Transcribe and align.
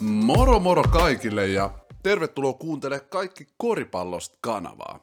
Moro 0.00 0.60
moro 0.60 0.82
kaikille 0.82 1.46
ja 1.46 1.70
tervetuloa 2.02 2.52
kuuntele 2.52 3.00
kaikki 3.00 3.46
koripallosta 3.56 4.38
kanavaa. 4.40 5.00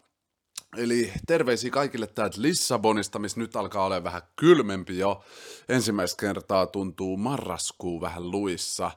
Eli 0.77 1.13
terveisiä 1.27 1.71
kaikille 1.71 2.07
täältä 2.07 2.41
Lissabonista, 2.41 3.19
missä 3.19 3.39
nyt 3.39 3.55
alkaa 3.55 3.85
olla 3.85 4.03
vähän 4.03 4.21
kylmempi 4.35 4.97
jo. 4.97 5.23
Ensimmäistä 5.69 6.19
kertaa 6.19 6.65
tuntuu 6.65 7.17
marraskuu 7.17 8.01
vähän 8.01 8.31
luissa. 8.31 8.91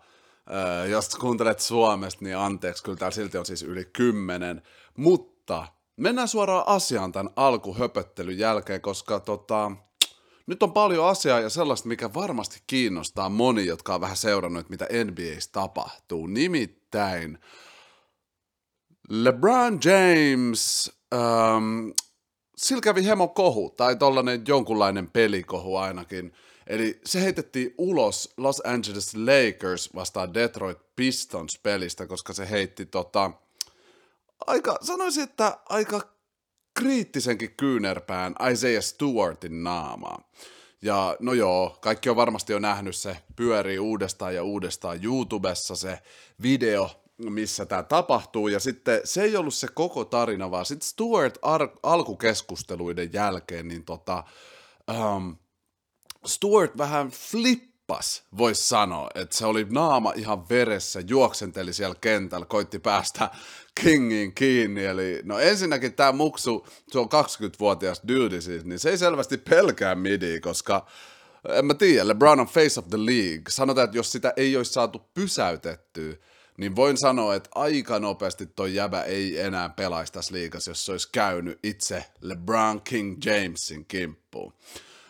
Öö, 0.53 0.87
jos 0.87 1.09
kuuntelet 1.09 1.61
Suomesta, 1.61 2.25
niin 2.25 2.37
anteeksi, 2.37 2.83
kyllä 2.83 2.99
täällä 2.99 3.15
silti 3.15 3.39
on 3.39 3.47
siis 3.47 3.63
yli 3.63 3.85
kymmenen. 3.85 4.63
Mutta 4.97 5.67
mennään 5.97 6.29
suoraan 6.29 6.65
asiaan 6.67 7.13
tämän 7.13 7.33
alkuhöpöttelyn 7.37 8.39
jälkeen, 8.39 8.81
koska 8.81 9.21
tota, 9.21 9.73
nyt 10.47 10.63
on 10.63 10.73
paljon 10.73 11.09
asiaa 11.09 11.41
ja 11.41 11.51
sellaista, 11.51 11.89
mikä 11.89 12.15
varmasti 12.15 12.63
kiinnostaa 12.67 13.29
moni, 13.29 13.67
jotka 13.67 13.95
on 13.95 14.01
vähän 14.01 14.17
seurannut, 14.17 14.69
mitä 14.69 14.89
NBAssä 15.05 15.51
tapahtuu. 15.53 16.27
Nimittäin 16.27 17.39
LeBron 19.09 19.79
James, 19.85 20.93
ähm, 21.15 21.89
sillä 22.57 22.81
kävi 22.81 23.05
hemo 23.05 23.29
kohu, 23.29 23.71
tai 23.71 23.97
tollanen 23.97 24.45
jonkunlainen 24.49 25.11
pelikohu 25.11 25.77
ainakin. 25.77 26.33
Eli 26.67 27.01
se 27.05 27.23
heitettiin 27.23 27.75
ulos 27.79 28.35
Los 28.37 28.63
Angeles 28.65 29.15
Lakers 29.15 29.95
vastaan 29.95 30.35
Detroit 30.35 30.79
Pistons 30.97 31.59
pelistä, 31.59 32.07
koska 32.07 32.33
se 32.33 32.51
heitti 32.51 32.87
tota, 32.87 33.31
aika, 34.47 34.79
sanoisin, 34.83 35.23
että 35.23 35.59
aika 35.69 36.16
kriittisenkin 36.77 37.55
kyynärpään 37.57 38.35
Isaiah 38.53 38.83
Stewartin 38.83 39.65
naamaa. 39.65 40.31
Ja 40.83 41.17
no 41.21 41.33
joo, 41.33 41.79
kaikki 41.81 42.11
on 42.11 42.17
varmasti 42.17 42.53
jo 42.53 42.59
nähnyt 42.59 42.97
se, 42.97 43.17
pyörii 43.37 43.79
uudestaan 43.79 44.35
ja 44.35 44.43
uudestaan 44.43 45.05
YouTubessa 45.05 45.77
se 45.77 45.99
video, 46.43 46.91
missä 47.19 47.67
tämä 47.67 47.83
tapahtuu, 47.83 48.49
ja 48.49 48.61
sitten 48.61 49.01
se 49.05 49.23
ei 49.23 49.37
ollut 49.37 49.55
se 49.55 49.69
koko 49.75 50.05
tarina, 50.05 50.51
vaan 50.51 50.67
sitten 50.67 50.89
Stuart 50.89 51.39
ar- 51.43 51.79
alkukeskusteluiden 51.83 53.13
jälkeen, 53.13 53.69
niin 53.69 53.85
tota, 53.85 54.25
um, 54.91 55.37
Stuart 56.27 56.79
vähän 56.79 57.11
flippas, 57.87 58.23
voisi 58.37 58.69
sanoa, 58.69 59.11
että 59.15 59.37
se 59.37 59.47
oli 59.47 59.67
naama 59.71 60.13
ihan 60.17 60.49
veressä, 60.49 61.01
juoksenteli 61.09 61.73
siellä 61.73 61.97
kentällä, 62.01 62.47
koitti 62.47 62.79
päästä 62.79 63.31
Kingiin 63.83 64.35
kiinni, 64.35 64.85
eli 64.85 65.21
no 65.25 65.39
ensinnäkin 65.39 65.95
tämä 65.95 66.13
muksu, 66.13 66.67
se 66.89 66.99
on 66.99 67.07
20-vuotias 67.07 68.03
dude 68.09 68.41
siis, 68.41 68.65
niin 68.65 68.79
se 68.79 68.91
ei 68.91 68.99
selvästi 68.99 69.37
pelkää 69.37 69.95
midi, 69.95 70.41
koska 70.41 70.87
en 71.49 71.67
mä 71.67 71.75
tiedä, 71.75 72.09
LeBron 72.09 72.41
on 72.41 72.47
face 72.47 72.81
of 72.81 72.89
the 72.89 72.99
league. 72.99 73.43
Sanotaan, 73.49 73.85
että 73.85 73.99
jos 73.99 74.13
sitä 74.13 74.33
ei 74.37 74.57
olisi 74.57 74.73
saatu 74.73 75.11
pysäytettyä, 75.15 76.15
niin 76.59 76.77
voin 76.77 76.97
sanoa, 76.97 77.35
että 77.35 77.51
aika 77.55 77.99
nopeasti 77.99 78.47
toi 78.47 78.75
jäbä 78.75 79.03
ei 79.03 79.41
enää 79.41 79.69
pelaisi 79.69 80.13
tässä 80.13 80.35
liigassa, 80.35 80.71
jos 80.71 80.87
se 80.87 80.93
olisi 80.93 81.09
käynyt 81.13 81.59
itse 81.63 82.05
LeBron 82.21 82.83
King 82.83 83.19
Jamesin 83.25 83.85
kimppuun. 83.85 84.53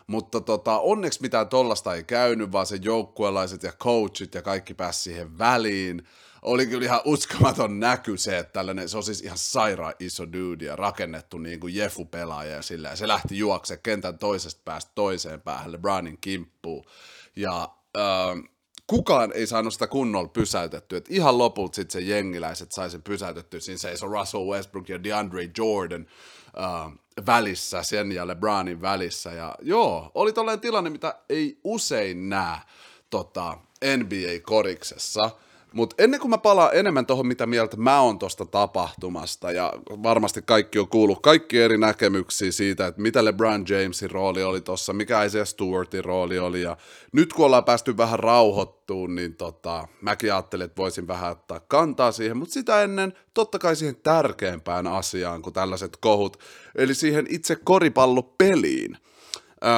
Mutta 0.07 0.41
tota, 0.41 0.79
onneksi 0.79 1.23
mitään 1.23 1.49
tollasta 1.49 1.95
ei 1.95 2.05
käynyt, 2.05 2.53
vaan 2.53 2.67
se 2.67 2.79
joukkuelaiset 2.83 3.63
ja 3.63 3.73
coachit 3.73 4.35
ja 4.35 4.43
kaikki 4.43 4.75
pääsi 4.75 5.03
siihen 5.03 5.39
väliin. 5.39 6.07
Oli 6.43 6.67
kyllä 6.67 6.85
ihan 6.85 7.01
uskomaton 7.05 7.81
näky 7.81 8.17
se, 8.17 8.39
että 8.39 8.53
tällainen, 8.53 8.89
se 8.89 8.97
on 8.97 9.03
siis 9.03 9.21
ihan 9.21 9.39
sairaan 9.39 9.95
iso 10.01 10.33
dude 10.33 10.65
ja 10.65 10.77
rakennettu 10.77 11.39
niin 11.39 11.61
kuin 11.61 11.75
Jefu-pelaaja 11.75 12.51
ja 12.51 12.63
sillä. 12.63 12.89
Ja 12.89 12.97
se 12.97 13.09
lähti 13.09 13.39
juokse 13.39 13.77
kentän 13.77 14.19
toisesta 14.19 14.61
päästä 14.65 14.93
toiseen 14.95 15.41
päähän 15.41 15.73
LeBronin 15.73 16.19
kimppuun. 16.21 16.85
Ja 17.37 17.69
äh, 17.97 18.51
kukaan 18.87 19.33
ei 19.33 19.47
saanut 19.47 19.73
sitä 19.73 19.87
kunnolla 19.87 20.29
pysäytettyä. 20.29 20.99
Et 20.99 21.11
ihan 21.11 21.39
lopulta 21.39 21.75
sitten 21.75 21.93
se 21.93 22.09
jengiläiset 22.09 22.73
sai 22.73 22.91
sen 22.91 23.03
pysäytettyä. 23.03 23.61
Siinä 23.61 23.79
seisoi 23.79 24.09
Russell 24.09 24.47
Westbrook 24.47 24.89
ja 24.89 25.05
DeAndre 25.05 25.51
Jordan 25.59 26.07
äh, 26.59 26.93
välissä, 27.27 27.83
sen 27.83 28.13
ja 28.13 28.27
LeBronin 28.27 28.83
välissä. 28.83 29.33
Ja 29.33 29.55
joo, 29.63 30.11
oli 30.15 30.33
tällainen 30.33 30.61
tilanne, 30.61 30.91
mitä 30.91 31.15
ei 31.29 31.61
usein 31.65 32.29
näe 32.29 32.59
tota, 33.11 33.59
NBA-koriksessa– 33.97 35.31
mutta 35.77 36.03
ennen 36.03 36.21
kuin 36.21 36.31
mä 36.31 36.39
palaan 36.39 36.71
enemmän 36.75 37.07
tuohon, 37.07 37.27
mitä 37.27 37.47
mieltä 37.47 37.77
mä 37.77 38.01
oon 38.01 38.19
tuosta 38.19 38.47
tapahtumasta, 38.47 39.53
ja 39.53 39.73
varmasti 40.03 40.43
kaikki 40.43 40.79
on 40.79 40.89
kuullut 40.89 41.23
kaikki 41.23 41.61
eri 41.61 41.79
näkemyksiä 41.79 42.53
siitä, 42.53 42.87
että 42.87 43.01
mitä 43.01 43.25
LeBron 43.25 43.65
Jamesin 43.69 44.11
rooli 44.11 44.43
oli 44.43 44.61
tuossa, 44.61 44.93
mikä 44.93 45.25
Isaiah 45.25 45.47
Stewartin 45.47 46.05
rooli 46.05 46.39
oli, 46.39 46.63
ja 46.63 46.77
nyt 47.13 47.33
kun 47.33 47.47
ollaan 47.47 47.65
päästy 47.65 47.97
vähän 47.97 48.19
rauhoittuun, 48.19 49.15
niin 49.15 49.37
tota, 49.37 49.89
mäkin 50.01 50.33
ajattelin, 50.33 50.65
että 50.65 50.83
voisin 50.83 51.09
vähän 51.09 51.33
ottaa 51.33 51.61
kantaa 51.61 52.13
siihen, 52.13 52.37
mutta 52.37 52.53
sitä 52.53 52.83
ennen 52.83 53.13
totta 53.35 53.59
kai 53.59 53.77
siihen 53.77 53.97
tärkeämpään 53.97 54.87
asiaan 54.87 55.43
kuin 55.43 55.55
tällaiset 55.55 55.97
kohut, 56.01 56.37
eli 56.75 56.95
siihen 56.95 57.27
itse 57.29 57.57
koripallopeliin. 57.57 58.97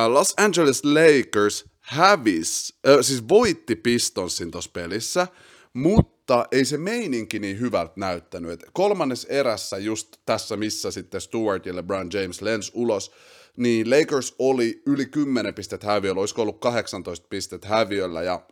Los 0.09 0.35
Angeles 0.37 0.83
Lakers 0.85 1.65
hävis, 1.81 2.75
äh, 2.89 2.99
siis 3.01 3.29
voitti 3.29 3.77
Pistonsin 3.77 4.51
tuossa 4.51 4.71
pelissä, 4.73 5.27
mutta 5.73 6.47
ei 6.53 6.65
se 6.65 6.79
meininki 6.79 7.39
niin 7.39 7.61
hyvältä 7.61 7.93
näyttänyt. 7.97 8.51
Et 8.51 8.65
kolmannes 8.73 9.25
erässä, 9.25 9.79
just 9.79 10.17
tässä 10.27 10.57
missä 10.57 10.91
sitten 10.91 11.21
Stewart 11.21 11.67
ja 11.67 11.77
LeBron 11.77 12.11
James 12.13 12.43
lens 12.43 12.73
ulos, 12.75 13.13
niin 13.57 13.91
Lakers 13.91 14.35
oli 14.39 14.83
yli 14.87 15.07
10 15.07 15.55
pistettä 15.55 15.87
häviöllä, 15.87 16.21
olisiko 16.21 16.43
ollut 16.43 16.61
18 16.61 17.27
pistettä 17.31 17.69
häviöllä, 17.69 18.23
ja 18.23 18.43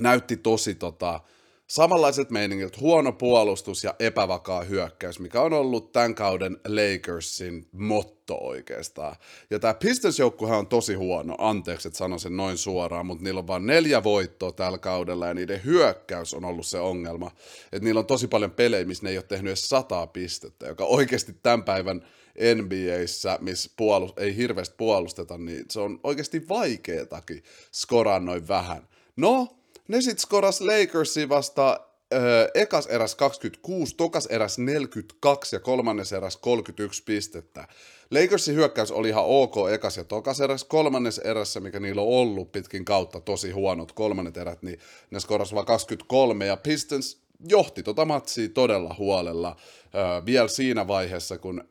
näytti 0.00 0.36
tosi 0.36 0.74
tota, 0.74 1.20
samanlaiset 1.66 2.30
meiningit, 2.30 2.80
huono 2.80 3.12
puolustus 3.12 3.84
ja 3.84 3.94
epävakaa 3.98 4.64
hyökkäys, 4.64 5.20
mikä 5.20 5.40
on 5.40 5.52
ollut 5.52 5.92
tämän 5.92 6.14
kauden 6.14 6.56
Lakersin 6.68 7.68
motto 7.72 8.38
oikeastaan. 8.40 9.16
Ja 9.50 9.58
tämä 9.58 9.74
pistons 9.74 10.20
on 10.40 10.66
tosi 10.66 10.94
huono, 10.94 11.34
anteeksi, 11.38 11.88
että 11.88 11.98
sanon 11.98 12.20
sen 12.20 12.36
noin 12.36 12.58
suoraan, 12.58 13.06
mutta 13.06 13.24
niillä 13.24 13.38
on 13.38 13.46
vain 13.46 13.66
neljä 13.66 14.02
voittoa 14.02 14.52
tällä 14.52 14.78
kaudella 14.78 15.26
ja 15.26 15.34
niiden 15.34 15.64
hyökkäys 15.64 16.34
on 16.34 16.44
ollut 16.44 16.66
se 16.66 16.80
ongelma. 16.80 17.30
Että 17.72 17.84
niillä 17.84 18.00
on 18.00 18.06
tosi 18.06 18.28
paljon 18.28 18.50
pelejä, 18.50 18.84
missä 18.84 19.04
ne 19.04 19.10
ei 19.10 19.18
ole 19.18 19.24
tehnyt 19.28 19.50
edes 19.50 19.68
sataa 19.68 20.06
pistettä, 20.06 20.66
joka 20.66 20.84
oikeasti 20.84 21.32
tämän 21.42 21.64
päivän 21.64 22.06
NBAissä, 22.54 23.38
missä 23.40 23.70
puolust- 23.76 24.22
ei 24.22 24.36
hirveästi 24.36 24.74
puolusteta, 24.78 25.38
niin 25.38 25.64
se 25.70 25.80
on 25.80 26.00
oikeasti 26.02 26.48
vaikeetakin 26.48 27.42
skoraa 27.72 28.20
noin 28.20 28.48
vähän. 28.48 28.88
No, 29.16 29.48
ne 29.88 30.00
sit 30.00 30.18
skoras 30.18 30.60
Lakersi 30.60 31.28
vasta 31.28 31.80
öö, 32.14 32.48
ekas 32.54 32.86
eräs 32.86 33.14
26, 33.14 33.94
tokas 33.96 34.26
eräs 34.26 34.58
42 34.58 35.56
ja 35.56 35.60
kolmannes 35.60 36.12
eräs 36.12 36.36
31 36.36 37.02
pistettä. 37.02 37.68
Lakersin 38.10 38.54
hyökkäys 38.54 38.90
oli 38.90 39.08
ihan 39.08 39.24
ok 39.26 39.54
ekas 39.72 39.96
ja 39.96 40.04
tokas 40.04 40.40
eräs, 40.40 40.64
kolmannes 40.64 41.18
erässä, 41.18 41.60
mikä 41.60 41.80
niillä 41.80 42.02
on 42.02 42.08
ollut 42.08 42.52
pitkin 42.52 42.84
kautta 42.84 43.20
tosi 43.20 43.50
huonot 43.50 43.92
kolmannet 43.92 44.36
erät, 44.36 44.62
niin 44.62 44.78
ne 45.10 45.20
skoras 45.20 45.54
vaan 45.54 45.66
23 45.66 46.46
ja 46.46 46.56
Pistons 46.56 47.24
johti 47.48 47.82
tota 47.82 48.04
matsia 48.04 48.48
todella 48.48 48.94
huolella 48.98 49.56
öö, 49.94 50.02
vielä 50.26 50.48
siinä 50.48 50.88
vaiheessa, 50.88 51.38
kun 51.38 51.64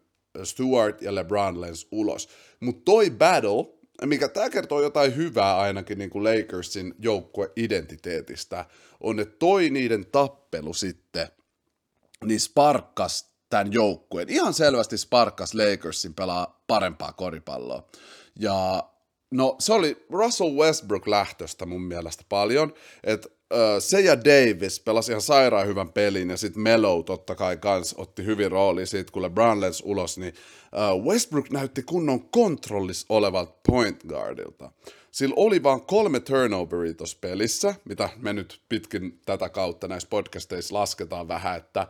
Stewart 0.44 1.02
ja 1.02 1.16
LeBron 1.16 1.62
lens 1.62 1.88
ulos. 1.92 2.30
Mutta 2.60 2.82
toi 2.86 3.10
battle, 3.10 3.83
mikä 4.06 4.28
tämä 4.28 4.50
kertoo 4.50 4.82
jotain 4.82 5.16
hyvää 5.16 5.58
ainakin 5.58 5.98
niin 5.98 6.10
kuin 6.10 6.24
Lakersin 6.24 6.94
joukkueidentiteetistä, 7.00 8.66
on, 9.00 9.20
että 9.20 9.36
toi 9.40 9.70
niiden 9.70 10.06
tappelu 10.06 10.74
sitten, 10.74 11.28
niin 12.26 12.40
sparkkas 12.40 13.34
tämän 13.50 13.74
joukkueen. 13.74 14.30
Ihan 14.30 14.54
selvästi 14.54 14.98
sparkkas 14.98 15.54
Lakersin 15.54 16.14
pelaa 16.14 16.64
parempaa 16.68 17.14
koripalloa. 17.14 17.88
Ja 18.40 18.84
no 19.32 19.56
se 19.60 19.74
oli 19.74 20.06
Russell 20.10 20.56
Westbrook 20.56 21.08
lähtöstä 21.08 21.66
mun 21.66 21.82
mielestä 21.82 22.24
paljon, 22.30 22.74
että 23.04 23.30
se 23.80 24.00
ja 24.00 24.20
Davis 24.20 24.80
pelasi 24.80 25.12
ihan 25.12 25.22
sairaan 25.22 25.68
hyvän 25.68 25.94
pelin, 25.94 26.30
ja 26.30 26.38
sitten 26.38 26.64
Melo 26.64 27.04
totta 27.04 27.36
kai 27.36 27.58
kans 27.58 27.96
otti 27.98 28.26
hyvin 28.26 28.52
rooli 28.52 28.86
siitä, 28.86 29.12
kun 29.12 29.22
LeBron 29.22 29.62
lensi 29.62 29.84
ulos, 29.86 30.18
niin 30.18 30.34
Westbrook 31.04 31.50
näytti 31.50 31.84
kunnon 31.84 32.30
kontrollis 32.30 33.06
olevalta 33.10 33.54
point 33.70 34.04
guardilta. 34.04 34.72
Sillä 35.12 35.34
oli 35.38 35.64
vain 35.64 35.82
kolme 35.82 36.20
turnoveria 36.20 36.94
tuossa 36.94 37.18
pelissä, 37.22 37.76
mitä 37.86 38.10
me 38.18 38.34
nyt 38.34 38.62
pitkin 38.70 39.20
tätä 39.26 39.50
kautta 39.50 39.88
näissä 39.88 40.10
podcasteissa 40.10 40.76
lasketaan 40.76 41.28
vähän, 41.28 41.58
että 41.58 41.88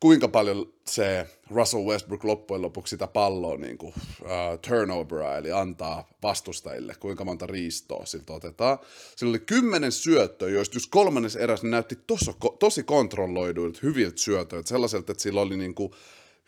kuinka 0.00 0.28
paljon 0.28 0.72
se 0.86 1.26
Russell 1.50 1.84
Westbrook 1.84 2.24
loppujen 2.24 2.62
lopuksi 2.62 2.90
sitä 2.90 3.06
palloa 3.06 3.56
niin 3.56 3.78
kuin, 3.78 3.94
uh, 4.22 4.58
turnoveraa, 4.68 5.36
eli 5.36 5.52
antaa 5.52 6.08
vastustajille, 6.22 6.94
kuinka 7.00 7.24
monta 7.24 7.46
riistoa 7.46 8.06
siltä 8.06 8.32
otetaan. 8.32 8.78
Sillä 9.16 9.30
oli 9.30 9.38
kymmenen 9.38 9.92
syöttöä, 9.92 10.48
joista 10.48 10.76
just 10.76 10.90
kolmannes 10.90 11.36
eräs 11.36 11.62
ne 11.62 11.68
näytti 11.68 11.98
tosi, 12.06 12.30
tosi 12.58 12.82
kontrolloiduilta, 12.82 13.80
hyviltä 13.82 14.18
syötöiltä, 14.18 14.68
sellaiselta, 14.68 15.12
että 15.12 15.22
sillä 15.22 15.40
oli 15.40 15.56
niin 15.56 15.74
kuin, 15.74 15.92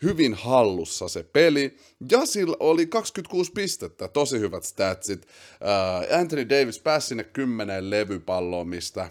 hyvin 0.03 0.33
hallussa 0.33 1.07
se 1.07 1.23
peli, 1.23 1.77
ja 2.11 2.25
sillä 2.25 2.55
oli 2.59 2.87
26 2.87 3.51
pistettä, 3.51 4.07
tosi 4.07 4.39
hyvät 4.39 4.63
statsit. 4.63 5.21
Uh, 5.25 6.19
Anthony 6.19 6.49
Davis 6.49 6.79
pääsi 6.79 7.07
sinne 7.07 7.23
kymmeneen 7.23 7.89
levypalloon, 7.89 8.67
mistä 8.67 9.09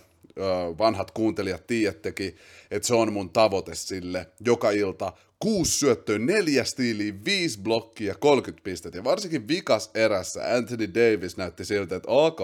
vanhat 0.79 1.11
kuuntelijat 1.11 1.67
tiedättekin, 1.67 2.37
että 2.71 2.87
se 2.87 2.95
on 2.95 3.13
mun 3.13 3.31
tavoite 3.31 3.75
sille 3.75 4.27
joka 4.45 4.71
ilta. 4.71 5.13
Kuusi 5.39 5.79
syöttöä, 5.79 6.19
neljä 6.19 6.65
stiiliä, 6.65 7.13
viisi 7.25 7.61
blokkia, 7.61 8.15
30 8.15 8.65
pistettä. 8.65 8.99
Ja 8.99 9.05
varsinkin 9.05 9.49
vikas 9.49 9.91
erässä 9.95 10.55
Anthony 10.55 10.95
Davis 10.95 11.37
näytti 11.37 11.65
siltä, 11.65 11.97
että 11.97 12.11
ok, 12.11 12.39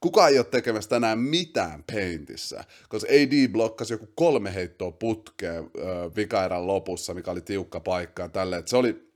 kukaan 0.00 0.30
ei 0.30 0.38
ole 0.38 0.46
tekemässä 0.50 0.90
tänään 0.90 1.18
mitään 1.18 1.84
paintissä. 1.92 2.64
Koska 2.88 3.08
AD 3.12 3.48
blokkasi 3.48 3.94
joku 3.94 4.08
kolme 4.14 4.54
heittoa 4.54 4.90
putkeen 4.90 5.70
vikaerän 6.16 6.66
lopussa, 6.66 7.14
mikä 7.14 7.30
oli 7.30 7.40
tiukka 7.40 7.80
paikka 7.80 8.22
ja 8.22 8.28
tälleen. 8.28 8.62
Se 8.66 8.76
oli 8.76 9.13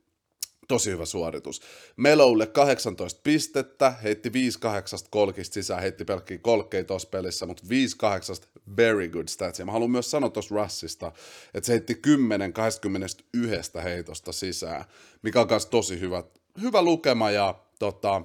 tosi 0.69 0.91
hyvä 0.91 1.05
suoritus. 1.05 1.61
Meloulle 1.97 2.47
18 2.47 3.19
pistettä, 3.23 3.93
heitti 4.03 4.33
5 4.33 4.59
8 4.59 4.99
kolkista 5.09 5.53
sisään, 5.53 5.81
heitti 5.81 6.05
pelkkiä 6.05 6.37
kolkkeja 6.37 6.83
tuossa 6.83 7.09
pelissä, 7.09 7.45
mutta 7.45 7.63
5 7.69 7.97
8 7.97 8.35
very 8.77 9.07
good 9.07 9.27
stats. 9.27 9.59
Ja 9.59 9.65
mä 9.65 9.71
haluan 9.71 9.91
myös 9.91 10.11
sanoa 10.11 10.29
tuossa 10.29 10.55
Russista, 10.55 11.11
että 11.53 11.67
se 11.67 11.73
heitti 11.73 11.95
10 11.95 12.53
21 12.53 13.71
heitosta 13.83 14.31
sisään, 14.31 14.85
mikä 15.21 15.41
on 15.41 15.47
myös 15.49 15.65
tosi 15.65 15.99
hyvä, 15.99 16.23
hyvä 16.61 16.81
lukema 16.81 17.31
ja 17.31 17.55
tota, 17.79 18.21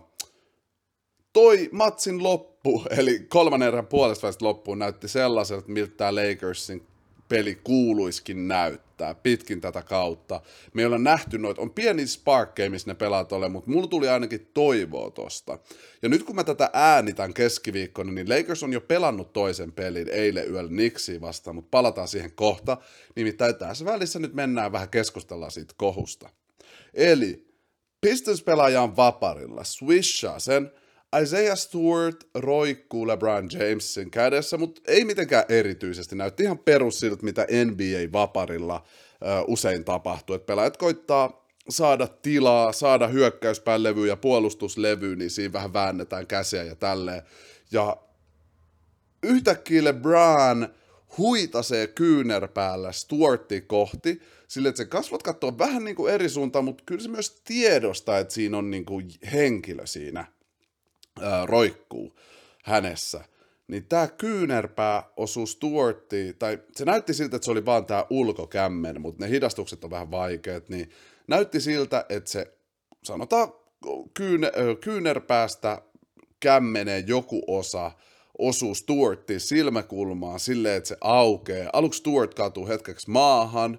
toi 1.33 1.69
matsin 1.73 2.23
loppu, 2.23 2.85
eli 2.99 3.19
kolmannen 3.29 3.69
erän 3.69 3.87
puolesta 3.87 4.29
loppuun 4.41 4.79
näytti 4.79 5.09
sellaiselta, 5.09 5.69
miltä 5.69 5.97
tämä 5.97 6.15
Lakersin 6.15 6.87
peli 7.29 7.55
kuuluiskin 7.55 8.49
näyttää 8.49 8.84
pitkin 9.23 9.61
tätä 9.61 9.83
kautta. 9.83 10.41
Me 10.75 10.83
ei 10.83 10.87
olla 10.87 10.99
nähty 10.99 11.39
noita, 11.39 11.63
on 11.63 11.71
pieni 11.71 12.07
sparkkeja, 12.07 12.71
missä 12.71 12.91
ne 12.91 12.95
pelaat 12.95 13.33
ole, 13.33 13.49
mutta 13.49 13.71
mulla 13.71 13.87
tuli 13.87 14.09
ainakin 14.09 14.51
toivoa 14.55 15.11
tosta. 15.11 15.59
Ja 16.03 16.09
nyt 16.09 16.23
kun 16.23 16.37
mä 16.37 16.45
tätä 16.45 16.71
äänitän 16.73 17.35
keskiviikkona, 17.35 18.13
niin 18.13 18.29
Lakers 18.29 18.63
on 18.63 18.73
jo 18.73 18.81
pelannut 18.81 19.33
toisen 19.33 19.73
pelin 19.73 20.09
eilen 20.09 20.51
yöllä 20.51 20.71
Nixi 20.71 21.21
vastaan, 21.21 21.57
mutta 21.57 21.69
palataan 21.71 22.09
siihen 22.09 22.33
kohta. 22.33 22.77
Nimittäin 23.17 23.55
tässä 23.55 23.85
välissä 23.85 24.19
nyt 24.19 24.35
mennään 24.35 24.73
vähän 24.73 24.89
keskustellaan 24.89 25.53
siitä 25.53 25.75
kohusta. 25.77 26.29
Eli 26.95 27.55
Pistons-pelaaja 28.01 28.83
on 28.83 28.97
vaparilla, 28.97 29.65
swishaa 29.65 30.39
sen, 30.39 30.71
Isaiah 31.23 31.59
Stewart 31.59 32.27
roikkuu 32.35 33.07
LeBron 33.07 33.49
Jamesin 33.53 34.11
kädessä, 34.11 34.57
mutta 34.57 34.81
ei 34.87 35.05
mitenkään 35.05 35.45
erityisesti. 35.49 36.17
Näytti 36.17 36.43
ihan 36.43 36.59
perus 36.59 37.01
siltä, 37.01 37.25
mitä 37.25 37.47
NBA-vaparilla 37.65 38.85
usein 39.47 39.85
tapahtuu. 39.85 40.37
Että 40.37 40.47
pelaajat 40.47 40.77
koittaa 40.77 41.47
saada 41.69 42.07
tilaa, 42.07 42.73
saada 42.73 43.09
hyökkäyspään 43.09 43.81
ja 44.09 44.17
puolustuslevy, 44.17 45.17
niin 45.17 45.31
siinä 45.31 45.53
vähän 45.53 45.73
väännetään 45.73 46.27
käsiä 46.27 46.63
ja 46.63 46.75
tälleen. 46.75 47.23
Ja 47.73 47.97
yhtäkkiä 49.23 49.85
LeBron 49.85 50.69
huitasee 51.19 51.87
kyynärpäällä 51.87 52.93
Stuartti 52.93 53.61
kohti, 53.61 54.21
sille 54.49 54.69
että 54.69 54.77
se 54.77 54.85
kasvot 54.85 55.23
katsoo 55.23 55.59
vähän 55.59 55.85
niin 55.85 55.97
kuin 55.97 56.15
eri 56.15 56.29
suuntaan, 56.29 56.65
mutta 56.65 56.83
kyllä 56.87 57.03
se 57.03 57.09
myös 57.09 57.41
tiedostaa, 57.45 58.19
että 58.19 58.35
siinä 58.35 58.59
on 58.59 58.71
niin 58.71 58.85
kuin 58.85 59.11
henkilö 59.33 59.87
siinä 59.87 60.34
roikkuu 61.45 62.19
hänessä, 62.65 63.25
niin 63.69 63.87
tämä 63.87 64.09
kyynärpää 64.09 65.03
osuu 65.17 65.47
Stuarttiin, 65.47 66.39
tai 66.39 66.59
se 66.77 66.85
näytti 66.85 67.15
siltä, 67.15 67.37
että 67.37 67.45
se 67.45 67.51
oli 67.51 67.65
vaan 67.65 67.87
tämä 67.87 68.07
ulkokämmen, 68.11 69.01
mutta 69.01 69.25
ne 69.25 69.31
hidastukset 69.31 69.85
on 69.85 69.91
vähän 69.91 70.11
vaikeat, 70.11 70.69
niin 70.69 70.91
näytti 71.27 71.61
siltä, 71.61 72.07
että 72.09 72.31
se 72.31 72.53
sanotaan 73.05 73.53
kyyn, 74.15 74.41
kyynärpäästä 74.81 75.83
kämmeneen 76.41 77.09
joku 77.09 77.43
osa 77.47 77.91
osuu 78.39 78.75
Stuarttiin 78.75 79.41
silmäkulmaan 79.41 80.41
silleen, 80.41 80.77
että 80.77 80.89
se 80.89 80.97
aukeaa. 81.01 81.71
Aluksi 81.73 81.99
Stuart 81.99 82.35
kaatuu 82.35 82.69
hetkeksi 82.69 83.11
maahan, 83.11 83.79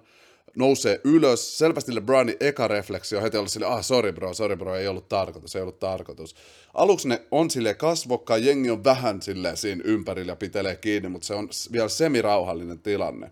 nousee 0.56 1.00
ylös. 1.04 1.58
Selvästi 1.58 1.94
LeBronin 1.94 2.36
eka 2.40 2.68
refleksi 2.68 3.16
on 3.16 3.22
heti 3.22 3.36
ollut 3.36 3.52
silleen, 3.52 3.72
ah, 3.72 3.84
sorry 3.84 4.12
bro, 4.12 4.34
sorry 4.34 4.56
bro, 4.56 4.76
ei 4.76 4.88
ollut 4.88 5.08
tarkoitus, 5.08 5.56
ei 5.56 5.62
ollut 5.62 5.78
tarkoitus. 5.78 6.36
Aluksi 6.74 7.08
ne 7.08 7.22
on 7.30 7.50
sille 7.50 7.74
kasvokkaan, 7.74 8.44
jengi 8.44 8.70
on 8.70 8.84
vähän 8.84 9.22
sille 9.22 9.56
siinä 9.56 9.82
ympärillä 9.84 10.32
ja 10.32 10.36
pitelee 10.36 10.76
kiinni, 10.76 11.08
mutta 11.08 11.26
se 11.26 11.34
on 11.34 11.48
vielä 11.72 11.88
semirauhallinen 11.88 12.78
tilanne. 12.78 13.30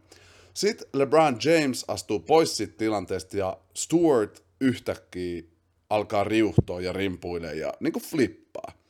Sitten 0.55 0.89
LeBron 0.93 1.39
James 1.45 1.85
astuu 1.89 2.21
pois 2.21 2.57
siitä 2.57 2.75
tilanteesta 2.77 3.37
ja 3.37 3.59
Stewart 3.75 4.45
yhtäkkiä 4.61 5.43
alkaa 5.91 6.25
riuhtoa 6.25 6.81
ja 6.81 6.93
rimpuilee 6.93 7.55
ja 7.55 7.73
niin 7.81 7.93
kuin 7.93 8.03
flippaa. 8.03 8.84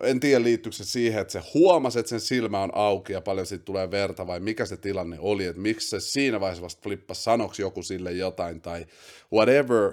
En 0.00 0.20
tiedä 0.20 0.42
liittyykö 0.42 0.76
se 0.76 0.84
siihen, 0.84 1.20
että 1.20 1.32
se 1.32 1.42
huomasi, 1.54 1.98
että 1.98 2.10
sen 2.10 2.20
silmä 2.20 2.62
on 2.62 2.70
auki 2.74 3.12
ja 3.12 3.20
paljon 3.20 3.46
siitä 3.46 3.64
tulee 3.64 3.90
verta 3.90 4.26
vai 4.26 4.40
mikä 4.40 4.66
se 4.66 4.76
tilanne 4.76 5.16
oli, 5.20 5.44
että 5.44 5.62
miksi 5.62 5.88
se 5.88 6.00
siinä 6.00 6.40
vaiheessa 6.40 6.62
vasta 6.62 6.82
flippasi, 6.82 7.22
sanoksi 7.22 7.62
joku 7.62 7.82
sille 7.82 8.12
jotain 8.12 8.60
tai 8.60 8.86
whatever. 9.32 9.92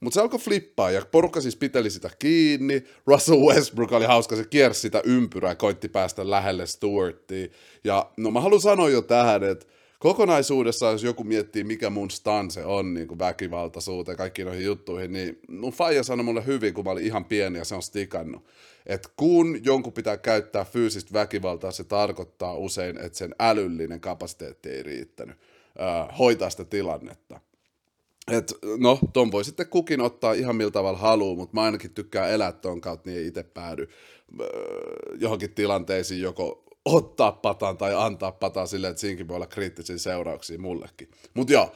Mutta 0.00 0.14
se 0.14 0.20
alkoi 0.20 0.38
flippaa 0.38 0.90
ja 0.90 1.02
porukka 1.10 1.40
siis 1.40 1.56
piteli 1.56 1.90
sitä 1.90 2.10
kiinni. 2.18 2.84
Russell 3.06 3.40
Westbrook 3.40 3.92
oli 3.92 4.04
hauska, 4.04 4.36
se 4.36 4.44
kiersi 4.44 4.80
sitä 4.80 5.02
ympyrää 5.04 5.50
ja 5.50 5.54
koitti 5.54 5.88
päästä 5.88 6.30
lähelle 6.30 6.66
Stewartia. 6.66 7.48
Ja 7.84 8.10
no 8.16 8.30
mä 8.30 8.40
haluan 8.40 8.60
sanoa 8.60 8.90
jo 8.90 9.02
tähän, 9.02 9.44
että 9.44 9.66
kokonaisuudessaan, 9.98 10.92
jos 10.92 11.04
joku 11.04 11.24
miettii, 11.24 11.64
mikä 11.64 11.90
mun 11.90 12.10
stanse 12.10 12.64
on 12.64 12.94
niin 12.94 13.08
kuin 13.08 13.18
väkivaltaisuuteen, 13.18 14.16
kaikkiin 14.16 14.46
noihin 14.46 14.64
juttuihin, 14.64 15.12
niin 15.12 15.38
mun 15.48 15.72
faija 15.72 16.02
sanoi 16.02 16.24
mulle 16.24 16.46
hyvin, 16.46 16.74
kun 16.74 16.84
mä 16.84 16.90
olin 16.90 17.04
ihan 17.04 17.24
pieni 17.24 17.58
ja 17.58 17.64
se 17.64 17.74
on 17.74 17.82
stikannut. 17.82 18.44
Että 18.90 19.08
kun 19.16 19.64
jonkun 19.64 19.92
pitää 19.92 20.16
käyttää 20.16 20.64
fyysistä 20.64 21.12
väkivaltaa, 21.12 21.70
se 21.70 21.84
tarkoittaa 21.84 22.56
usein, 22.56 22.98
että 22.98 23.18
sen 23.18 23.34
älyllinen 23.38 24.00
kapasiteetti 24.00 24.68
ei 24.68 24.82
riittänyt 24.82 25.36
äh, 25.80 26.18
hoitaa 26.18 26.50
sitä 26.50 26.64
tilannetta. 26.64 27.40
Et, 28.30 28.54
no, 28.78 28.98
ton 29.12 29.32
voi 29.32 29.44
sitten 29.44 29.68
kukin 29.68 30.00
ottaa 30.00 30.32
ihan 30.32 30.56
millä 30.56 30.70
tavalla 30.70 30.98
haluaa, 30.98 31.36
mutta 31.36 31.54
mä 31.54 31.62
ainakin 31.62 31.94
tykkään 31.94 32.30
elää 32.30 32.52
ton 32.52 32.80
kautta, 32.80 33.10
niin 33.10 33.20
ei 33.20 33.26
itse 33.26 33.42
päädy 33.42 33.88
äh, 34.40 34.46
johonkin 35.20 35.54
tilanteisiin 35.54 36.22
joko 36.22 36.64
ottaa 36.84 37.32
pataan 37.32 37.76
tai 37.76 37.94
antaa 37.94 38.32
pataan 38.32 38.68
silleen, 38.68 38.90
että 38.90 39.00
siinkin 39.00 39.28
voi 39.28 39.36
olla 39.36 39.46
kriittisiä 39.46 39.98
seurauksia 39.98 40.58
mullekin. 40.58 41.08
Mutta 41.34 41.52
joo, 41.52 41.72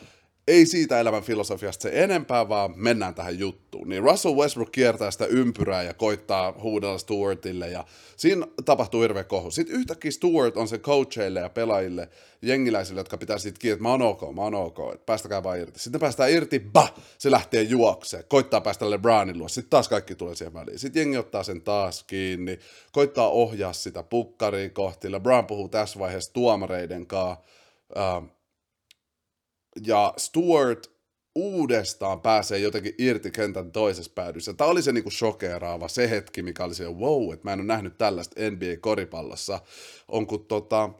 ei 0.48 0.66
siitä 0.66 1.00
elämän 1.00 1.22
filosofiasta 1.22 1.82
se 1.82 1.90
enempää, 1.92 2.48
vaan 2.48 2.72
mennään 2.76 3.14
tähän 3.14 3.38
juttuun. 3.38 3.88
Niin 3.88 4.02
Russell 4.02 4.36
Westbrook 4.36 4.72
kiertää 4.72 5.10
sitä 5.10 5.26
ympyrää 5.26 5.82
ja 5.82 5.94
koittaa 5.94 6.54
huudella 6.62 6.98
Stewartille 6.98 7.68
ja 7.68 7.84
siinä 8.16 8.46
tapahtuu 8.64 9.02
hirveä 9.02 9.24
kohu. 9.24 9.50
Sitten 9.50 9.76
yhtäkkiä 9.76 10.10
Stewart 10.10 10.56
on 10.56 10.68
se 10.68 10.78
coachille 10.78 11.40
ja 11.40 11.48
pelaajille, 11.48 12.08
jengiläisille, 12.42 13.00
jotka 13.00 13.18
pitää 13.18 13.38
siitä 13.38 13.58
kiinni, 13.58 13.72
että 13.72 13.82
mä 13.82 13.90
oon 13.90 14.02
ok, 14.02 14.34
mä 14.34 14.42
oon 14.42 14.54
ok, 14.54 14.78
että 14.94 15.06
päästäkää 15.06 15.42
vaan 15.42 15.58
irti. 15.58 15.78
Sitten 15.78 16.00
päästään 16.00 16.30
irti, 16.30 16.60
bah, 16.60 16.94
se 17.18 17.30
lähtee 17.30 17.62
juokseen, 17.62 18.24
koittaa 18.28 18.60
päästä 18.60 18.90
LeBronin 18.90 19.38
luo, 19.38 19.48
sitten 19.48 19.70
taas 19.70 19.88
kaikki 19.88 20.14
tulee 20.14 20.34
siihen 20.34 20.54
väliin. 20.54 20.78
Sitten 20.78 21.00
jengi 21.00 21.16
ottaa 21.16 21.42
sen 21.42 21.60
taas 21.60 22.04
kiinni, 22.04 22.58
koittaa 22.92 23.28
ohjaa 23.28 23.72
sitä 23.72 24.02
pukkariin 24.02 24.70
kohti. 24.70 25.12
LeBron 25.12 25.46
puhuu 25.46 25.68
tässä 25.68 25.98
vaiheessa 25.98 26.32
tuomareiden 26.32 27.06
kanssa, 27.06 27.44
uh, 27.96 28.33
ja 29.86 30.14
Stuart 30.16 30.94
uudestaan 31.34 32.20
pääsee 32.20 32.58
jotenkin 32.58 32.94
irti 32.98 33.30
kentän 33.30 33.72
toisessa 33.72 34.12
päädyssä. 34.14 34.54
Tämä 34.54 34.70
oli 34.70 34.82
se 34.82 34.92
niinku 34.92 35.10
shokeraava, 35.10 35.88
se 35.88 36.10
hetki, 36.10 36.42
mikä 36.42 36.64
oli 36.64 36.74
se, 36.74 36.84
wow, 36.84 37.32
että 37.32 37.44
mä 37.44 37.52
en 37.52 37.60
ole 37.60 37.66
nähnyt 37.66 37.98
tällaista 37.98 38.40
NBA-koripallossa, 38.40 39.60
on 40.08 40.26
kun 40.26 40.46
tota, 40.46 40.90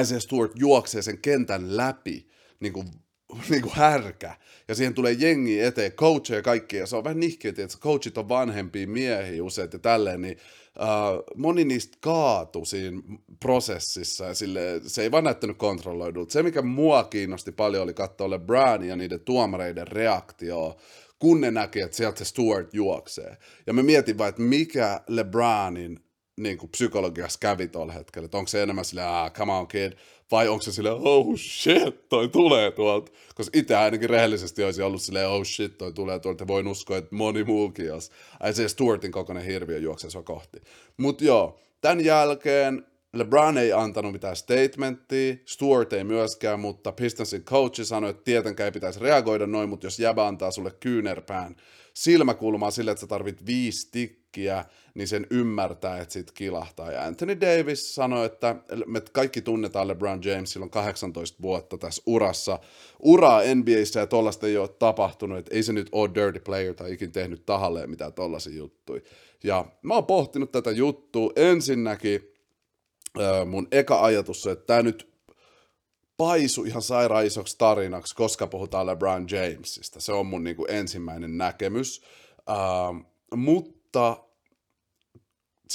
Isaiah 0.00 0.22
Stewart 0.22 0.52
juoksee 0.54 1.02
sen 1.02 1.18
kentän 1.18 1.76
läpi, 1.76 2.28
niin 2.60 2.72
kuin, 2.72 2.86
niin 3.50 3.62
kuin 3.62 3.74
härkä, 3.74 4.36
ja 4.68 4.74
siihen 4.74 4.94
tulee 4.94 5.12
jengi 5.12 5.60
eteen, 5.60 5.92
coacheja 5.92 6.38
ja 6.38 6.42
kaikki, 6.42 6.76
ja 6.76 6.86
se 6.86 6.96
on 6.96 7.04
vähän 7.04 7.20
nihkeä, 7.20 7.48
että 7.48 7.78
coachit 7.78 8.18
on 8.18 8.28
vanhempia 8.28 8.86
miehiä 8.86 9.44
usein 9.44 9.70
ja 9.72 9.78
tälleen, 9.78 10.22
niin 10.22 10.38
uh, 10.80 11.24
moni 11.36 11.64
niistä 11.64 11.98
kaatu 12.00 12.64
siinä 12.64 13.02
prosessissa 13.40 14.24
ja 14.24 14.34
sille, 14.34 14.80
se 14.86 15.02
ei 15.02 15.10
vaan 15.10 15.24
näyttänyt 15.24 15.56
kontrolloidulta. 15.56 16.32
Se, 16.32 16.42
mikä 16.42 16.62
mua 16.62 17.04
kiinnosti 17.04 17.52
paljon, 17.52 17.82
oli 17.82 17.94
katsoa 17.94 18.30
LeBron 18.30 18.84
ja 18.84 18.96
niiden 18.96 19.20
tuomareiden 19.20 19.88
reaktio, 19.88 20.76
kun 21.18 21.40
ne 21.40 21.50
näki, 21.50 21.80
että 21.80 21.96
sieltä 21.96 22.18
se 22.18 22.24
Stuart 22.24 22.74
juoksee. 22.74 23.36
Ja 23.66 23.72
me 23.72 23.82
mietin 23.82 24.18
vaan, 24.18 24.28
että 24.28 24.42
mikä 24.42 25.00
LeBronin 25.08 26.03
niin 26.36 26.58
kuin 26.58 26.70
psykologiassa 26.70 27.38
kävi 27.38 27.68
tuolla 27.68 27.92
hetkellä, 27.92 28.24
että 28.24 28.38
onko 28.38 28.48
se 28.48 28.62
enemmän 28.62 28.84
silleen, 28.84 29.08
ah, 29.08 29.32
come 29.32 29.52
on 29.52 29.66
kid, 29.66 29.92
vai 30.30 30.48
onko 30.48 30.62
se 30.62 30.72
silleen, 30.72 30.96
oh 30.98 31.36
shit, 31.36 32.08
toi 32.08 32.28
tulee 32.28 32.70
tuolta. 32.70 33.12
Koska 33.34 33.58
itse 33.58 33.76
ainakin 33.76 34.10
rehellisesti 34.10 34.64
olisi 34.64 34.82
ollut 34.82 35.02
silleen, 35.02 35.28
oh 35.28 35.44
shit, 35.44 35.78
toi 35.78 35.92
tulee 35.92 36.18
tuolta, 36.18 36.42
ja 36.42 36.48
voin 36.48 36.68
uskoa, 36.68 36.96
että 36.96 37.14
moni 37.14 37.44
muukin, 37.44 37.86
jos 37.86 38.10
ai 38.40 38.52
se 38.52 38.68
Stuartin 38.68 39.12
kokoinen 39.12 39.44
hirviö 39.44 39.78
juoksee 39.78 40.10
sua 40.10 40.22
kohti. 40.22 40.62
Mutta 40.96 41.24
joo, 41.24 41.60
tämän 41.80 42.04
jälkeen 42.04 42.86
LeBron 43.12 43.58
ei 43.58 43.72
antanut 43.72 44.12
mitään 44.12 44.36
statementtia, 44.36 45.34
Stuart 45.46 45.92
ei 45.92 46.04
myöskään, 46.04 46.60
mutta 46.60 46.92
Pistonsin 46.92 47.44
coachi 47.44 47.84
sanoi, 47.84 48.10
että 48.10 48.22
tietenkään 48.24 48.64
ei 48.64 48.72
pitäisi 48.72 49.00
reagoida 49.00 49.46
noin, 49.46 49.68
mutta 49.68 49.86
jos 49.86 49.98
jäbä 49.98 50.26
antaa 50.26 50.50
sulle 50.50 50.70
kyynärpään 50.80 51.56
silmäkulmaa 51.94 52.70
sille, 52.70 52.90
että 52.90 53.00
sä 53.00 53.06
tarvit 53.06 53.46
viisi 53.46 53.88
tikkiä, 53.92 54.23
äkkiä, 54.34 54.64
niin 54.94 55.08
sen 55.08 55.26
ymmärtää, 55.30 55.98
että 55.98 56.12
sit 56.12 56.30
kilahtaa. 56.32 56.92
Ja 56.92 57.04
Anthony 57.04 57.40
Davis 57.40 57.94
sanoi, 57.94 58.26
että 58.26 58.56
me 58.86 59.02
kaikki 59.12 59.42
tunnetaan 59.42 59.88
LeBron 59.88 60.20
James 60.24 60.52
silloin 60.52 60.70
18 60.70 61.42
vuotta 61.42 61.78
tässä 61.78 62.02
urassa. 62.06 62.58
Uraa 63.00 63.40
NBAissä 63.54 64.00
ja 64.00 64.06
tollaista 64.06 64.46
ei 64.46 64.56
ole 64.56 64.68
tapahtunut, 64.68 65.38
että 65.38 65.54
ei 65.54 65.62
se 65.62 65.72
nyt 65.72 65.88
ole 65.92 66.10
dirty 66.14 66.40
player 66.40 66.74
tai 66.74 66.92
ikin 66.92 67.12
tehnyt 67.12 67.46
tahalleen 67.46 67.90
mitään 67.90 68.12
tollaisia 68.12 68.56
juttuja. 68.56 69.00
Ja 69.44 69.64
mä 69.82 69.94
oon 69.94 70.06
pohtinut 70.06 70.52
tätä 70.52 70.70
juttua. 70.70 71.32
Ensinnäkin 71.36 72.20
mun 73.46 73.68
eka 73.72 74.04
ajatus 74.04 74.46
on, 74.46 74.52
että 74.52 74.66
tämä 74.66 74.82
nyt 74.82 75.14
paisu 76.16 76.64
ihan 76.64 76.82
sairaan 76.82 77.26
isoksi 77.26 77.58
tarinaksi, 77.58 78.14
koska 78.14 78.46
puhutaan 78.46 78.86
LeBron 78.86 79.26
Jamesista. 79.30 80.00
Se 80.00 80.12
on 80.12 80.26
mun 80.26 80.44
niin 80.44 80.56
kuin 80.56 80.70
ensimmäinen 80.70 81.38
näkemys. 81.38 82.02
Uh, 82.50 83.14
mutta 83.36 84.23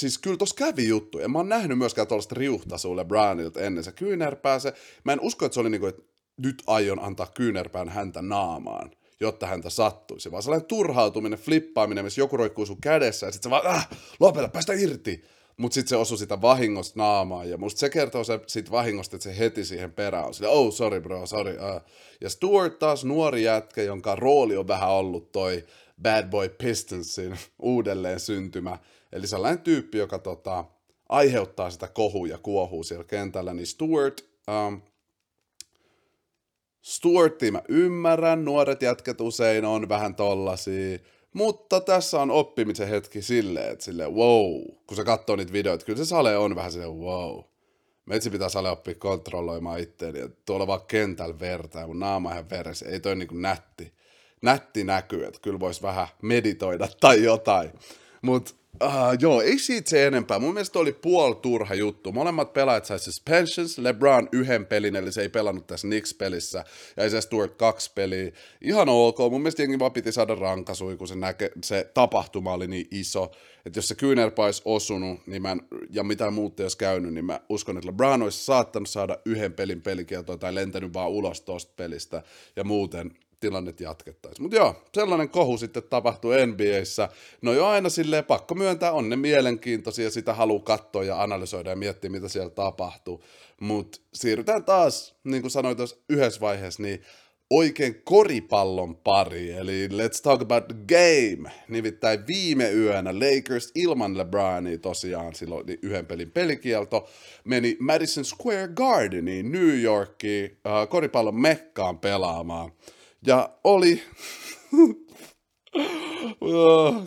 siis 0.00 0.18
kyllä 0.18 0.36
tuossa 0.36 0.56
kävi 0.56 0.88
juttu. 0.88 1.18
En 1.18 1.30
mä 1.30 1.38
oon 1.38 1.48
nähnyt 1.48 1.78
myöskään 1.78 2.06
tuollaista 2.06 2.34
riuhtasua 2.34 2.96
LeBronilta 2.96 3.60
ennen 3.60 3.84
se 3.84 3.92
kyynärpää. 3.92 4.58
Se, 4.58 4.74
mä 5.04 5.12
en 5.12 5.20
usko, 5.20 5.46
että 5.46 5.54
se 5.54 5.60
oli 5.60 5.70
niinku, 5.70 5.86
että 5.86 6.02
nyt 6.36 6.62
aion 6.66 7.00
antaa 7.02 7.30
kyynärpään 7.34 7.88
häntä 7.88 8.22
naamaan, 8.22 8.90
jotta 9.20 9.46
häntä 9.46 9.70
sattuisi. 9.70 10.30
Vaan 10.30 10.42
sellainen 10.42 10.68
turhautuminen, 10.68 11.38
flippaaminen, 11.38 12.04
missä 12.04 12.20
joku 12.20 12.36
roikkuu 12.36 12.66
sun 12.66 12.80
kädessä 12.80 13.26
ja 13.26 13.32
sitten 13.32 13.50
se 13.50 13.50
vaan, 13.50 13.76
äh, 13.76 13.88
lopeta, 14.20 14.48
päästä 14.48 14.72
irti 14.72 15.24
mutta 15.60 15.74
sitten 15.74 15.88
se 15.88 15.96
osui 15.96 16.18
sitä 16.18 16.42
vahingosta 16.42 16.98
naamaan, 16.98 17.50
ja 17.50 17.58
musta 17.58 17.78
se 17.78 17.90
kertoo 17.90 18.24
se, 18.24 18.40
siitä 18.46 18.70
vahingosta, 18.70 19.16
että 19.16 19.24
se 19.24 19.38
heti 19.38 19.64
siihen 19.64 19.92
perään 19.92 20.26
on 20.26 20.34
sille, 20.34 20.48
oh 20.48 20.72
sorry 20.72 21.00
bro, 21.00 21.26
sorry. 21.26 21.52
Uh. 21.52 21.80
Ja 22.20 22.30
Stuart 22.30 22.78
taas 22.78 23.04
nuori 23.04 23.42
jätkä, 23.42 23.82
jonka 23.82 24.16
rooli 24.16 24.56
on 24.56 24.68
vähän 24.68 24.90
ollut 24.90 25.32
toi 25.32 25.64
Bad 26.02 26.30
Boy 26.30 26.48
Pistonsin 26.48 27.38
uudelleen 27.62 28.20
syntymä, 28.20 28.78
eli 29.12 29.26
sellainen 29.26 29.64
tyyppi, 29.64 29.98
joka 29.98 30.18
tota, 30.18 30.64
aiheuttaa 31.08 31.70
sitä 31.70 31.88
kohua 31.88 32.26
ja 32.26 32.38
kuohuu 32.38 32.84
siellä 32.84 33.04
kentällä, 33.04 33.54
niin 33.54 33.66
Stuart, 33.66 34.24
um, 34.66 34.82
Stuartia 36.82 37.52
mä 37.52 37.62
ymmärrän, 37.68 38.44
nuoret 38.44 38.82
jätkät 38.82 39.20
usein 39.20 39.64
on 39.64 39.88
vähän 39.88 40.14
tollasia, 40.14 40.98
mutta 41.32 41.80
tässä 41.80 42.20
on 42.20 42.30
oppimisen 42.30 42.88
hetki 42.88 43.22
silleen, 43.22 43.72
että 43.72 43.84
silleen 43.84 44.14
wow, 44.14 44.62
kun 44.86 44.96
sä 44.96 45.04
katsoo 45.04 45.36
niitä 45.36 45.52
videoita, 45.52 45.84
kyllä 45.84 45.96
se 45.96 46.04
sale 46.04 46.36
on 46.36 46.56
vähän 46.56 46.72
silleen 46.72 46.98
wow. 46.98 47.40
Metsi 48.06 48.30
pitää 48.30 48.48
sale 48.48 48.70
oppia 48.70 48.94
kontrolloimaan 48.94 49.80
itteeni, 49.80 50.20
että 50.20 50.42
tuolla 50.46 50.66
vaan 50.66 50.86
kentällä 50.86 51.40
vertaa, 51.40 51.86
mun 51.86 52.00
naama 52.00 52.32
ihan 52.32 52.50
veressä, 52.50 52.86
ei 52.88 53.00
toi 53.00 53.16
niinku 53.16 53.34
nätti, 53.34 53.92
nätti 54.42 54.84
näkyy, 54.84 55.24
että 55.24 55.40
kyllä 55.42 55.60
vois 55.60 55.82
vähän 55.82 56.08
meditoida 56.22 56.88
tai 57.00 57.22
jotain. 57.22 57.70
Mutta 58.22 58.54
Uh, 58.84 58.90
joo, 59.20 59.40
ei 59.40 59.58
siitä 59.58 59.90
se 59.90 60.06
enempää. 60.06 60.38
Mun 60.38 60.54
mielestä 60.54 60.78
oli 60.78 60.92
puol 60.92 61.32
turha 61.32 61.74
juttu. 61.74 62.12
Molemmat 62.12 62.52
pelaajat 62.52 62.84
sai 62.84 62.98
suspensions, 62.98 63.78
LeBron 63.78 64.28
yhden 64.32 64.66
pelin, 64.66 64.96
eli 64.96 65.12
se 65.12 65.22
ei 65.22 65.28
pelannut 65.28 65.66
tässä 65.66 65.88
Knicks-pelissä, 65.88 66.64
ja 66.96 67.10
se 67.10 67.20
Stuart 67.20 67.54
kaksi 67.54 67.90
peliä. 67.94 68.32
Ihan 68.60 68.88
ok, 68.88 69.18
mun 69.18 69.40
mielestä 69.40 69.62
jengi 69.62 69.78
vaan 69.78 69.92
piti 69.92 70.12
saada 70.12 70.34
rankasui, 70.34 70.96
kun 70.96 71.08
se, 71.08 71.14
näke, 71.14 71.50
se 71.64 71.90
tapahtuma 71.94 72.52
oli 72.52 72.66
niin 72.66 72.86
iso, 72.90 73.30
että 73.66 73.78
jos 73.78 73.88
se 73.88 73.94
kyynärpä 73.94 74.44
olisi 74.44 74.62
osunut, 74.64 75.26
niin 75.26 75.42
mä 75.42 75.52
en, 75.52 75.62
ja 75.90 76.04
mitään 76.04 76.32
muuta 76.32 76.62
olisi 76.62 76.78
käynyt, 76.78 77.14
niin 77.14 77.24
mä 77.24 77.40
uskon, 77.48 77.76
että 77.76 77.88
LeBron 77.88 78.22
olisi 78.22 78.44
saattanut 78.44 78.88
saada 78.88 79.18
yhden 79.24 79.52
pelin 79.52 79.82
pelikieltoa 79.82 80.36
tai 80.36 80.54
lentänyt 80.54 80.94
vaan 80.94 81.10
ulos 81.10 81.40
tosta 81.40 81.72
pelistä, 81.76 82.22
ja 82.56 82.64
muuten 82.64 83.10
tilannet 83.40 83.80
jatkettaisiin. 83.80 84.42
Mutta 84.42 84.56
joo, 84.56 84.82
sellainen 84.94 85.28
kohu 85.28 85.58
sitten 85.58 85.82
tapahtui 85.82 86.46
NBAissä. 86.46 87.08
No 87.42 87.52
jo 87.52 87.66
aina 87.66 87.88
silleen 87.88 88.24
pakko 88.24 88.54
myöntää, 88.54 88.92
on 88.92 89.08
ne 89.08 89.16
mielenkiintoisia, 89.16 90.10
sitä 90.10 90.34
haluaa 90.34 90.62
katsoa 90.62 91.04
ja 91.04 91.22
analysoida 91.22 91.70
ja 91.70 91.76
miettiä, 91.76 92.10
mitä 92.10 92.28
siellä 92.28 92.50
tapahtuu. 92.50 93.24
Mutta 93.60 94.00
siirrytään 94.14 94.64
taas, 94.64 95.14
niin 95.24 95.42
kuin 95.42 95.50
sanoin 95.50 95.76
tuossa 95.76 95.96
yhdessä 96.08 96.40
vaiheessa, 96.40 96.82
niin 96.82 97.02
oikein 97.50 98.02
koripallon 98.04 98.96
pari, 98.96 99.52
eli 99.52 99.88
let's 99.88 100.22
talk 100.22 100.42
about 100.42 100.64
the 100.68 100.76
game. 100.88 101.50
Nimittäin 101.68 102.26
viime 102.26 102.70
yönä 102.70 103.14
Lakers 103.14 103.72
ilman 103.74 104.18
LeBronia 104.18 104.78
tosiaan 104.78 105.34
silloin 105.34 105.66
niin 105.66 105.78
yhden 105.82 106.06
pelin 106.06 106.30
pelikielto 106.30 107.08
meni 107.44 107.76
Madison 107.80 108.24
Square 108.24 108.68
Gardeniin 108.68 109.52
New 109.52 109.82
Yorkiin 109.82 110.58
äh, 110.66 110.88
koripallon 110.88 111.40
mekkaan 111.40 111.98
pelaamaan. 111.98 112.72
Ja 113.26 113.50
oli... 113.64 114.02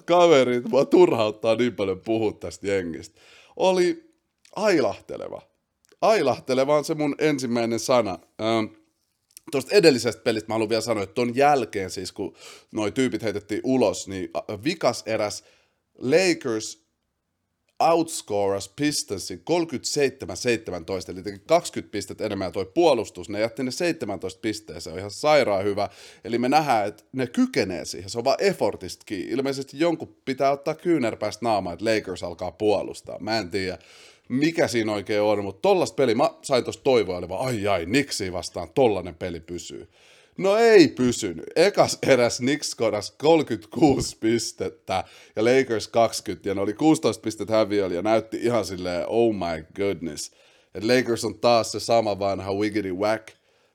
Kaverit, 0.05 0.69
mua 0.69 0.85
turhauttaa 0.85 1.55
niin 1.55 1.75
paljon 1.75 1.99
puhua 1.99 2.33
tästä 2.33 2.67
jengistä. 2.67 3.19
Oli 3.55 4.13
ailahteleva. 4.55 5.41
Ailahteleva 6.01 6.77
on 6.77 6.85
se 6.85 6.93
mun 6.93 7.15
ensimmäinen 7.19 7.79
sana. 7.79 8.19
Ähm, 8.41 8.65
Tuosta 9.51 9.75
edellisestä 9.75 10.21
pelistä 10.21 10.47
mä 10.47 10.53
haluan 10.53 10.69
vielä 10.69 10.81
sanoa, 10.81 11.03
että 11.03 11.13
ton 11.13 11.35
jälkeen 11.35 11.89
siis, 11.89 12.11
kun 12.11 12.35
noi 12.71 12.91
tyypit 12.91 13.23
heitettiin 13.23 13.61
ulos, 13.63 14.07
niin 14.07 14.29
vikas 14.63 15.03
eräs 15.05 15.43
Lakers 15.97 16.82
outscoras 17.91 18.69
Pistonsin 18.69 19.43
37-17, 21.07 21.11
eli 21.11 21.23
teki 21.23 21.39
20 21.47 21.91
pistettä 21.91 22.25
enemmän 22.25 22.45
ja 22.45 22.51
toi 22.51 22.71
puolustus, 22.73 23.29
ne 23.29 23.39
jätti 23.39 23.63
ne 23.63 23.71
17 23.71 24.39
pisteeseen, 24.41 24.81
se 24.81 24.89
on 24.89 24.97
ihan 24.97 25.11
sairaan 25.11 25.63
hyvä. 25.63 25.89
Eli 26.23 26.37
me 26.37 26.49
nähdään, 26.49 26.87
että 26.87 27.03
ne 27.11 27.27
kykenee 27.27 27.85
siihen, 27.85 28.09
se 28.09 28.17
on 28.17 28.23
vaan 28.23 28.43
effortista 28.43 29.03
kiinni. 29.05 29.33
Ilmeisesti 29.33 29.79
jonkun 29.79 30.15
pitää 30.25 30.51
ottaa 30.51 30.75
kyynärpäästä 30.75 31.45
naamaa, 31.45 31.73
että 31.73 31.85
Lakers 31.85 32.23
alkaa 32.23 32.51
puolustaa. 32.51 33.19
Mä 33.19 33.37
en 33.37 33.49
tiedä, 33.49 33.77
mikä 34.29 34.67
siinä 34.67 34.93
oikein 34.93 35.21
on, 35.21 35.43
mutta 35.43 35.61
tollasta 35.61 35.95
peli, 35.95 36.15
mä 36.15 36.29
sain 36.41 36.63
tosta 36.63 36.83
toivoa, 36.83 37.17
oli 37.17 37.29
vaan 37.29 37.47
ai 37.47 37.67
ai, 37.67 37.85
Niksi 37.85 38.33
vastaan 38.33 38.69
tollanen 38.75 39.15
peli 39.15 39.39
pysyy. 39.39 39.89
No 40.37 40.57
ei 40.57 40.87
pysynyt. 40.87 41.45
Ekas 41.55 41.97
eräs 42.07 42.37
Knicks 42.37 42.71
skoras 42.71 43.11
36 43.11 44.17
pistettä 44.19 45.03
ja 45.35 45.43
Lakers 45.45 45.87
20 45.87 46.49
ja 46.49 46.55
ne 46.55 46.61
oli 46.61 46.73
16 46.73 47.21
pistettä 47.21 47.53
häviöllä 47.53 47.95
ja 47.95 48.01
näytti 48.01 48.37
ihan 48.41 48.65
silleen 48.65 49.05
oh 49.07 49.33
my 49.33 49.65
goodness. 49.75 50.31
Et 50.75 50.83
Lakers 50.83 51.25
on 51.25 51.39
taas 51.39 51.71
se 51.71 51.79
sama 51.79 52.19
vanha 52.19 52.53
wiggity 52.53 52.91
whack 52.91 53.27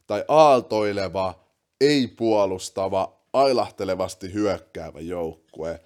tai 0.06 0.24
aaltoileva, 0.28 1.44
ei 1.80 2.06
puolustava, 2.06 3.20
ailahtelevasti 3.32 4.32
hyökkäävä 4.32 5.00
joukkue. 5.00 5.80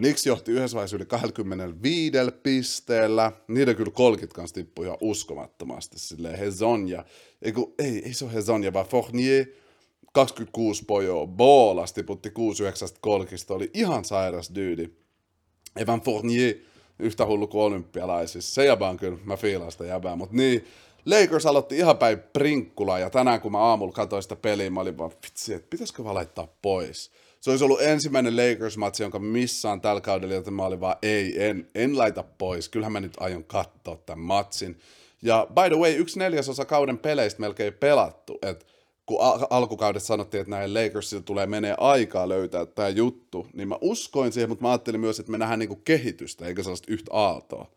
Nix 0.00 0.26
johti 0.26 0.52
yhdessä 0.52 0.74
vaiheessa 0.74 0.96
yli 0.96 1.06
25 1.06 2.16
pisteellä. 2.42 3.32
Niiden 3.48 3.76
kyllä 3.76 3.92
kolkit 3.94 4.32
kanssa 4.32 4.54
tippui 4.54 4.86
ihan 4.86 4.98
uskomattomasti. 5.00 5.98
Silleen 5.98 6.38
Hezonja, 6.38 7.04
ei, 7.42 7.52
ei, 7.78 8.02
ei 8.04 8.14
se 8.14 8.24
ole 8.24 8.34
Hezonja, 8.34 8.72
vaan 8.72 8.86
Fournier 8.86 9.46
26 10.12 10.84
pojoa, 10.84 11.26
Boolas 11.26 11.92
tiputti 11.92 12.30
6 12.30 12.62
9 12.62 12.88
kolkista, 13.00 13.54
oli 13.54 13.70
ihan 13.74 14.04
sairas 14.04 14.54
dyydi. 14.54 14.90
Evan 15.76 16.00
Fournier, 16.00 16.54
yhtä 16.98 17.26
hullu 17.26 17.46
kuin 17.46 17.62
olympialaisissa. 17.62 18.54
Se 18.54 18.64
jäbä 18.64 18.88
on 18.88 18.96
kyllä, 18.96 19.18
mä 19.24 19.36
fiilaan 19.36 19.72
sitä 19.72 19.84
jäbää, 19.84 20.16
mutta 20.16 20.36
niin, 20.36 20.64
Lakers 21.06 21.46
aloitti 21.46 21.76
ihan 21.76 21.98
päin 21.98 22.18
prinkkula 22.32 22.98
ja 22.98 23.10
tänään 23.10 23.40
kun 23.40 23.52
mä 23.52 23.58
aamulla 23.58 23.92
katsoin 23.92 24.22
sitä 24.22 24.36
peliä, 24.36 24.70
mä 24.70 24.80
olin 24.80 24.98
vaan, 24.98 25.12
vitsi, 25.22 25.54
että 25.54 25.70
pitäisikö 25.70 26.04
vaan 26.04 26.14
laittaa 26.14 26.48
pois. 26.62 27.10
Se 27.40 27.50
olisi 27.50 27.64
ollut 27.64 27.82
ensimmäinen 27.82 28.36
Lakers-matsi, 28.36 29.02
jonka 29.02 29.18
missään 29.18 29.80
tällä 29.80 30.00
kaudella, 30.00 30.34
joten 30.34 30.54
mä 30.54 30.64
olin 30.64 30.80
vaan, 30.80 30.96
ei, 31.02 31.44
en, 31.44 31.68
en 31.74 31.98
laita 31.98 32.24
pois. 32.38 32.68
Kyllähän 32.68 32.92
mä 32.92 33.00
nyt 33.00 33.16
aion 33.20 33.44
katsoa 33.44 33.96
tämän 33.96 34.24
matsin. 34.24 34.78
Ja 35.22 35.46
by 35.54 35.74
the 35.74 35.78
way, 35.78 35.92
yksi 35.92 36.18
neljäsosa 36.18 36.64
kauden 36.64 36.98
peleistä 36.98 37.40
melkein 37.40 37.72
pelattu. 37.72 38.38
Että 38.42 38.66
kun 39.10 39.20
al- 39.20 39.46
alkukaudessa 39.50 40.06
sanottiin, 40.06 40.40
että 40.40 40.50
näin 40.50 40.74
Lakersilla 40.74 41.22
tulee 41.22 41.46
menee 41.46 41.74
aikaa 41.78 42.28
löytää 42.28 42.66
tämä 42.66 42.88
juttu, 42.88 43.46
niin 43.52 43.68
mä 43.68 43.78
uskoin 43.80 44.32
siihen, 44.32 44.48
mutta 44.48 44.62
mä 44.62 44.70
ajattelin 44.70 45.00
myös, 45.00 45.20
että 45.20 45.32
me 45.32 45.38
nähdään 45.38 45.58
niinku 45.58 45.76
kehitystä, 45.76 46.46
eikä 46.46 46.62
sellaista 46.62 46.92
yhtä 46.92 47.10
aaltoa. 47.14 47.70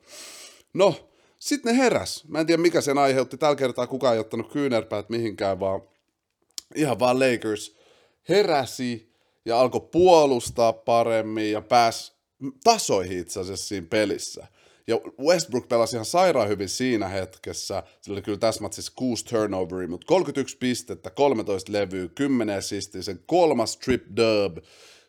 No, 0.73 1.09
sitten 1.39 1.75
ne 1.75 1.83
heräs. 1.83 2.23
Mä 2.27 2.39
en 2.39 2.45
tiedä, 2.45 2.61
mikä 2.61 2.81
sen 2.81 2.97
aiheutti. 2.97 3.37
Tällä 3.37 3.55
kertaa 3.55 3.87
kukaan 3.87 4.13
ei 4.13 4.19
ottanut 4.19 4.51
kyynärpäät 4.51 5.09
mihinkään, 5.09 5.59
vaan 5.59 5.81
ihan 6.75 6.99
vaan 6.99 7.19
Lakers 7.19 7.77
heräsi 8.29 9.13
ja 9.45 9.59
alkoi 9.59 9.89
puolustaa 9.91 10.73
paremmin 10.73 11.51
ja 11.51 11.61
pääsi 11.61 12.13
tasoihin 12.63 13.19
itse 13.19 13.39
asiassa 13.39 13.67
siinä 13.67 13.87
pelissä. 13.89 14.47
Ja 14.87 14.99
Westbrook 15.21 15.67
pelasi 15.67 15.95
ihan 15.95 16.05
sairaan 16.05 16.49
hyvin 16.49 16.69
siinä 16.69 17.07
hetkessä. 17.07 17.83
Sillä 18.01 18.15
oli 18.15 18.21
kyllä 18.21 18.37
tässä 18.37 18.61
matsissa 18.61 18.93
6 18.95 19.25
turnoveria, 19.25 19.87
mutta 19.87 20.07
31 20.07 20.57
pistettä, 20.57 21.09
13 21.09 21.73
levyä, 21.73 22.07
10 22.15 22.57
assistiä, 22.57 23.01
sen 23.01 23.19
kolmas 23.25 23.77
trip 23.77 24.03
dub 24.15 24.57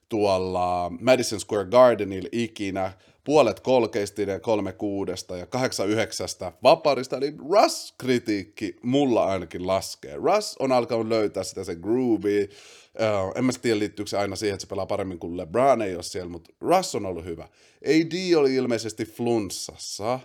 tuolla 0.09 0.93
Madison 1.01 1.41
Square 1.41 1.65
Gardenilla 1.65 2.29
ikinä. 2.33 2.93
Puolet 3.25 3.61
kolkeista 3.61 4.23
ja 4.23 4.41
kolme 4.41 4.73
kuudesta 4.73 5.37
ja 5.37 5.47
kahdeksan 5.47 5.89
yhdeksästä 5.89 6.53
vaparista, 6.63 7.21
niin 7.21 7.39
Russ-kritiikki 7.39 8.77
mulla 8.83 9.25
ainakin 9.25 9.67
laskee. 9.67 10.17
Russ 10.17 10.57
on 10.59 10.73
alkanut 10.73 11.09
löytää 11.09 11.45
sitä 11.45 11.65
se 11.65 11.75
groovy. 11.75 12.49
Uh, 12.95 13.33
en 13.35 13.45
mä 13.45 13.53
tiedä, 13.63 13.79
liittyykö 13.79 14.11
se 14.11 14.19
aina 14.19 14.37
siihen, 14.37 14.55
että 14.55 14.63
se 14.63 14.69
pelaa 14.69 14.87
paremmin 14.87 15.19
kuin 15.19 15.37
LeBron 15.37 15.83
ei 15.83 15.95
ole 15.95 16.03
siellä, 16.03 16.31
mutta 16.31 16.53
Russ 16.61 16.95
on 16.95 17.07
ollut 17.07 17.25
hyvä. 17.25 17.49
AD 17.85 18.35
oli 18.37 18.55
ilmeisesti 18.55 19.05
flunssassa. 19.05 20.21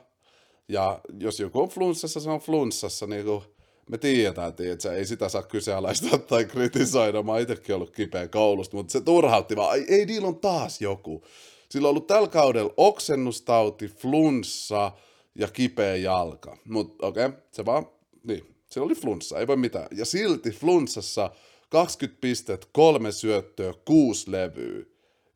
Ja 0.68 1.00
jos 1.20 1.40
joku 1.40 1.62
on 1.62 1.70
flunssassa, 1.70 2.20
se 2.20 2.30
on 2.30 2.40
flunssassa, 2.40 3.08
niin 3.08 3.26
kuin 3.26 3.44
me 3.90 3.98
tiedetään, 3.98 4.50
että 4.50 4.94
ei 4.94 5.06
sitä 5.06 5.30
saa 5.30 5.44
kyseenalaistaa 5.44 6.18
tai 6.18 6.46
kritisoida. 6.46 7.24
Mä 7.24 7.32
oon 7.32 7.42
itsekin 7.42 7.76
ollut 7.76 7.92
kipeä 7.96 8.28
koulusta, 8.28 8.78
mutta 8.78 8.92
se 8.92 9.02
turhautti 9.02 9.56
vaan. 9.56 9.78
Ei, 9.78 9.86
ei 9.90 10.20
on 10.24 10.40
taas 10.40 10.82
joku. 10.82 11.24
Sillä 11.72 11.88
on 11.88 11.90
ollut 11.90 12.08
tällä 12.08 12.28
kaudella 12.28 12.74
oksennustauti, 12.78 13.88
flunssa 13.88 14.92
ja 15.36 15.48
kipeä 15.48 15.96
jalka. 15.96 16.58
Mutta 16.66 17.08
okei, 17.08 17.26
okay, 17.26 17.40
se 17.52 17.66
vaan, 17.66 17.88
niin, 18.24 18.56
sillä 18.70 18.86
oli 18.86 18.96
flunssa, 18.96 19.40
ei 19.40 19.48
voi 19.48 19.58
mitään. 19.58 19.88
Ja 19.92 20.06
silti 20.06 20.52
flunssassa 20.52 21.32
20 21.70 22.22
pistettä, 22.22 22.68
kolme 22.72 23.12
syöttöä, 23.12 23.74
kuusi 23.86 24.32
levyä. 24.32 24.86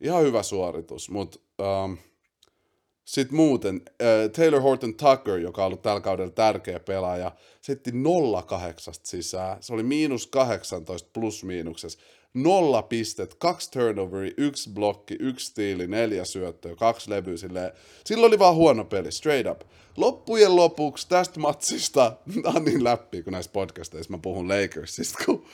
Ihan 0.02 0.24
hyvä 0.24 0.44
suoritus, 0.44 1.10
mutta 1.10 1.40
um, 1.84 1.98
sitten 3.06 3.36
muuten 3.36 3.82
äh, 3.88 4.32
Taylor 4.36 4.62
Horton 4.62 4.96
Tucker, 4.96 5.38
joka 5.38 5.62
on 5.62 5.66
ollut 5.66 5.82
tällä 5.82 6.02
kaudella 6.02 6.32
tärkeä 6.32 6.80
pelaaja, 6.80 7.32
setti 7.62 7.92
0,8 7.92 7.96
sisään. 9.04 9.58
Se 9.60 9.74
oli 9.74 9.84
miinus 9.84 10.28
18 10.28 11.10
plus 11.14 11.44
miinuksessa. 11.44 12.00
Nolla 12.34 12.82
pistet, 12.82 13.36
kaksi 13.36 13.72
turnoveri, 13.72 14.34
yksi 14.38 14.70
blokki, 14.70 15.16
yksi 15.20 15.46
stiili, 15.46 15.88
neljä 15.88 16.26
syöttöä, 16.26 16.76
kaksi 16.76 17.10
levyä 17.10 17.38
silleen. 17.38 17.72
Silloin 18.06 18.30
oli 18.30 18.40
vaan 18.40 18.56
huono 18.56 18.86
peli, 18.86 19.12
straight 19.12 19.52
up. 19.52 19.62
Loppujen 19.98 20.56
lopuksi 20.56 21.10
tästä 21.10 21.40
matsista, 21.40 22.18
on 22.56 22.66
niin 22.66 22.84
läpi, 22.84 23.24
kun 23.24 23.34
näissä 23.34 23.52
podcasteissa 23.52 24.12
mä 24.12 24.18
puhun 24.18 24.50
Lakersista, 24.50 25.24
kun 25.26 25.46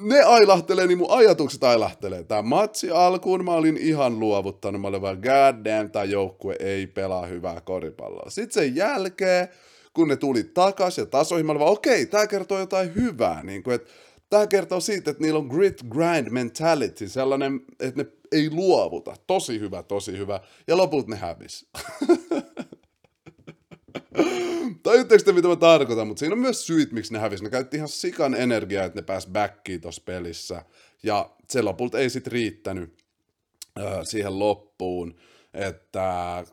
ne 0.00 0.22
ailahtelee, 0.22 0.86
niin 0.86 0.98
mun 0.98 1.10
ajatukset 1.10 1.64
ailahtelee. 1.64 2.24
Tämä 2.24 2.42
matsi 2.42 2.90
alkuun 2.90 3.44
mä 3.44 3.52
olin 3.52 3.76
ihan 3.76 4.20
luovuttanut. 4.20 4.80
Mä 4.80 4.88
olin 4.88 5.02
vaan, 5.02 5.16
god 5.18 5.64
damn, 5.64 5.90
tämä 5.90 6.04
joukkue 6.04 6.56
ei 6.60 6.86
pelaa 6.86 7.26
hyvää 7.26 7.60
koripalloa. 7.60 8.30
Sitten 8.30 8.62
sen 8.62 8.76
jälkeen, 8.76 9.48
kun 9.94 10.08
ne 10.08 10.16
tuli 10.16 10.44
takas 10.44 10.98
ja 10.98 11.06
tasoihin, 11.06 11.46
mä 11.46 11.52
olin 11.52 11.60
vaan, 11.60 11.72
okei, 11.72 12.02
okay, 12.02 12.06
tämä 12.06 12.26
kertoo 12.26 12.58
jotain 12.58 12.94
hyvää. 12.94 13.42
Niin 13.42 13.62
kuin, 13.62 13.74
että 13.74 13.90
Tämä 14.30 14.46
kertoo 14.46 14.80
siitä, 14.80 15.10
että 15.10 15.22
niillä 15.22 15.38
on 15.38 15.46
grit 15.46 15.82
grind 15.88 16.30
mentality, 16.30 17.08
sellainen, 17.08 17.60
että 17.80 18.02
ne 18.02 18.08
ei 18.32 18.50
luovuta. 18.50 19.16
Tosi 19.26 19.60
hyvä, 19.60 19.82
tosi 19.82 20.18
hyvä. 20.18 20.40
Ja 20.66 20.76
lopulta 20.76 21.10
ne 21.10 21.16
hävis. 21.16 21.66
Tajutteko 24.82 25.24
te, 25.24 25.32
mitä 25.32 25.48
mä 25.48 25.56
tarkoitan? 25.56 26.06
Mutta 26.06 26.20
siinä 26.20 26.32
on 26.32 26.38
myös 26.38 26.66
syyt, 26.66 26.92
miksi 26.92 27.12
ne 27.12 27.18
hävisi. 27.18 27.44
Ne 27.44 27.50
käytti 27.50 27.76
ihan 27.76 27.88
sikan 27.88 28.34
energiaa, 28.34 28.84
että 28.84 28.98
ne 28.98 29.02
pääs 29.02 29.26
backiin 29.26 29.80
tuossa 29.80 30.02
pelissä. 30.04 30.64
Ja 31.02 31.30
se 31.48 31.62
lopulta 31.62 31.98
ei 31.98 32.10
sitten 32.10 32.32
riittänyt 32.32 33.04
äh, 33.80 33.98
siihen 34.02 34.38
loppuun, 34.38 35.14
että 35.54 36.38
äh, 36.38 36.46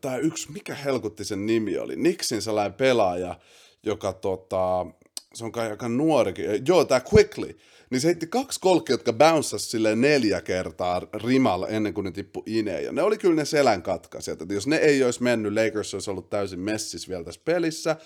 tämä 0.00 0.16
yksi, 0.16 0.52
mikä 0.52 0.74
helkutti 0.74 1.24
sen 1.24 1.46
nimi 1.46 1.78
oli, 1.78 1.96
Nixin 1.96 2.42
sellainen 2.42 2.74
pelaaja, 2.74 3.38
joka 3.82 4.12
tota, 4.12 4.86
se 5.34 5.44
on 5.44 5.52
kai 5.52 5.70
aika 5.70 5.88
nuorikin, 5.88 6.46
joo, 6.68 6.84
tämä 6.84 7.00
Quickly, 7.12 7.58
niin 7.90 8.00
se 8.00 8.08
heitti 8.08 8.26
kaksi 8.26 8.60
kolkkia, 8.60 8.94
jotka 8.94 9.12
bouncas 9.12 9.70
sille 9.70 9.96
neljä 9.96 10.40
kertaa 10.40 11.02
rimalla 11.14 11.68
ennen 11.68 11.94
kuin 11.94 12.04
ne 12.04 12.10
tippu 12.10 12.42
ineen. 12.46 12.84
Ja 12.84 12.92
ne 12.92 13.02
oli 13.02 13.18
kyllä 13.18 13.34
ne 13.34 13.44
selän 13.44 13.82
katkaisijat. 13.82 14.42
Että 14.42 14.54
jos 14.54 14.66
ne 14.66 14.76
ei 14.76 15.04
olisi 15.04 15.22
mennyt, 15.22 15.52
Lakers 15.54 15.94
olisi 15.94 16.10
ollut 16.10 16.30
täysin 16.30 16.60
messis 16.60 17.08
vielä 17.08 17.24
tässä 17.24 17.40
pelissä. 17.44 17.96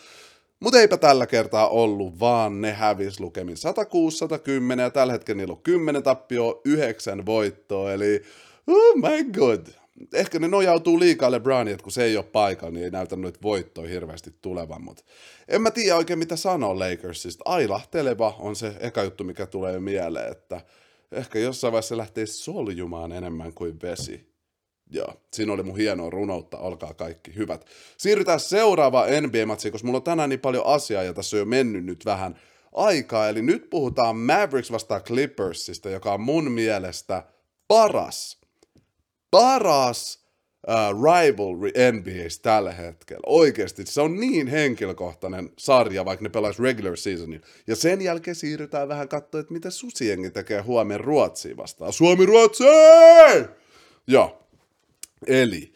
Mutta 0.61 0.81
eipä 0.81 0.97
tällä 0.97 1.27
kertaa 1.27 1.69
ollut, 1.69 2.21
vaan 2.21 2.61
ne 2.61 2.73
hävis 2.73 3.21
lukemin 3.21 3.57
106-110 4.77 4.81
ja 4.81 4.91
tällä 4.91 5.13
hetkellä 5.13 5.39
niillä 5.39 5.53
on 5.53 5.63
10 5.63 6.03
tappioa, 6.03 6.61
9 6.65 7.27
voittoa, 7.27 7.93
eli 7.93 8.23
oh 8.67 8.97
my 8.97 9.25
god 9.33 9.67
ehkä 10.15 10.39
ne 10.39 10.49
nojautuu 10.49 10.99
liikaa 10.99 11.31
LeBroniin, 11.31 11.75
että 11.75 11.85
kun 11.85 11.93
se 11.93 12.05
ei 12.05 12.17
ole 12.17 12.25
paikalla, 12.25 12.73
niin 12.73 12.85
ei 12.85 12.91
näytä 12.91 13.17
noita 13.17 13.39
voittoja 13.43 13.89
hirveästi 13.89 14.35
tulevan, 14.43 14.85
mutta 14.85 15.05
en 15.49 15.63
mä 15.63 15.71
tiedä 15.71 15.97
oikein 15.97 16.19
mitä 16.19 16.37
sanoa 16.37 16.79
Lakersista. 16.79 17.43
Ailahteleva 17.45 18.37
on 18.39 18.57
se 18.57 18.73
eka 18.81 19.03
juttu, 19.03 19.25
mikä 19.25 19.47
tulee 19.47 19.81
mieleen, 19.81 20.33
että 20.33 20.61
ehkä 21.13 21.39
jossain 21.39 21.73
vaiheessa 21.73 21.97
lähtee 21.97 22.27
soljumaan 22.27 23.13
enemmän 23.13 23.55
kuin 23.55 23.81
vesi. 23.83 24.31
Joo, 24.93 25.15
siinä 25.33 25.53
oli 25.53 25.63
mun 25.63 25.77
hienoa 25.77 26.11
runoutta, 26.11 26.59
olkaa 26.59 26.95
kaikki 26.95 27.35
hyvät. 27.35 27.67
Siirrytään 27.97 28.41
seuraavaan 28.41 29.09
NBA-matsiin, 29.09 29.73
koska 29.73 29.87
mulla 29.87 29.97
on 29.97 30.03
tänään 30.03 30.29
niin 30.29 30.41
paljon 30.41 30.67
asiaa 30.67 31.03
ja 31.03 31.13
tässä 31.13 31.37
on 31.37 31.39
jo 31.39 31.45
mennyt 31.45 31.85
nyt 31.85 32.05
vähän 32.05 32.39
aikaa. 32.73 33.29
Eli 33.29 33.43
nyt 33.43 33.71
puhutaan 33.71 34.17
Mavericks 34.17 34.73
vastaan 34.73 35.03
Clippersista, 35.03 35.91
joka 35.91 36.13
on 36.13 36.21
mun 36.21 36.53
mielestä 36.53 37.23
paras 37.69 38.40
paras 39.31 40.25
uh, 40.69 41.05
rivalry 41.05 41.71
NBAs 41.93 42.39
tällä 42.39 42.73
hetkellä. 42.73 43.23
Oikeasti, 43.27 43.87
se 43.87 44.01
on 44.01 44.17
niin 44.21 44.47
henkilökohtainen 44.47 45.51
sarja, 45.59 46.05
vaikka 46.05 46.23
ne 46.23 46.29
pelaisi 46.29 46.63
regular 46.63 46.97
seasonin. 46.97 47.43
Ja 47.67 47.77
sen 47.77 48.03
jälkeen 48.03 48.35
siirrytään 48.35 48.89
vähän 48.89 49.09
katsoa, 49.09 49.41
että 49.41 49.53
mitä 49.53 49.71
susiengi 49.71 50.31
tekee 50.31 50.61
huomenna 50.61 51.05
Ruotsiin 51.05 51.57
vastaan. 51.57 51.93
Suomi-Ruotsi! 51.93 52.65
Joo. 54.07 54.47
Eli 55.27 55.73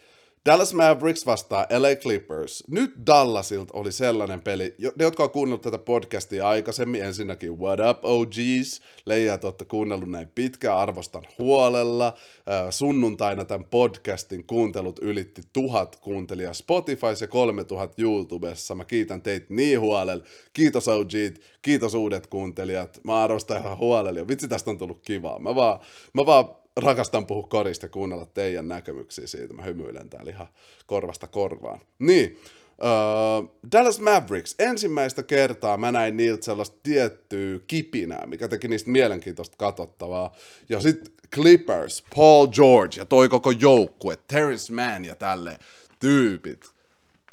Dallas 0.49 0.75
Mavericks 0.75 1.27
vastaa 1.27 1.67
LA 1.79 1.97
Clippers. 1.97 2.65
Nyt 2.69 2.95
Dallasilta 3.07 3.79
oli 3.79 3.93
sellainen 3.93 4.41
peli, 4.41 4.75
ne 4.79 5.05
jotka 5.05 5.23
on 5.23 5.31
kuunnellut 5.31 5.63
tätä 5.63 5.79
podcastia 5.79 6.49
aikaisemmin, 6.49 7.05
ensinnäkin 7.05 7.59
What 7.59 7.81
Up 7.91 8.05
OGs, 8.05 8.83
leijät 9.07 9.45
olette 9.45 9.65
kuunnellut 9.65 10.11
näin 10.11 10.29
pitkään, 10.35 10.79
arvostan 10.79 11.23
huolella. 11.39 12.15
Sunnuntaina 12.71 13.45
tämän 13.45 13.65
podcastin 13.65 14.47
kuuntelut 14.47 14.99
ylitti 14.99 15.43
tuhat 15.53 15.97
kuuntelijaa 15.97 16.55
Spotify 16.55 17.07
ja 17.21 17.29
3000 17.29 18.03
YouTubessa. 18.03 18.75
Mä 18.75 18.85
kiitän 18.85 19.23
teitä 19.23 19.47
niin 19.49 19.81
huolella. 19.81 20.25
Kiitos 20.53 20.89
OG, 20.89 21.13
kiitos 21.63 21.95
uudet 21.95 22.27
kuuntelijat. 22.27 23.01
Mä 23.05 23.25
arvostan 23.25 23.61
ihan 23.61 23.79
huolella. 23.79 24.29
Vitsi, 24.29 24.49
tästä 24.49 24.71
on 24.71 24.79
tullut 24.79 25.03
kivaa. 25.07 25.39
Mä 25.39 25.55
vaan, 25.55 25.81
mä 26.13 26.27
vaan 26.27 26.64
rakastan 26.77 27.27
puhua 27.27 27.47
korista 27.47 27.85
ja 27.87 27.91
kuunnella 27.91 28.27
teidän 28.27 28.69
näkemyksiä 28.69 29.27
siitä. 29.27 29.55
Mä 29.55 29.63
hymyilen 29.63 30.11
täällä 30.11 30.31
ihan 30.31 30.49
korvasta 30.87 31.27
korvaan. 31.27 31.81
Niin, 31.99 32.39
uh, 32.79 33.51
Dallas 33.73 34.01
Mavericks. 34.01 34.55
Ensimmäistä 34.59 35.23
kertaa 35.23 35.77
mä 35.77 35.93
näin 35.93 36.17
niiltä 36.17 36.45
sellaista 36.45 36.77
tiettyä 36.83 37.59
kipinää, 37.67 38.27
mikä 38.27 38.49
teki 38.49 38.69
niistä 38.69 38.91
mielenkiintoista 38.91 39.57
katsottavaa. 39.57 40.33
Ja 40.69 40.81
sitten 40.81 41.13
Clippers, 41.35 42.05
Paul 42.17 42.47
George 42.47 43.01
ja 43.01 43.05
toi 43.05 43.29
koko 43.29 43.51
joukkue, 43.51 44.19
Terrence 44.29 44.73
Mann 44.73 45.05
ja 45.05 45.15
tälle 45.15 45.59
tyypit. 46.01 46.75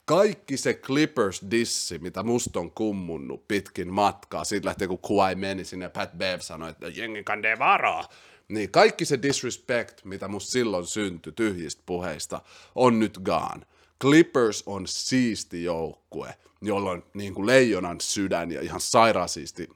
Kaikki 0.05 0.57
se 0.57 0.73
Clippers-dissi, 0.73 1.99
mitä 1.99 2.23
musta 2.23 2.59
on 2.59 2.71
kummunnut 2.71 3.47
pitkin 3.47 3.93
matkaa, 3.93 4.43
siitä 4.43 4.67
lähtee 4.67 4.87
kun 4.87 4.99
Kawhi 4.99 5.35
meni 5.35 5.65
sinne 5.65 5.89
Pat 5.89 6.17
Bev 6.17 6.39
sanoi, 6.39 6.69
että 6.69 6.87
jengi 6.87 7.23
kandee 7.23 7.59
varaa 7.59 8.09
niin 8.51 8.71
kaikki 8.71 9.05
se 9.05 9.21
disrespect, 9.21 10.03
mitä 10.03 10.27
musta 10.27 10.51
silloin 10.51 10.85
syntyi 10.85 11.33
tyhjistä 11.33 11.83
puheista, 11.85 12.41
on 12.75 12.99
nyt 12.99 13.19
gone. 13.23 13.65
Clippers 14.01 14.63
on 14.65 14.87
siisti 14.87 15.63
joukkue, 15.63 16.35
jolloin 16.61 17.03
niin 17.13 17.33
kuin 17.33 17.45
leijonan 17.47 18.01
sydän 18.01 18.51
ja 18.51 18.61
ihan 18.61 18.81
sairaan 18.81 19.29
siisti, 19.29 19.69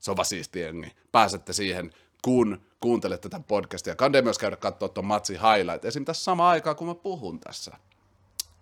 se 0.00 0.10
on 0.10 0.24
siisti 0.24 0.60
jengi. 0.60 0.92
Pääsette 1.12 1.52
siihen, 1.52 1.92
kun 2.22 2.60
kuuntelette 2.80 3.28
tätä 3.28 3.44
podcastia. 3.48 3.96
Kande 3.96 4.22
myös 4.22 4.38
käydä 4.38 4.56
katsoa 4.56 4.88
tuon 4.88 5.06
matsin 5.06 5.38
highlight. 5.40 5.84
Esim. 5.84 6.04
tässä 6.04 6.24
samaan 6.24 6.50
aikaan, 6.50 6.76
kun 6.76 6.86
mä 6.86 6.94
puhun 6.94 7.40
tässä. 7.40 7.76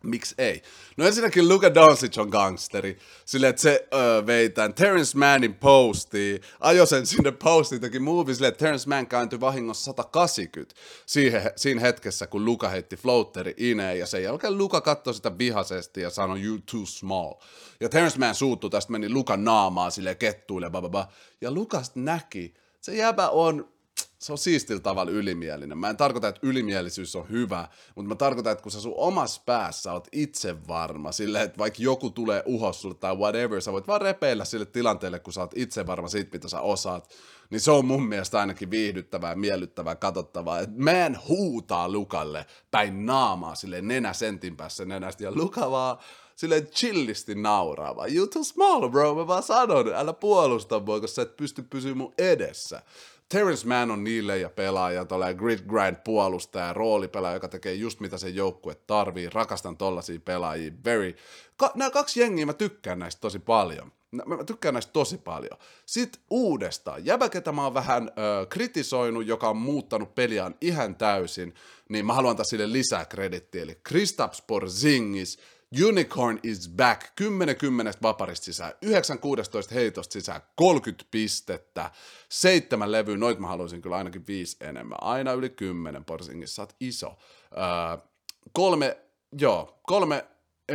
Miksi 0.05 0.35
ei? 0.38 0.62
No 0.97 1.07
ensinnäkin 1.07 1.49
Luka 1.49 1.75
Doncic 1.75 2.19
on 2.19 2.29
gangsteri. 2.29 2.99
Sille, 3.25 3.49
että 3.49 3.62
se 3.62 3.88
öö, 3.95 4.27
vei 4.27 4.51
tämän 4.51 4.75
Terrence 4.75 5.19
Mannin 5.19 5.55
postiin, 5.55 6.40
ajoi 6.61 6.87
sen 6.87 7.07
sinne 7.07 7.33
postiin, 7.33 7.81
teki 7.81 7.99
movie 7.99 8.35
sille, 8.35 8.49
että 8.49 8.59
Terrence 8.59 8.88
Mann 8.88 9.07
kääntyi 9.07 9.40
vahingossa 9.40 9.85
180 9.85 10.75
siihen, 11.07 11.51
siinä 11.57 11.81
hetkessä, 11.81 12.27
kun 12.27 12.45
Luka 12.45 12.69
heitti 12.69 12.97
floateri 12.97 13.55
ineen, 13.57 13.99
ja 13.99 14.07
sen 14.07 14.23
jälkeen 14.23 14.59
Luka 14.59 14.81
katsoi 14.81 15.14
sitä 15.14 15.38
vihaisesti 15.38 16.01
ja 16.01 16.11
sanoi, 16.11 16.43
you 16.43 16.59
too 16.71 16.87
small. 16.87 17.33
Ja 17.81 17.88
Terrence 17.88 18.19
Mann 18.19 18.35
suuttui, 18.35 18.71
tästä 18.71 18.93
meni 18.93 19.09
Luka 19.09 19.37
naamaa 19.37 19.90
sille 19.90 20.14
kettuille, 20.14 20.71
bababa. 20.71 21.09
Ja 21.40 21.51
Lukas 21.51 21.93
näki, 21.95 22.55
se 22.81 22.95
jäbä 22.95 23.29
on 23.29 23.73
se 24.18 24.33
on 24.33 24.38
siistillä 24.38 24.81
tavalla 24.81 25.12
ylimielinen. 25.12 25.79
Mä 25.79 25.90
en 25.90 25.96
tarkoita, 25.96 26.29
että 26.29 26.46
ylimielisyys 26.46 27.16
on 27.16 27.31
hyvä, 27.31 27.68
mutta 27.94 28.09
mä 28.09 28.14
tarkoitan, 28.14 28.53
että 28.53 28.62
kun 28.62 28.72
sä 28.72 28.81
sun 28.81 28.94
omassa 28.96 29.42
päässä 29.46 29.92
oot 29.92 30.09
itse 30.12 30.66
varma, 30.68 31.12
sille, 31.12 31.42
että 31.42 31.59
vaikka 31.59 31.83
joku 31.83 32.11
tulee 32.11 32.42
uhos 32.46 32.83
sulle 32.83 32.94
tai 32.94 33.16
whatever, 33.16 33.61
sä 33.61 33.72
voit 33.72 33.87
vaan 33.87 34.00
repeillä 34.00 34.44
sille 34.44 34.66
tilanteelle, 34.66 35.18
kun 35.18 35.33
sä 35.33 35.40
oot 35.40 35.53
itse 35.57 35.87
varma 35.87 36.09
siitä, 36.09 36.31
mitä 36.33 36.48
sä 36.48 36.61
osaat, 36.61 37.14
niin 37.50 37.61
se 37.61 37.70
on 37.70 37.85
mun 37.85 38.07
mielestä 38.07 38.40
ainakin 38.40 38.70
viihdyttävää, 38.70 39.35
miellyttävää, 39.35 39.94
katsottavaa. 39.94 40.61
Mä 40.77 41.07
en 41.07 41.18
huutaa 41.29 41.88
Lukalle 41.88 42.46
päin 42.70 43.07
naamaa 43.07 43.55
sille 43.55 43.81
nenä 43.81 44.12
sentin 44.12 44.57
päässä 44.57 44.85
nenästä, 44.85 45.24
ja 45.24 45.33
Luka 45.35 45.70
vaan 45.70 45.98
silleen 46.37 46.66
chillisti 46.66 47.35
nauraava. 47.35 48.07
You 48.07 48.27
too 48.27 48.44
small, 48.44 48.88
bro. 48.88 49.14
Mä 49.14 49.27
vaan 49.27 49.42
sanon, 49.42 49.94
älä 49.94 50.12
puolusta 50.12 50.81
mua, 50.81 51.00
koska 51.00 51.14
sä 51.14 51.22
et 51.22 51.37
pysty 51.37 51.62
pysyä 51.62 51.94
mun 51.94 52.14
edessä. 52.18 52.83
Terrence 53.28 53.66
Mann 53.66 53.90
on 53.90 54.04
niille 54.04 54.38
ja 54.38 54.50
pelaaja, 54.50 55.04
tuolla 55.04 55.34
grid 55.34 55.58
grind 55.68 55.96
puolustaja, 56.04 56.72
roolipelaaja, 56.72 57.37
joka 57.37 57.48
tekee 57.48 57.74
just 57.74 58.00
mitä 58.00 58.18
se 58.18 58.28
joukkue 58.28 58.74
tarvii. 58.74 59.30
Rakastan 59.30 59.76
tollasia 59.76 60.20
pelaajia. 60.24 60.72
Very. 60.84 61.16
Ka- 61.56 61.72
nämä 61.74 61.90
kaksi 61.90 62.20
jengiä 62.20 62.46
mä 62.46 62.52
tykkään 62.52 62.98
näistä 62.98 63.20
tosi 63.20 63.38
paljon. 63.38 63.92
Mä 64.26 64.44
tykkään 64.44 64.74
näistä 64.74 64.92
tosi 64.92 65.18
paljon. 65.18 65.58
Sitten 65.87 66.22
uudestaan, 66.30 67.06
jäbä, 67.06 67.28
ketä 67.28 67.52
mä 67.52 67.64
oon 67.64 67.74
vähän 67.74 68.08
ö, 68.08 68.46
kritisoinut, 68.46 69.26
joka 69.26 69.48
on 69.48 69.56
muuttanut 69.56 70.14
peliään 70.14 70.54
ihan 70.60 70.96
täysin, 70.96 71.54
niin 71.88 72.06
mä 72.06 72.12
haluan 72.12 72.30
antaa 72.30 72.44
sille 72.44 72.72
lisää 72.72 73.04
kredittiä. 73.04 73.62
Eli 73.62 73.80
Kristaps 73.82 74.42
Porzingis, 74.42 75.38
Unicorn 75.82 76.40
is 76.42 76.68
back, 76.68 77.02
10 77.16 77.56
10 77.56 77.94
vaparista 78.02 78.44
sisään, 78.44 78.72
9 78.82 79.18
16 79.18 79.74
heitosta 79.74 80.12
sisään, 80.12 80.40
30 80.56 81.04
pistettä, 81.10 81.90
seitsemän 82.28 82.92
levyä, 82.92 83.16
noit 83.16 83.38
mä 83.38 83.46
haluaisin 83.46 83.82
kyllä 83.82 83.96
ainakin 83.96 84.26
viisi 84.26 84.56
enemmän, 84.60 84.98
aina 85.00 85.32
yli 85.32 85.50
10 85.50 86.04
Porzingissa, 86.04 86.54
sä 86.54 86.62
oot 86.62 86.76
iso. 86.80 87.16
Öö, 87.52 88.06
kolme, 88.52 88.98
joo, 89.38 89.80
kolme, 89.82 90.24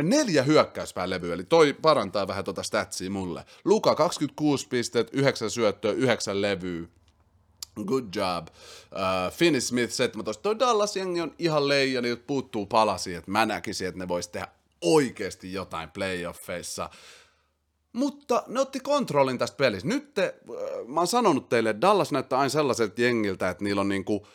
neljä 0.02 0.42
hyökkäyspään 0.42 1.10
levyä, 1.10 1.34
eli 1.34 1.44
toi 1.44 1.72
parantaa 1.72 2.28
vähän 2.28 2.44
tota 2.44 2.62
statsia 2.62 3.10
mulle. 3.10 3.44
Luka 3.64 3.94
26 3.94 4.68
pistet, 4.68 5.08
9 5.12 5.50
syöttöä, 5.50 5.92
9 5.92 6.42
levyä, 6.42 6.86
Good 7.86 8.04
job. 8.14 8.48
Uh, 8.92 9.32
Finney 9.32 9.60
Smith 9.60 9.92
17. 9.92 10.42
Toi 10.42 10.58
Dallas-jengi 10.58 11.20
on 11.20 11.34
ihan 11.38 11.68
leija, 11.68 12.02
niin 12.02 12.18
puuttuu 12.18 12.66
palasi, 12.66 13.14
että 13.14 13.30
mä 13.30 13.46
näkisin, 13.46 13.88
että 13.88 13.98
ne 13.98 14.08
vois 14.08 14.28
tehdä 14.28 14.48
oikeasti 14.80 15.52
jotain 15.52 15.90
playoffeissa. 15.90 16.90
Mutta 17.92 18.42
ne 18.46 18.60
otti 18.60 18.80
kontrollin 18.80 19.38
tästä 19.38 19.56
pelistä. 19.56 19.88
Nyt 19.88 20.14
te, 20.14 20.24
äh, 20.24 20.86
mä 20.86 21.00
oon 21.00 21.06
sanonut 21.06 21.48
teille, 21.48 21.70
että 21.70 21.80
Dallas 21.80 22.12
näyttää 22.12 22.38
aina 22.38 22.48
sellaiselta 22.48 23.02
jengiltä, 23.02 23.50
että 23.50 23.64
niillä 23.64 23.80
on 23.80 23.88
niinku 23.88 24.26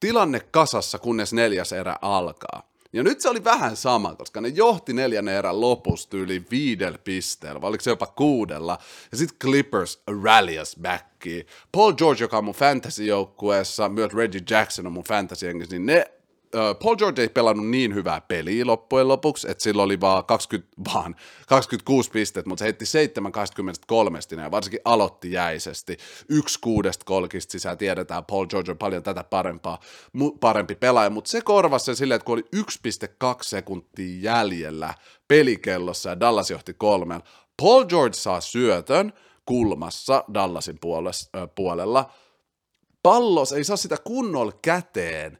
tilanne 0.00 0.40
kasassa, 0.40 0.98
kunnes 0.98 1.32
neljäs 1.32 1.72
erä 1.72 1.96
alkaa. 2.02 2.72
Ja 2.92 3.02
nyt 3.02 3.20
se 3.20 3.28
oli 3.28 3.44
vähän 3.44 3.76
sama, 3.76 4.14
koska 4.14 4.40
ne 4.40 4.48
johti 4.48 4.92
neljännen 4.92 5.34
erän 5.34 5.60
lopusta 5.60 6.16
yli 6.16 6.44
viidellä 6.50 6.98
pisteellä, 6.98 7.60
vai 7.60 7.68
oliko 7.68 7.84
se 7.84 7.90
jopa 7.90 8.06
kuudella. 8.06 8.78
Ja 9.12 9.18
sitten 9.18 9.38
Clippers 9.38 10.02
rallies 10.22 10.76
backiin. 10.82 11.46
Paul 11.72 11.92
George, 11.92 12.24
joka 12.24 12.38
on 12.38 12.44
mun 12.44 12.54
fantasy-joukkueessa, 12.54 13.88
myös 13.88 14.12
Reggie 14.12 14.42
Jackson 14.50 14.86
on 14.86 14.92
mun 14.92 15.04
fantasy 15.04 15.54
niin 15.54 15.86
ne 15.86 16.10
Paul 16.82 16.96
George 16.96 17.22
ei 17.22 17.28
pelannut 17.28 17.68
niin 17.68 17.94
hyvää 17.94 18.20
peliä 18.20 18.66
loppujen 18.66 19.08
lopuksi, 19.08 19.50
että 19.50 19.62
sillä 19.62 19.82
oli 19.82 20.00
vaan, 20.00 20.24
20, 20.24 20.72
vaan 20.94 21.16
26 21.48 22.10
pistettä, 22.10 22.48
mutta 22.48 22.58
se 22.62 22.64
heitti 22.64 22.86
7 22.86 23.32
23 23.32 24.18
ja 24.42 24.50
varsinkin 24.50 24.80
aloitti 24.84 25.32
jäisesti. 25.32 25.96
Yksi 26.28 26.58
kuudesta 26.60 27.04
kolkista 27.04 27.52
sisään 27.52 27.78
tiedetään, 27.78 28.24
Paul 28.24 28.46
George 28.46 28.70
on 28.70 28.78
paljon 28.78 29.02
tätä 29.02 29.24
parempaa, 29.24 29.78
parempi 30.40 30.74
pelaaja, 30.74 31.10
mutta 31.10 31.30
se 31.30 31.40
korvasi 31.40 31.84
sen 31.84 31.96
silleen, 31.96 32.16
että 32.16 32.26
kun 32.26 32.34
oli 32.34 32.44
1,2 32.56 33.38
sekuntia 33.42 34.20
jäljellä 34.20 34.94
pelikellossa 35.28 36.10
ja 36.10 36.20
Dallas 36.20 36.50
johti 36.50 36.74
kolmen, 36.74 37.22
Paul 37.62 37.84
George 37.84 38.16
saa 38.16 38.40
syötön 38.40 39.12
kulmassa 39.46 40.24
Dallasin 40.34 40.78
puolella, 41.54 42.12
pallos 43.02 43.52
ei 43.52 43.64
saa 43.64 43.76
sitä 43.76 43.96
kunnolla 44.04 44.52
käteen, 44.62 45.38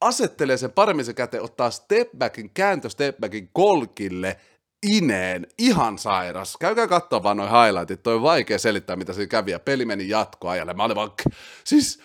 asettelee 0.00 0.56
sen 0.56 0.72
paremmin 0.72 1.04
se 1.04 1.14
käteen, 1.14 1.42
ottaa 1.42 1.70
stepbackin, 1.70 2.50
kääntö 2.50 2.90
stepbackin 2.90 3.50
kolkille, 3.52 4.36
ineen, 4.86 5.46
ihan 5.58 5.98
sairas. 5.98 6.56
Käykää 6.60 6.86
katsoa 6.86 7.22
vaan 7.22 7.36
noin 7.36 7.50
highlightit, 7.50 8.02
toi 8.02 8.14
on 8.14 8.22
vaikea 8.22 8.58
selittää, 8.58 8.96
mitä 8.96 9.12
se 9.12 9.26
kävi, 9.26 9.50
ja 9.50 9.58
peli 9.58 9.84
meni 9.84 10.08
jatkoajalle. 10.08 10.74
Mä 10.74 10.84
olin 10.84 10.96
vaan, 10.96 11.10
siis 11.64 12.00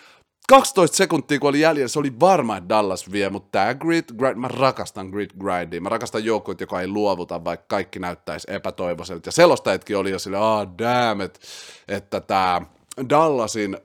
12 0.48 0.96
sekuntia, 0.96 1.38
kun 1.38 1.48
oli 1.48 1.60
jäljellä, 1.60 1.88
se 1.88 1.98
oli 1.98 2.20
varma, 2.20 2.56
että 2.56 2.68
Dallas 2.68 3.12
vie, 3.12 3.30
mutta 3.30 3.48
tämä 3.52 3.74
grid, 3.74 4.04
grind, 4.18 4.36
mä 4.36 4.48
rakastan 4.48 5.08
grid 5.08 5.30
grindia, 5.38 5.80
mä 5.80 5.88
rakastan 5.88 6.24
joukkueet, 6.24 6.60
joka 6.60 6.80
ei 6.80 6.88
luovuta, 6.88 7.44
vaikka 7.44 7.66
kaikki 7.68 7.98
näyttäisi 7.98 8.46
epätoivoiselta. 8.50 9.28
Ja 9.28 9.32
selostajatkin 9.32 9.96
oli 9.96 10.10
jo 10.10 10.18
sille, 10.18 10.38
ah 10.38 10.68
damn, 10.78 11.20
että, 11.20 11.40
että 11.88 12.20
tämä 12.20 12.62
Dallasin 13.08 13.76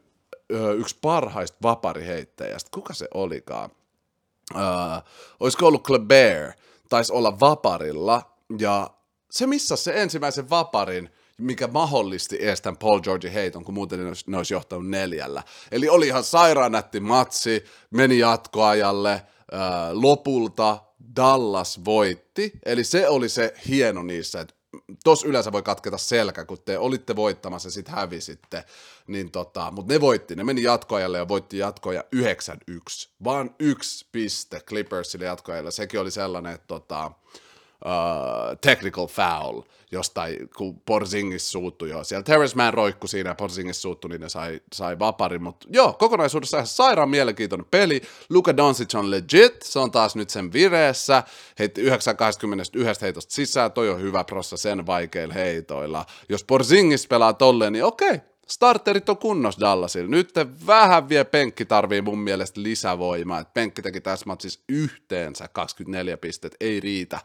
yksi 0.77 0.97
parhaista 1.01 1.57
vapariheittäjästä, 1.63 2.69
kuka 2.73 2.93
se 2.93 3.07
olikaan? 3.13 3.69
Uh, 4.55 4.61
olisiko 5.39 5.67
ollut 5.67 5.87
Kleber, 5.87 6.51
taisi 6.89 7.13
olla 7.13 7.39
vaparilla, 7.39 8.21
ja 8.59 8.89
se 9.31 9.47
missä 9.47 9.75
se 9.75 10.01
ensimmäisen 10.01 10.49
vaparin, 10.49 11.09
mikä 11.37 11.67
mahdollisti 11.67 12.37
ees 12.41 12.61
tämän 12.61 12.77
Paul 12.77 12.99
George 12.99 13.33
heiton, 13.33 13.63
kun 13.63 13.73
muuten 13.73 13.99
ne 13.99 14.07
olisi, 14.07 14.23
ne 14.27 14.37
olisi 14.37 14.53
johtanut 14.53 14.89
neljällä. 14.89 15.43
Eli 15.71 15.89
oli 15.89 16.07
ihan 16.07 16.23
sairaan 16.23 16.71
nätti 16.71 16.99
matsi, 16.99 17.65
meni 17.91 18.19
jatkoajalle, 18.19 19.21
uh, 19.53 20.01
lopulta 20.01 20.77
Dallas 21.15 21.85
voitti, 21.85 22.51
eli 22.65 22.83
se 22.83 23.09
oli 23.09 23.29
se 23.29 23.53
hieno 23.67 24.03
niissä, 24.03 24.41
että 24.41 24.56
tos 25.03 25.23
yleensä 25.23 25.51
voi 25.51 25.63
katketa 25.63 25.97
selkä, 25.97 26.45
kun 26.45 26.57
te 26.65 26.77
olitte 26.77 27.15
voittamassa 27.15 27.67
ja 27.67 27.71
sitten 27.71 27.95
hävisitte. 27.95 28.63
Niin 29.07 29.31
tota, 29.31 29.71
mutta 29.71 29.93
ne 29.93 30.01
voitti, 30.01 30.35
ne 30.35 30.43
meni 30.43 30.63
jatkoajalle 30.63 31.17
ja 31.17 31.27
voitti 31.27 31.57
jatkoja 31.57 32.03
9-1. 32.15 33.09
Vaan 33.23 33.55
yksi 33.59 34.07
piste 34.11 34.59
Clippersille 34.59 35.25
jatkoajalle. 35.25 35.71
Sekin 35.71 35.99
oli 35.99 36.11
sellainen, 36.11 36.53
että 36.53 36.67
tota, 36.67 37.11
uh, 37.85 38.57
technical 38.61 39.07
foul 39.07 39.61
jostain, 39.91 40.49
kun 40.57 40.79
Porzingis 40.79 41.51
suuttui 41.51 41.89
jo. 41.89 42.03
Siellä 42.03 42.23
Terrence 42.23 42.55
Mann 42.55 42.73
roikku 42.73 43.07
siinä 43.07 43.29
ja 43.29 43.35
Porzingis 43.35 43.81
suuttui, 43.81 44.09
niin 44.09 44.21
ne 44.21 44.29
sai, 44.29 44.61
sai 44.73 44.99
vaparin. 44.99 45.43
Mutta 45.43 45.67
joo, 45.69 45.93
kokonaisuudessa 45.93 46.57
ihan 46.57 46.67
sairaan 46.67 47.09
mielenkiintoinen 47.09 47.67
peli. 47.71 48.01
Luka 48.29 48.57
Doncic 48.57 48.95
on 48.95 49.11
legit, 49.11 49.61
se 49.61 49.79
on 49.79 49.91
taas 49.91 50.15
nyt 50.15 50.29
sen 50.29 50.53
vireessä. 50.53 51.23
Heitti 51.59 51.81
921 51.81 53.01
heitosta 53.01 53.33
sisään, 53.33 53.71
toi 53.71 53.89
on 53.89 54.01
hyvä 54.01 54.23
prossa 54.23 54.57
sen 54.57 54.85
vaikeilla 54.85 55.33
heitoilla. 55.33 56.05
Jos 56.29 56.43
Porzingis 56.43 57.07
pelaa 57.07 57.33
tolleen, 57.33 57.73
niin 57.73 57.85
okei, 57.85 58.21
starterit 58.47 59.09
on 59.09 59.17
kunnossa 59.17 59.61
Dallasilla. 59.61 60.09
Nyt 60.09 60.33
vähän 60.67 61.09
vie 61.09 61.23
penkki 61.23 61.65
tarvii 61.65 62.01
mun 62.01 62.19
mielestä 62.19 62.63
lisävoimaa. 62.63 63.39
Et 63.39 63.53
penkki 63.53 63.81
teki 63.81 64.01
tässä 64.01 64.25
matsissa 64.25 64.59
yhteensä 64.69 65.47
24 65.47 66.17
pistet. 66.17 66.55
Ei 66.59 66.79
riitä. 66.79 67.19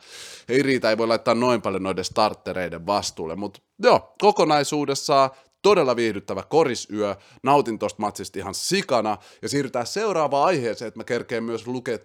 Ei 0.49 0.63
riitä, 0.63 0.91
ei 0.91 0.99
voi 0.99 1.07
laittaa 1.07 1.35
noin 1.35 1.63
paljon 1.63 1.83
noiden 1.83 2.05
startereiden 2.05 2.87
vastuulle. 2.87 3.37
Mutta 3.37 3.61
joo, 3.83 4.15
kokonaisuudessaan 4.21 5.31
todella 5.63 5.97
viihdyttävä 5.97 6.43
korisyö. 6.43 7.17
Nautin 7.43 7.79
tosta 7.79 8.03
matsista 8.03 8.39
ihan 8.39 8.55
sikana. 8.55 9.19
Ja 9.43 9.49
siirrytään 9.49 9.87
seuraavaan 9.87 10.47
aiheeseen, 10.47 10.89
että 10.89 11.01
mä 11.01 11.05
kerkeen 11.05 11.45
myös 11.45 11.67
lukea 11.67 11.99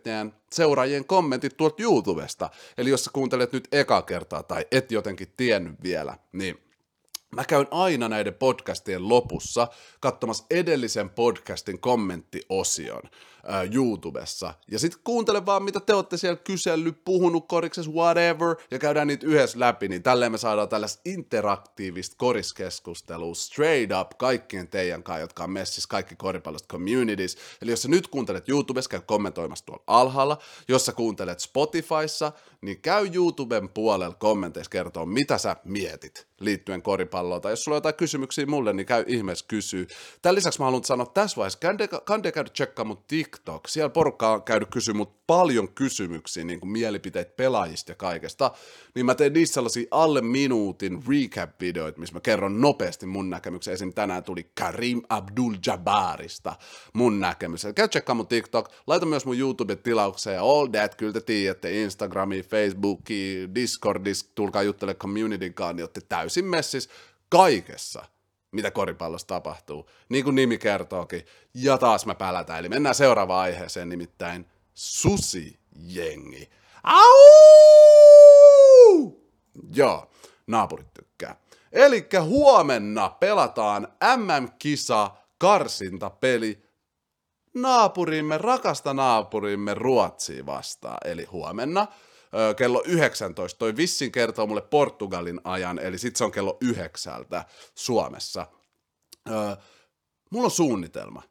seuraajien 0.51 1.05
kommentit 1.05 1.57
tuolta 1.57 1.83
YouTubesta. 1.83 2.49
Eli 2.77 2.89
jos 2.89 3.03
sä 3.03 3.11
kuuntelet 3.13 3.51
nyt 3.51 3.67
eka 3.71 4.01
kertaa 4.01 4.43
tai 4.43 4.65
et 4.71 4.91
jotenkin 4.91 5.33
tiennyt 5.37 5.83
vielä, 5.83 6.17
niin 6.31 6.66
Mä 7.35 7.45
käyn 7.45 7.67
aina 7.71 8.09
näiden 8.09 8.33
podcastien 8.33 9.09
lopussa 9.09 9.67
katsomassa 9.99 10.45
edellisen 10.49 11.09
podcastin 11.09 11.79
kommenttiosion 11.79 13.01
ää, 13.47 13.67
YouTubessa. 13.73 14.53
Ja 14.71 14.79
sitten 14.79 15.01
kuuntele 15.03 15.45
vaan, 15.45 15.63
mitä 15.63 15.79
te 15.79 15.93
olette 15.93 16.17
siellä 16.17 16.37
kysellyt, 16.43 17.05
puhunut 17.05 17.47
koriksessa, 17.47 17.91
whatever, 17.91 18.55
ja 18.71 18.79
käydään 18.79 19.07
niitä 19.07 19.27
yhdessä 19.27 19.59
läpi, 19.59 19.87
niin 19.87 20.03
tälleen 20.03 20.31
me 20.31 20.37
saadaan 20.37 20.69
tällaista 20.69 21.01
interaktiivista 21.05 22.15
koriskeskustelua 22.17 23.35
straight 23.35 23.99
up 24.01 24.17
kaikkien 24.17 24.67
teidän 24.67 25.03
kanssa, 25.03 25.21
jotka 25.21 25.43
on 25.43 25.51
messissä 25.51 25.89
kaikki 25.89 26.15
koripallosta 26.15 26.67
communities. 26.73 27.37
Eli 27.61 27.71
jos 27.71 27.81
sä 27.81 27.87
nyt 27.87 28.07
kuuntelet 28.07 28.49
YouTubessa, 28.49 28.89
käy 28.89 29.01
kommentoimassa 29.05 29.65
tuolla 29.65 29.83
alhaalla. 29.87 30.37
Jos 30.67 30.85
sä 30.85 30.91
kuuntelet 30.91 31.39
Spotifyssa, 31.39 32.31
niin 32.61 32.81
käy 32.81 33.09
YouTuben 33.13 33.69
puolella 33.69 34.15
kommenteissa 34.15 34.69
kertoa, 34.69 35.05
mitä 35.05 35.37
sä 35.37 35.55
mietit 35.63 36.27
liittyen 36.39 36.81
koripalloon 36.81 37.41
tai 37.41 37.51
jos 37.51 37.63
sulla 37.63 37.75
on 37.75 37.77
jotain 37.77 37.95
kysymyksiä 37.95 38.45
mulle, 38.45 38.73
niin 38.73 38.85
käy 38.85 39.03
ihmeessä 39.07 39.45
kysyy. 39.47 39.87
Tämän 40.21 40.35
lisäksi 40.35 40.59
mä 40.59 40.65
haluan 40.65 40.83
sanoa 40.83 41.05
tässä 41.05 41.37
vaiheessa, 41.37 41.59
kande 42.05 42.31
käydä 42.31 42.49
tsekkaa 42.49 42.85
mun 42.85 43.03
TikTok, 43.07 43.36
siellä 43.67 43.89
porukka 43.89 44.29
on 44.29 44.43
käynyt 44.43 44.69
kysyä 44.69 44.93
mut 44.93 45.27
paljon 45.27 45.69
kysymyksiä, 45.73 46.43
niin 46.43 46.59
kuin 46.59 46.69
mielipiteitä 46.69 47.33
pelaajista 47.35 47.91
ja 47.91 47.95
kaikesta, 47.95 48.51
niin 48.95 49.05
mä 49.05 49.15
teen 49.15 49.33
niissä 49.33 49.53
sellaisia 49.53 49.87
alle 49.91 50.21
minuutin 50.21 51.03
recap-videoita, 51.07 51.99
missä 51.99 52.13
mä 52.15 52.19
kerron 52.19 52.61
nopeasti 52.61 53.05
mun 53.05 53.29
näkemyksen. 53.29 53.73
Esim. 53.73 53.93
tänään 53.93 54.23
tuli 54.23 54.51
Karim 54.59 55.01
Abdul-Jabbarista 55.09 56.55
mun 56.93 57.19
näkemys. 57.19 57.67
Käy 57.75 57.87
tsekkaa 57.87 58.15
mun 58.15 58.27
TikTok, 58.27 58.69
laita 58.87 59.05
myös 59.05 59.25
mun 59.25 59.39
YouTube-tilaukseen 59.39 60.35
ja 60.35 60.43
all 60.43 60.67
that, 60.67 60.95
kyllä 60.95 61.13
te 61.13 61.21
tiedätte, 61.21 61.81
Instagramiin, 61.81 62.45
Facebookiin, 62.45 63.55
Discordissa, 63.55 64.25
tulkaa 64.35 64.63
juttele 64.63 64.93
communityn 64.93 65.53
kanssa, 65.53 65.73
niin 65.73 65.83
olette 65.83 66.01
täysin 66.09 66.45
messis 66.45 66.89
kaikessa 67.29 68.16
mitä 68.51 68.71
koripallossa 68.71 69.27
tapahtuu, 69.27 69.89
niin 70.09 70.23
kuin 70.23 70.35
nimi 70.35 70.57
kertookin. 70.57 71.25
Ja 71.53 71.77
taas 71.77 72.05
mä 72.05 72.15
pälätään, 72.15 72.59
eli 72.59 72.69
mennään 72.69 72.95
seuraavaan 72.95 73.41
aiheeseen, 73.41 73.89
nimittäin 73.89 74.45
susijengi. 74.73 76.49
Au! 76.83 77.07
Joo, 79.73 80.09
naapurit 80.47 80.93
tykkää. 80.93 81.35
Eli 81.71 82.07
huomenna 82.21 83.09
pelataan 83.09 83.87
MM-kisa 84.17 85.11
karsintapeli 85.37 86.63
naapurimme, 87.53 88.37
rakasta 88.37 88.93
naapurimme 88.93 89.73
Ruotsiin 89.73 90.45
vastaan. 90.45 90.97
Eli 91.05 91.25
huomenna 91.25 91.87
kello 92.57 92.83
19. 92.85 93.59
Toi 93.59 93.77
Vissin 93.77 94.11
kertoo 94.11 94.47
mulle 94.47 94.61
Portugalin 94.61 95.41
ajan, 95.43 95.79
eli 95.79 95.97
sit 95.97 96.15
se 96.15 96.23
on 96.23 96.31
kello 96.31 96.57
yhdeksältä 96.61 97.45
Suomessa. 97.75 98.47
Ö, 99.29 99.57
mulla 100.29 100.45
on 100.45 100.51
suunnitelma. 100.51 101.23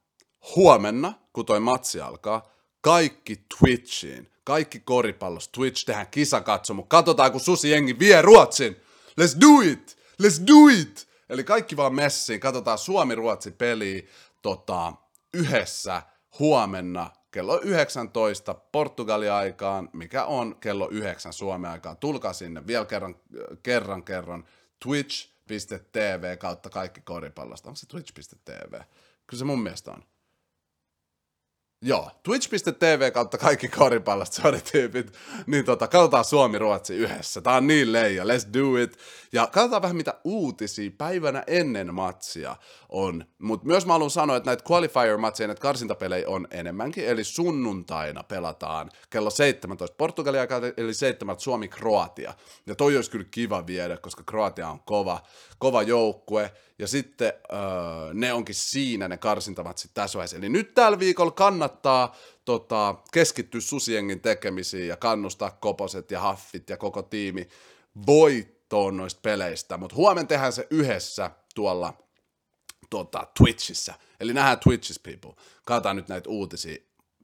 Huomenna, 0.57 1.13
kun 1.33 1.47
toi 1.47 1.61
matsi 1.61 2.01
alkaa, 2.01 2.51
kaikki 2.81 3.37
Twitchiin, 3.59 4.31
kaikki 4.45 4.81
koripallos, 4.81 5.49
Twitch, 5.49 5.87
tehdään 5.87 6.07
kisakatsomu, 6.11 6.83
katsotaan 6.83 7.33
kun 7.33 7.41
Susi 7.41 7.71
Jengi 7.71 7.99
vie 7.99 8.23
Ruotsin, 8.23 8.77
let's 9.21 9.41
do 9.41 9.61
it, 9.73 9.99
let's 10.23 10.47
do 10.47 10.69
it, 10.81 11.09
eli 11.29 11.45
kaikki 11.45 11.77
vaan 11.77 11.95
messiin, 11.95 12.41
katsotaan 12.41 12.79
Suomi-Ruotsi 12.79 13.51
peliä 13.51 14.03
tota, 14.43 14.93
yhdessä 15.35 16.03
huomenna 16.39 17.11
kello 17.37 17.61
19 17.63 18.55
Portugali-aikaan, 18.55 19.89
mikä 19.93 20.25
on 20.25 20.57
kello 20.61 20.89
9 20.91 21.33
Suomen 21.33 21.71
aikaan. 21.71 21.97
Tulkaa 21.97 22.33
sinne 22.33 22.67
vielä 22.67 22.85
kerran, 22.85 23.17
kerran, 23.63 24.03
kerran 24.03 24.45
twitch.tv 24.85 26.39
kautta 26.39 26.71
kaikki 26.71 27.01
koripallosta. 27.01 27.69
Onko 27.69 27.77
se 27.77 27.87
twitch.tv? 27.87 28.73
Kyllä 29.27 29.39
se 29.39 29.45
mun 29.45 29.63
mielestä 29.63 29.91
on. 29.91 30.03
Joo, 31.83 32.11
twitch.tv 32.23 33.13
kautta 33.13 33.39
kaikki 33.39 33.69
koripallot, 33.69 34.29
tyypit. 34.73 35.13
Niin 35.47 35.65
tota, 35.65 35.89
katsotaan 35.89 36.25
Suomi-Ruotsi 36.25 36.95
yhdessä. 36.95 37.41
Tää 37.41 37.57
on 37.57 37.67
niin 37.67 37.93
leija, 37.93 38.25
let's 38.25 38.55
do 38.55 38.77
it. 38.77 38.99
Ja 39.33 39.47
katsotaan 39.47 39.83
vähän 39.83 39.97
mitä 39.97 40.15
uutisia 40.25 40.91
päivänä 40.99 41.45
ennen 41.47 41.95
matsia 41.95 42.57
on. 42.89 43.25
Mutta 43.39 43.67
myös 43.67 43.87
mä 43.87 43.93
haluan 43.93 44.11
sanoa, 44.11 44.37
että 44.37 44.51
näitä 44.51 44.65
qualifier-matseja, 44.71 45.47
näitä 45.47 45.61
karsintapelejä 45.61 46.29
on 46.29 46.49
enemmänkin. 46.51 47.07
Eli 47.07 47.25
sunnuntaina 47.25 48.23
pelataan 48.23 48.91
kello 49.11 49.31
17 49.31 49.97
Portugalia, 49.97 50.47
eli 50.77 50.95
7 50.95 51.41
Suomi-Kroatia. 51.41 52.35
Ja 52.67 52.75
toi 52.75 52.97
olisi 52.97 53.11
kyllä 53.11 53.27
kiva 53.31 53.67
viedä, 53.67 53.97
koska 53.97 54.23
Kroatia 54.27 54.69
on 54.69 54.81
kova, 54.81 55.21
kova 55.59 55.83
joukkue. 55.83 56.53
Ja 56.79 56.89
sitten 56.89 57.33
öö, 57.53 58.15
ne 58.15 58.33
onkin 58.33 58.55
siinä 58.55 59.09
ne 59.09 59.17
karsintamatsit 59.17 59.91
tässä 59.95 60.17
vaiheessa. 60.17 60.37
Eli 60.37 60.49
nyt 60.49 60.75
tällä 60.75 60.99
viikolla 60.99 61.31
kannattaa 61.31 62.17
tota, 62.45 62.95
keskittyä 63.13 63.61
susiengin 63.61 64.21
tekemisiin 64.21 64.89
ja 64.89 64.97
kannustaa 64.97 65.51
koposet 65.51 66.11
ja 66.11 66.21
haffit 66.21 66.71
ja 66.71 66.77
koko 66.77 67.03
tiimi 67.03 67.49
voittoon 68.07 68.97
noista 68.97 69.21
peleistä. 69.23 69.77
Mutta 69.77 69.97
huomenna 69.97 70.29
tehdään 70.29 70.53
se 70.53 70.67
yhdessä 70.71 71.31
tuolla 71.55 71.95
tota, 72.91 73.27
Twitchissä. 73.39 73.95
Eli 74.21 74.35
nähdään 74.35 74.61
Twitchissä, 74.61 75.03
people. 75.05 75.43
Katsotaan 75.65 75.97
nyt 75.97 76.09
näitä 76.09 76.31
uutisia 76.31 76.77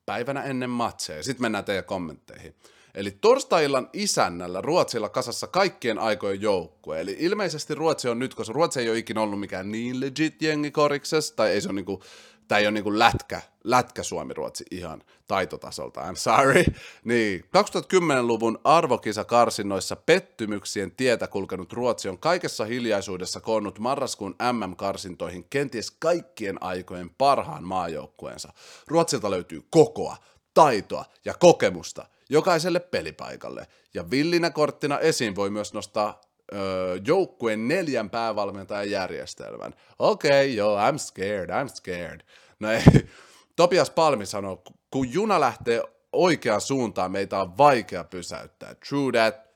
päivänä 0.07 0.43
ennen 0.43 0.71
matseja. 0.71 1.23
Sitten 1.23 1.43
mennään 1.43 1.65
teidän 1.65 1.85
kommentteihin. 1.85 2.55
Eli 2.95 3.11
torstai-illan 3.11 3.91
isännällä 3.93 4.61
Ruotsilla 4.61 5.09
kasassa 5.09 5.47
kaikkien 5.47 5.99
aikojen 5.99 6.41
joukkue. 6.41 7.01
Eli 7.01 7.17
ilmeisesti 7.19 7.75
Ruotsi 7.75 8.09
on 8.09 8.19
nyt, 8.19 8.35
koska 8.35 8.53
Ruotsi 8.53 8.81
ei 8.81 8.91
ole 8.91 8.99
ikinä 8.99 9.21
ollut 9.21 9.41
mikään 9.41 9.71
niin 9.73 10.01
legit 10.01 10.43
jengi 10.43 10.71
koriksessa, 10.71 11.37
tai 11.37 11.51
ei 11.51 11.61
se 11.61 11.69
ole 11.69 11.75
niinku, 11.75 12.03
tämä 12.49 12.59
ei 12.59 12.67
ole 12.67 12.73
niinku 12.73 12.99
lätkä, 12.99 13.43
lätkä 13.65 14.03
Suomi-Ruotsi 14.03 14.65
ihan 14.71 15.03
taitotasolta, 15.27 16.01
I'm 16.01 16.17
sorry. 16.17 16.65
Niin, 17.05 17.41
2010-luvun 17.41 18.59
arvokisa-karsinnoissa 18.65 19.97
pettymyksien 19.97 20.91
tietä 20.91 21.27
kulkenut 21.27 21.73
Ruotsi 21.73 22.09
on 22.09 22.19
kaikessa 22.19 22.65
hiljaisuudessa 22.65 23.41
koonnut 23.41 23.79
marraskuun 23.79 24.35
MM-karsintoihin 24.53 25.47
kenties 25.51 25.91
kaikkien 25.91 26.63
aikojen 26.63 27.11
parhaan 27.11 27.65
maajoukkueensa. 27.65 28.53
Ruotsilta 28.87 29.31
löytyy 29.31 29.63
kokoa, 29.71 30.17
taitoa 30.55 31.05
ja 31.25 31.35
kokemusta 31.35 32.07
jokaiselle 32.33 32.81
pelipaikalle. 32.81 33.67
Ja 33.95 34.11
villinä 34.11 34.51
korttina 34.51 34.99
esiin 34.99 35.37
voi 35.37 35.51
myös 35.51 35.73
nostaa 35.73 36.21
öö, 36.55 36.99
joukkueen 37.07 37.69
neljän 37.69 38.11
päävalmentajan 38.11 38.91
järjestelmän. 38.91 39.75
Okei, 39.99 40.31
okay, 40.31 40.47
joo, 40.47 40.79
I'm 40.79 40.99
scared, 40.99 41.51
I'm 41.51 41.69
scared. 41.69 42.21
No 42.61 42.71
ei, 42.71 42.83
Topias 43.57 43.91
Palmi 43.91 44.27
sanoo, 44.27 44.63
kun 44.91 45.13
juna 45.13 45.41
lähtee 45.41 45.83
oikeaan 46.13 46.61
suuntaan, 46.61 47.13
meitä 47.13 47.41
on 47.41 47.59
vaikea 47.59 48.05
pysäyttää. 48.05 48.75
True 48.89 49.13
that. 49.13 49.53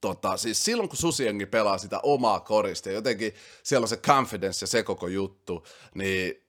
Tota, 0.00 0.36
siis 0.36 0.64
silloin 0.64 0.88
kun 0.88 0.98
Susiengi 0.98 1.46
pelaa 1.46 1.78
sitä 1.78 2.00
omaa 2.02 2.40
korista 2.40 2.90
jotenkin 2.90 3.34
siellä 3.62 3.84
on 3.84 3.88
se 3.88 3.96
confidence 3.96 4.62
ja 4.62 4.66
se 4.66 4.82
koko 4.82 5.08
juttu, 5.08 5.66
niin 5.94 6.44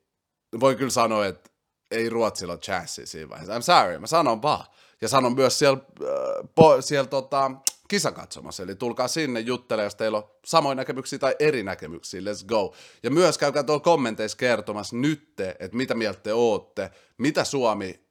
voi 0.59 0.75
kyllä 0.75 0.89
sanoa, 0.89 1.25
että 1.25 1.49
ei 1.91 2.09
Ruotsilla 2.09 2.57
chanssi 2.57 3.05
siinä 3.05 3.29
vaiheessa. 3.29 3.57
I'm 3.57 3.61
sorry, 3.61 3.99
mä 3.99 4.07
sanon 4.07 4.41
vaan. 4.41 4.65
Ja 5.01 5.07
sanon 5.09 5.35
myös 5.35 5.59
siellä, 5.59 5.79
äh, 6.01 6.49
po, 6.55 6.81
siellä 6.81 7.07
tota, 7.07 7.51
kisakatsomassa, 7.87 8.63
eli 8.63 8.75
tulkaa 8.75 9.07
sinne 9.07 9.39
juttelemaan, 9.39 9.85
jos 9.85 9.95
teillä 9.95 10.17
on 10.17 10.29
samoja 10.45 10.75
näkemyksiä 10.75 11.19
tai 11.19 11.35
eri 11.39 11.63
näkemyksiä, 11.63 12.21
let's 12.21 12.45
go. 12.45 12.73
Ja 13.03 13.11
myös 13.11 13.37
käykää 13.37 13.63
tuolla 13.63 13.83
kommenteissa 13.83 14.37
kertomassa 14.37 14.95
nytte, 14.95 15.55
että 15.59 15.77
mitä 15.77 15.95
mieltä 15.95 16.19
te 16.19 16.33
ootte, 16.33 16.91
mitä 17.17 17.43
Suomi 17.43 18.05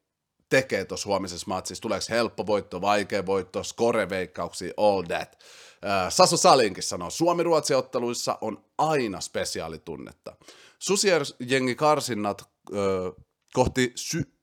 tekee 0.48 0.84
tuossa 0.84 1.08
huomisessa 1.08 1.46
matsissa, 1.48 1.82
tuleeko 1.82 2.06
helppo 2.10 2.46
voitto, 2.46 2.80
vaikea 2.80 3.26
voitto, 3.26 3.62
score-veikkauksia, 3.62 4.74
all 4.76 5.02
that. 5.02 5.38
Äh, 5.84 6.06
Sasu 6.08 6.36
Salinkin 6.36 6.82
sanoo, 6.82 7.10
Suomi-Ruotsi-otteluissa 7.10 8.38
on 8.40 8.64
aina 8.78 9.20
spesiaalitunnetta. 9.20 10.36
Susijengi 10.78 11.74
karsinnat 11.74 12.42
äh, 12.42 13.24
kohti 13.52 13.92
sy- 13.94 14.33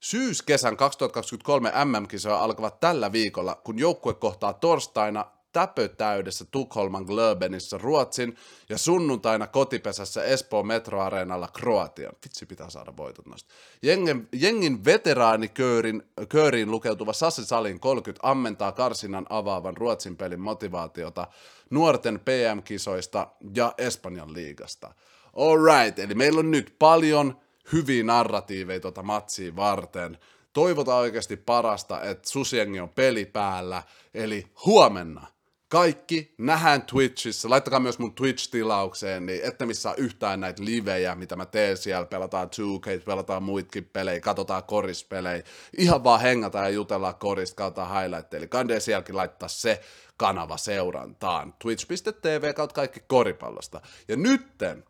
Syyskesän 0.00 0.76
2023 0.76 1.72
MM-kisoja 1.84 2.38
alkavat 2.38 2.80
tällä 2.80 3.12
viikolla, 3.12 3.54
kun 3.54 3.78
joukkue 3.78 4.14
kohtaa 4.14 4.52
torstaina 4.52 5.26
täpötäydessä 5.52 6.44
Tukholman 6.50 7.04
Glöbenissa 7.04 7.78
Ruotsin 7.78 8.36
ja 8.68 8.78
sunnuntaina 8.78 9.46
kotipesässä 9.46 10.24
Espoon 10.24 10.66
metroareenalla 10.66 11.48
Kroatian. 11.48 12.12
Vitsi 12.24 12.46
pitää 12.46 12.70
saada 12.70 12.96
voitot 12.96 13.26
noista. 13.26 13.54
Jengin, 13.82 14.28
jengin 14.32 14.84
veteraaniköörin 14.84 16.02
kööriin 16.28 16.70
lukeutuva 16.70 17.12
Sassi 17.12 17.44
Salin 17.44 17.80
30 17.80 18.28
ammentaa 18.30 18.72
karsinnan 18.72 19.26
avaavan 19.30 19.76
Ruotsin 19.76 20.16
pelin 20.16 20.40
motivaatiota 20.40 21.26
nuorten 21.70 22.20
PM-kisoista 22.20 23.28
ja 23.54 23.74
Espanjan 23.78 24.32
liigasta. 24.32 24.94
Alright, 25.36 25.98
eli 25.98 26.14
meillä 26.14 26.40
on 26.40 26.50
nyt 26.50 26.74
paljon 26.78 27.40
hyviä 27.72 28.04
narratiiveja 28.04 28.80
tota 28.80 29.02
matsia 29.02 29.56
varten. 29.56 30.18
Toivotaan 30.52 30.98
oikeasti 30.98 31.36
parasta, 31.36 32.02
että 32.02 32.28
Susiengi 32.28 32.80
on 32.80 32.88
peli 32.88 33.26
päällä. 33.26 33.82
Eli 34.14 34.46
huomenna 34.66 35.26
kaikki 35.68 36.34
nähdään 36.38 36.82
Twitchissä. 36.82 37.50
Laittakaa 37.50 37.80
myös 37.80 37.98
mun 37.98 38.14
Twitch-tilaukseen, 38.14 39.26
niin 39.26 39.40
ette 39.44 39.66
missä 39.66 39.94
yhtään 39.96 40.40
näitä 40.40 40.64
livejä, 40.64 41.14
mitä 41.14 41.36
mä 41.36 41.46
teen 41.46 41.76
siellä. 41.76 42.06
Pelataan 42.06 42.48
2K, 42.48 43.04
pelataan 43.04 43.42
muitkin 43.42 43.84
pelejä, 43.84 44.20
katsotaan 44.20 44.64
korispelejä. 44.64 45.42
Ihan 45.78 46.04
vaan 46.04 46.20
hengataan 46.20 46.64
ja 46.64 46.70
jutellaan 46.70 47.14
korista, 47.14 47.56
katsotaan 47.56 48.02
highlightteja. 48.02 48.38
Eli 48.38 48.48
kandee 48.48 48.80
sielläkin 48.80 49.16
laittaa 49.16 49.48
se 49.48 49.80
kanava 50.16 50.56
seurantaan. 50.56 51.54
Twitch.tv 51.58 52.54
kautta 52.54 52.74
kaikki 52.74 53.00
koripallosta. 53.06 53.80
Ja 54.08 54.16
nytten 54.16 54.84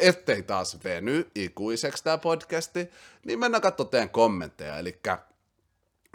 ettei 0.00 0.42
taas 0.42 0.84
veny 0.84 1.30
ikuiseksi 1.34 2.04
tämä 2.04 2.18
podcasti, 2.18 2.88
niin 3.26 3.38
mennään 3.38 3.62
katsomaan 3.62 3.90
teidän 3.90 4.10
kommentteja. 4.10 4.78
Eli 4.78 5.00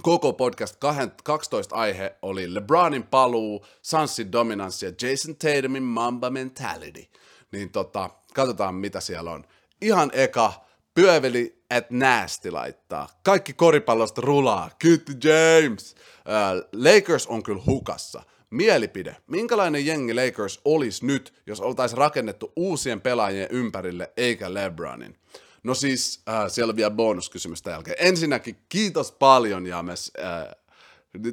koko 0.01 0.33
podcast 0.33 0.77
12 1.23 1.75
aihe 1.75 2.15
oli 2.21 2.53
LeBronin 2.53 3.03
paluu, 3.03 3.65
Sansin 3.81 4.31
dominanssi 4.31 4.85
ja 4.85 4.91
Jason 5.01 5.35
Tatumin 5.35 5.83
Mamba 5.83 6.29
Mentality. 6.29 7.05
Niin 7.51 7.69
tota, 7.69 8.09
katsotaan 8.33 8.75
mitä 8.75 8.99
siellä 8.99 9.31
on. 9.31 9.43
Ihan 9.81 10.11
eka, 10.13 10.53
pyöveli 10.93 11.63
at 11.69 11.91
nasty 11.91 12.51
laittaa. 12.51 13.07
Kaikki 13.23 13.53
koripallosta 13.53 14.21
rulaa. 14.21 14.69
Kytti 14.79 15.13
James. 15.23 15.95
Uh, 15.95 16.69
Lakers 16.73 17.27
on 17.27 17.43
kyllä 17.43 17.61
hukassa. 17.65 18.23
Mielipide. 18.49 19.15
Minkälainen 19.27 19.85
jengi 19.85 20.13
Lakers 20.13 20.61
olisi 20.65 21.05
nyt, 21.05 21.33
jos 21.45 21.61
oltaisiin 21.61 21.97
rakennettu 21.97 22.53
uusien 22.55 23.01
pelaajien 23.01 23.47
ympärille 23.51 24.11
eikä 24.17 24.53
LeBronin? 24.53 25.17
No 25.63 25.73
siis, 25.73 26.21
äh, 26.29 26.43
siellä 26.47 26.71
on 26.71 26.75
vielä 26.75 26.91
bonuskysymystä 26.91 27.71
jälkeen. 27.71 27.97
Ensinnäkin 27.99 28.57
kiitos 28.69 29.11
paljon, 29.11 29.67
James. 29.67 30.11
Äh, 30.19 30.55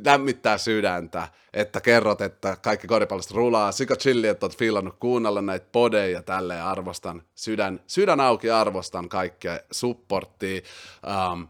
lämmittää 0.04 0.58
sydäntä, 0.58 1.28
että 1.52 1.80
kerrot, 1.80 2.20
että 2.20 2.56
kaikki 2.62 2.86
koripallosta 2.86 3.34
rulaa. 3.34 3.72
Sika 3.72 3.96
chilli, 3.96 4.28
että 4.28 4.46
oot 4.46 4.56
fiilannut 4.56 4.96
kuunnella 5.00 5.42
näitä 5.42 5.66
podeja 5.72 6.12
ja 6.12 6.22
tälleen 6.22 6.64
arvostan. 6.64 7.22
Sydän, 7.34 7.80
sydän 7.86 8.20
auki 8.20 8.50
arvostan 8.50 9.08
kaikkia 9.08 9.60
supporttia. 9.70 10.60
Um, 11.32 11.48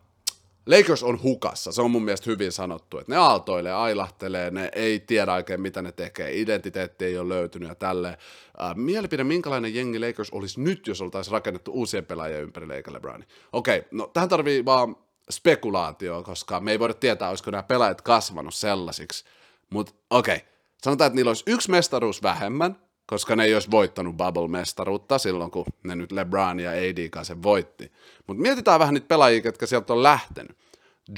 Lakers 0.67 1.03
on 1.03 1.23
hukassa, 1.23 1.73
se 1.73 1.83
on 1.83 1.91
mun 1.91 2.05
mielestä 2.05 2.31
hyvin 2.31 2.53
sanottu, 2.53 2.99
että 2.99 3.13
ne 3.13 3.17
aaltoilee, 3.17 3.73
ailahtelee, 3.73 4.51
ne 4.51 4.69
ei 4.75 5.01
tiedä 5.01 5.33
oikein 5.33 5.61
mitä 5.61 5.83
ne 5.83 5.93
tekee, 5.93 6.41
identiteetti 6.41 7.05
ei 7.05 7.19
ole 7.19 7.29
löytynyt 7.29 7.69
ja 7.69 7.75
tälleen. 7.75 8.17
Uh, 8.61 8.77
mielipide, 8.77 9.25
minkälainen 9.25 9.75
jengi 9.75 10.01
Lakers 10.01 10.31
olisi 10.31 10.61
nyt, 10.61 10.87
jos 10.87 11.01
oltaisiin 11.01 11.33
rakennettu 11.33 11.73
uusien 11.73 12.07
pelaajien 12.07 12.43
ympärille 12.43 12.77
eikä 12.77 12.93
LeBronin. 12.93 13.29
Okei, 13.53 13.79
okay, 13.79 13.89
no 13.91 14.11
tähän 14.13 14.29
tarvii 14.29 14.65
vaan 14.65 14.97
spekulaatio, 15.31 16.23
koska 16.23 16.61
me 16.61 16.73
ei 16.73 16.79
voida 16.79 16.95
tietää, 16.95 17.29
olisiko 17.29 17.51
nämä 17.51 17.63
pelaajat 17.63 18.03
kasvanut 18.03 18.55
sellaisiksi. 18.55 19.25
Mutta 19.71 19.93
okei, 20.11 20.37
okay. 20.37 20.49
sanotaan, 20.83 21.07
että 21.07 21.17
niillä 21.17 21.31
olisi 21.31 21.45
yksi 21.47 21.71
mestaruus 21.71 22.23
vähemmän, 22.23 22.77
koska 23.13 23.37
ne 23.37 23.45
ei 23.45 23.55
olisi 23.55 23.71
voittanut 23.71 24.17
Bubble-mestaruutta 24.17 25.19
silloin, 25.19 25.51
kun 25.51 25.65
ne 25.85 25.95
nyt 25.95 26.13
LeBron 26.13 26.61
ja 26.61 26.71
AD 26.71 27.09
kanssa 27.09 27.43
voitti. 27.43 27.93
Mutta 28.27 28.43
mietitään 28.43 28.81
vähän 28.81 28.95
niitä 28.95 29.07
pelaajia, 29.07 29.43
jotka 29.45 29.67
sieltä 29.67 29.93
on 29.93 30.03
lähtenyt. 30.03 30.57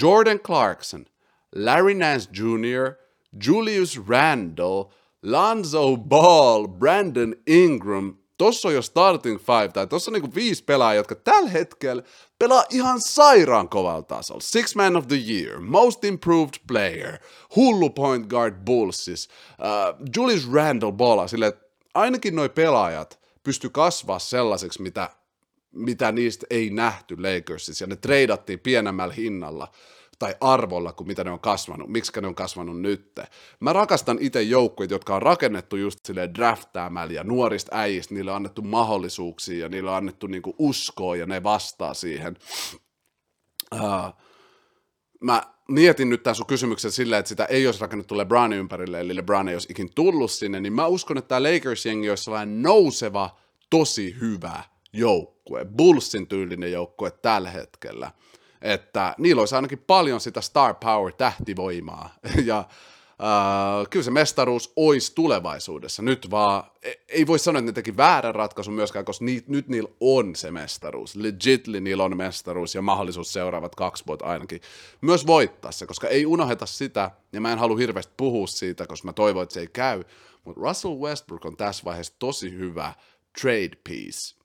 Jordan 0.02 0.40
Clarkson, 0.40 1.04
Larry 1.57 1.94
Nance 1.94 2.30
Jr., 2.33 2.92
Julius 3.46 4.00
Randle, 4.09 4.92
Lonzo 5.22 5.96
Ball, 5.96 6.66
Brandon 6.66 7.35
Ingram, 7.46 8.16
tossa 8.38 8.68
on 8.68 8.74
jo 8.74 8.83
starting 8.83 9.38
five, 9.38 9.68
tai 9.68 9.87
tossa 9.87 10.11
on 10.11 10.12
niinku 10.12 10.35
viisi 10.35 10.64
pelaajaa, 10.64 11.00
jotka 11.00 11.14
tällä 11.14 11.50
hetkellä 11.50 12.02
pelaa 12.38 12.64
ihan 12.70 13.00
sairaan 13.00 13.68
kovalla 13.68 14.02
tasolla. 14.02 14.40
Six 14.40 14.74
Man 14.74 14.96
of 14.96 15.09
the 15.09 15.18
Year, 15.28 15.61
Most 15.61 16.04
Improved 16.04 16.54
Player, 16.68 17.18
hullu 17.57 17.90
point 17.90 18.26
guard 18.26 18.54
Bullsis, 18.64 19.28
uh, 19.28 20.09
Julius 20.16 20.52
Randle 20.52 20.92
Ball, 20.92 21.26
sille 21.26 21.63
ainakin 21.94 22.37
noi 22.37 22.48
pelaajat 22.48 23.20
pysty 23.42 23.70
kasvaa 23.70 24.18
sellaiseksi, 24.18 24.83
mitä, 24.83 25.11
mitä 25.72 26.12
niistä 26.12 26.46
ei 26.50 26.70
nähty 26.70 27.16
Lakersissa, 27.22 27.83
ja 27.85 27.88
ne 27.88 27.96
treidattiin 27.96 28.61
pienemmällä 28.61 29.14
hinnalla 29.14 29.68
tai 30.18 30.35
arvolla 30.40 30.92
kuin 30.92 31.07
mitä 31.07 31.24
ne 31.24 31.30
on 31.30 31.40
kasvanut, 31.40 31.88
miksi 31.88 32.20
ne 32.20 32.26
on 32.26 32.35
kasvanut 32.35 32.80
nyt. 32.80 33.20
Mä 33.61 33.72
rakastan 33.72 34.18
itse 34.20 34.42
joukkueet, 34.42 34.90
jotka 34.90 35.14
on 35.14 35.22
rakennettu 35.22 35.76
just 35.76 36.00
silleen 36.07 36.35
draftäämällä 36.35 37.14
ja 37.14 37.24
nuorista 37.24 37.76
äijistä, 37.76 38.14
niille 38.14 38.30
on 38.30 38.37
annettu 38.37 38.62
mahdollisuuksia 38.62 39.59
ja 39.59 39.68
niille 39.68 39.90
on 39.90 39.96
annettu 39.96 40.26
niinku 40.26 40.54
uskoa 40.59 41.16
ja 41.16 41.26
ne 41.26 41.42
vastaa 41.42 41.94
siihen. 41.94 42.37
Uh, 43.74 44.14
mä 45.20 45.53
mietin 45.68 46.09
nyt 46.09 46.22
tämän 46.22 46.35
sun 46.35 46.46
kysymyksen 46.46 46.92
silleen, 46.92 47.20
että 47.20 47.29
sitä 47.29 47.44
ei 47.44 47.66
olisi 47.66 47.81
rakennettu 47.81 48.18
LeBronin 48.18 48.59
ympärille, 48.59 49.00
eli 49.00 49.16
LeBron 49.16 49.48
ei 49.48 49.55
olisi 49.55 49.68
ikin 49.70 49.94
tullut 49.94 50.31
sinne, 50.31 50.61
niin 50.61 50.72
mä 50.72 50.87
uskon, 50.87 51.18
että 51.18 51.29
tämä 51.29 51.42
Lakers-jengi 51.42 52.11
olisi 52.11 52.24
sellainen 52.24 52.62
nouseva, 52.62 53.37
tosi 53.70 54.16
hyvä 54.20 54.62
joukkue, 54.92 55.64
Bullsin 55.64 56.27
tyylinen 56.27 56.72
joukkue 56.72 57.11
tällä 57.11 57.50
hetkellä. 57.50 58.11
Että 58.62 59.14
niillä 59.18 59.40
olisi 59.40 59.55
ainakin 59.55 59.85
paljon 59.87 60.20
sitä 60.20 60.40
star 60.40 60.74
power 60.74 61.12
tähtivoimaa, 61.12 62.14
ja 62.44 62.64
Uh, 63.18 63.88
kyllä 63.90 64.05
se 64.05 64.11
mestaruus 64.11 64.72
olisi 64.77 65.14
tulevaisuudessa. 65.14 66.03
Nyt 66.03 66.31
vaan, 66.31 66.64
e, 66.83 66.92
ei 67.09 67.27
voi 67.27 67.38
sanoa, 67.38 67.59
että 67.59 67.70
ne 67.70 67.72
teki 67.72 67.96
väärän 67.96 68.35
ratkaisun 68.35 68.74
myöskään, 68.74 69.05
koska 69.05 69.24
ni, 69.24 69.44
nyt 69.46 69.68
niillä 69.68 69.88
on 70.00 70.37
se 70.37 70.50
mestaruus. 70.50 71.16
Legitly 71.16 71.81
niillä 71.81 72.05
on 72.05 72.16
mestaruus 72.16 72.74
ja 72.74 72.83
mahdollisuus 72.83 73.33
seuraavat 73.33 73.74
kaksi 73.74 74.05
vuotta 74.07 74.24
ainakin 74.24 74.61
myös 75.00 75.27
voittaa 75.27 75.72
se, 75.72 75.87
koska 75.87 76.09
ei 76.09 76.27
unoheta 76.27 76.66
sitä, 76.66 77.11
ja 77.33 77.40
mä 77.40 77.53
en 77.53 77.59
halua 77.59 77.77
hirveästi 77.77 78.12
puhua 78.16 78.46
siitä, 78.46 78.87
koska 78.87 79.07
mä 79.07 79.12
toivon, 79.12 79.42
että 79.42 79.53
se 79.53 79.61
ei 79.61 79.68
käy, 79.72 80.05
mutta 80.44 80.61
Russell 80.61 81.00
Westbrook 81.00 81.44
on 81.44 81.57
tässä 81.57 81.85
vaiheessa 81.85 82.14
tosi 82.18 82.53
hyvä 82.53 82.92
trade 83.40 83.77
piece 83.85 84.43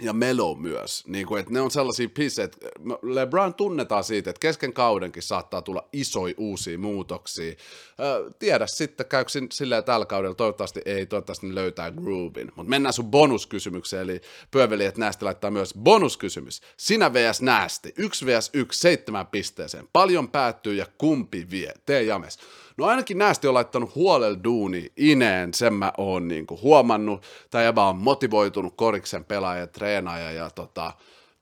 ja 0.00 0.12
Melo 0.12 0.54
myös. 0.54 1.04
Niin 1.06 1.26
kuin, 1.26 1.40
että 1.40 1.52
ne 1.52 1.60
on 1.60 1.70
sellaisia 1.70 2.08
pisseet, 2.14 2.58
LeBron 3.02 3.54
tunnetaan 3.54 4.04
siitä, 4.04 4.30
että 4.30 4.40
kesken 4.40 4.72
kaudenkin 4.72 5.22
saattaa 5.22 5.62
tulla 5.62 5.88
isoja 5.92 6.34
uusia 6.36 6.78
muutoksia. 6.78 7.52
Ö, 8.00 8.30
tiedä 8.38 8.66
sitten, 8.66 9.06
käykö 9.06 9.30
silleen 9.52 9.84
tällä 9.84 10.06
kaudella, 10.06 10.34
toivottavasti 10.34 10.82
ei, 10.84 11.06
toivottavasti 11.06 11.46
ne 11.46 11.54
löytää 11.54 11.90
groovin. 11.90 12.52
Mutta 12.56 12.70
mennään 12.70 12.92
sun 12.92 13.10
bonuskysymykseen, 13.10 14.02
eli 14.02 14.20
pyöveli, 14.50 14.84
että 14.84 15.00
näistä 15.00 15.26
laittaa 15.26 15.50
myös 15.50 15.74
bonuskysymys. 15.74 16.60
Sinä 16.76 17.12
vs. 17.12 17.42
Näästi, 17.42 17.92
1 17.96 18.26
vs. 18.26 18.50
1, 18.52 18.80
seitsemän 18.80 19.26
pisteeseen. 19.26 19.88
Paljon 19.92 20.28
päättyy 20.28 20.74
ja 20.74 20.86
kumpi 20.98 21.46
vie? 21.50 21.74
Tee 21.86 22.02
James. 22.02 22.38
No 22.80 22.86
ainakin 22.86 23.18
näistä 23.18 23.48
on 23.48 23.54
laittanut 23.54 23.94
huolella 23.94 24.44
duuni 24.44 24.92
ineen, 24.96 25.54
sen 25.54 25.74
mä 25.74 25.92
oon 25.98 26.28
niinku 26.28 26.58
huomannut. 26.62 27.22
Tai 27.50 27.64
jäbä 27.64 27.84
on 27.84 27.96
motivoitunut 27.96 28.74
koriksen 28.76 29.24
pelaaja, 29.24 29.66
treenaaja 29.66 30.32
ja 30.32 30.50
tota, 30.50 30.92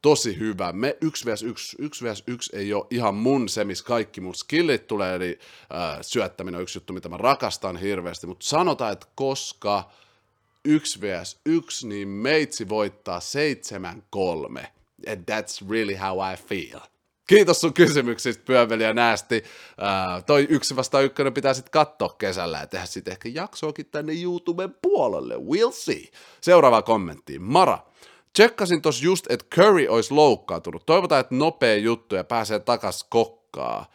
tosi 0.03 0.39
hyvä. 0.39 0.73
Me 0.73 0.97
1 1.01 1.27
vs 1.27 1.43
1, 1.43 1.77
1 1.79 2.05
vs 2.05 2.23
1 2.27 2.57
ei 2.57 2.75
ole 2.75 2.87
ihan 2.91 3.15
mun 3.15 3.49
se, 3.49 3.65
missä 3.65 3.85
kaikki 3.85 4.21
mun 4.21 4.35
skillit 4.35 4.87
tulee, 4.87 5.15
eli 5.15 5.39
äh, 5.75 5.99
syöttäminen 6.01 6.57
on 6.59 6.63
yksi 6.63 6.79
juttu, 6.79 6.93
mitä 6.93 7.09
mä 7.09 7.17
rakastan 7.17 7.77
hirveästi, 7.77 8.27
mutta 8.27 8.47
sanotaan, 8.47 8.93
että 8.93 9.07
koska 9.15 9.91
1 10.65 11.01
vs 11.01 11.41
1, 11.47 11.89
niin 11.89 12.09
meitsi 12.09 12.69
voittaa 12.69 13.21
7-3. 14.59 14.67
And 15.11 15.31
that's 15.31 15.71
really 15.71 15.95
how 15.95 16.33
I 16.33 16.37
feel. 16.37 16.81
Kiitos 17.29 17.61
sun 17.61 17.75
kysymyksistä, 17.75 18.45
pyöveli 18.45 18.83
ja 18.83 18.93
näästi. 18.95 19.45
Uh, 19.79 20.25
toi 20.25 20.47
yksi 20.51 20.77
vasta 20.77 21.01
ykkönen 21.01 21.35
pitää 21.35 21.55
sitten 21.55 21.71
katsoa 21.71 22.15
kesällä 22.19 22.59
ja 22.59 22.67
tehdä 22.67 22.87
sitten 22.87 23.13
ehkä 23.13 23.29
jaksoakin 23.33 23.87
tänne 23.87 24.13
YouTuben 24.23 24.77
puolelle. 24.83 25.35
We'll 25.35 25.73
see. 25.73 26.05
Seuraava 26.41 26.83
kommentti. 26.83 27.39
Mara. 27.39 27.79
Tsekkasin 28.33 28.83
tos 28.83 29.03
just, 29.03 29.27
että 29.29 29.47
Curry 29.55 29.87
olisi 29.89 30.15
loukkaantunut. 30.15 30.87
Toivotaan, 30.87 31.21
että 31.21 31.35
nopea 31.35 31.77
juttu 31.77 32.15
ja 32.15 32.25
pääsee 32.25 32.59
takas 32.59 33.07
kokkaa 33.11 33.87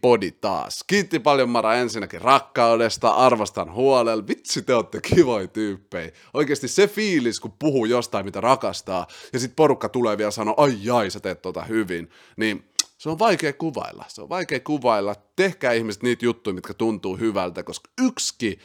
podi 0.00 0.30
taas. 0.30 0.84
Kiitti 0.86 1.18
paljon 1.18 1.48
Mara 1.48 1.74
ensinnäkin 1.74 2.20
rakkaudesta, 2.20 3.08
arvostan 3.10 3.72
huolella. 3.72 4.26
Vitsi, 4.26 4.62
te 4.62 4.74
olette 4.74 5.00
kivoja 5.00 5.48
tyyppejä. 5.48 6.10
Oikeasti 6.34 6.68
se 6.68 6.86
fiilis, 6.86 7.40
kun 7.40 7.54
puhuu 7.58 7.84
jostain, 7.84 8.24
mitä 8.24 8.40
rakastaa, 8.40 9.06
ja 9.32 9.38
sitten 9.38 9.56
porukka 9.56 9.88
tulee 9.88 10.18
vielä 10.18 10.30
sanoa, 10.30 10.54
ai 10.56 10.78
jai, 10.82 11.10
sä 11.10 11.20
teet 11.20 11.42
tota 11.42 11.62
hyvin, 11.62 12.10
niin 12.36 12.70
se 12.98 13.08
on 13.08 13.18
vaikea 13.18 13.52
kuvailla. 13.52 14.04
Se 14.08 14.22
on 14.22 14.28
vaikea 14.28 14.60
kuvailla. 14.60 15.14
Tehkää 15.36 15.72
ihmiset 15.72 16.02
niitä 16.02 16.24
juttuja, 16.24 16.54
mitkä 16.54 16.74
tuntuu 16.74 17.16
hyvältä, 17.16 17.62
koska 17.62 17.90
yksi, 18.00 18.58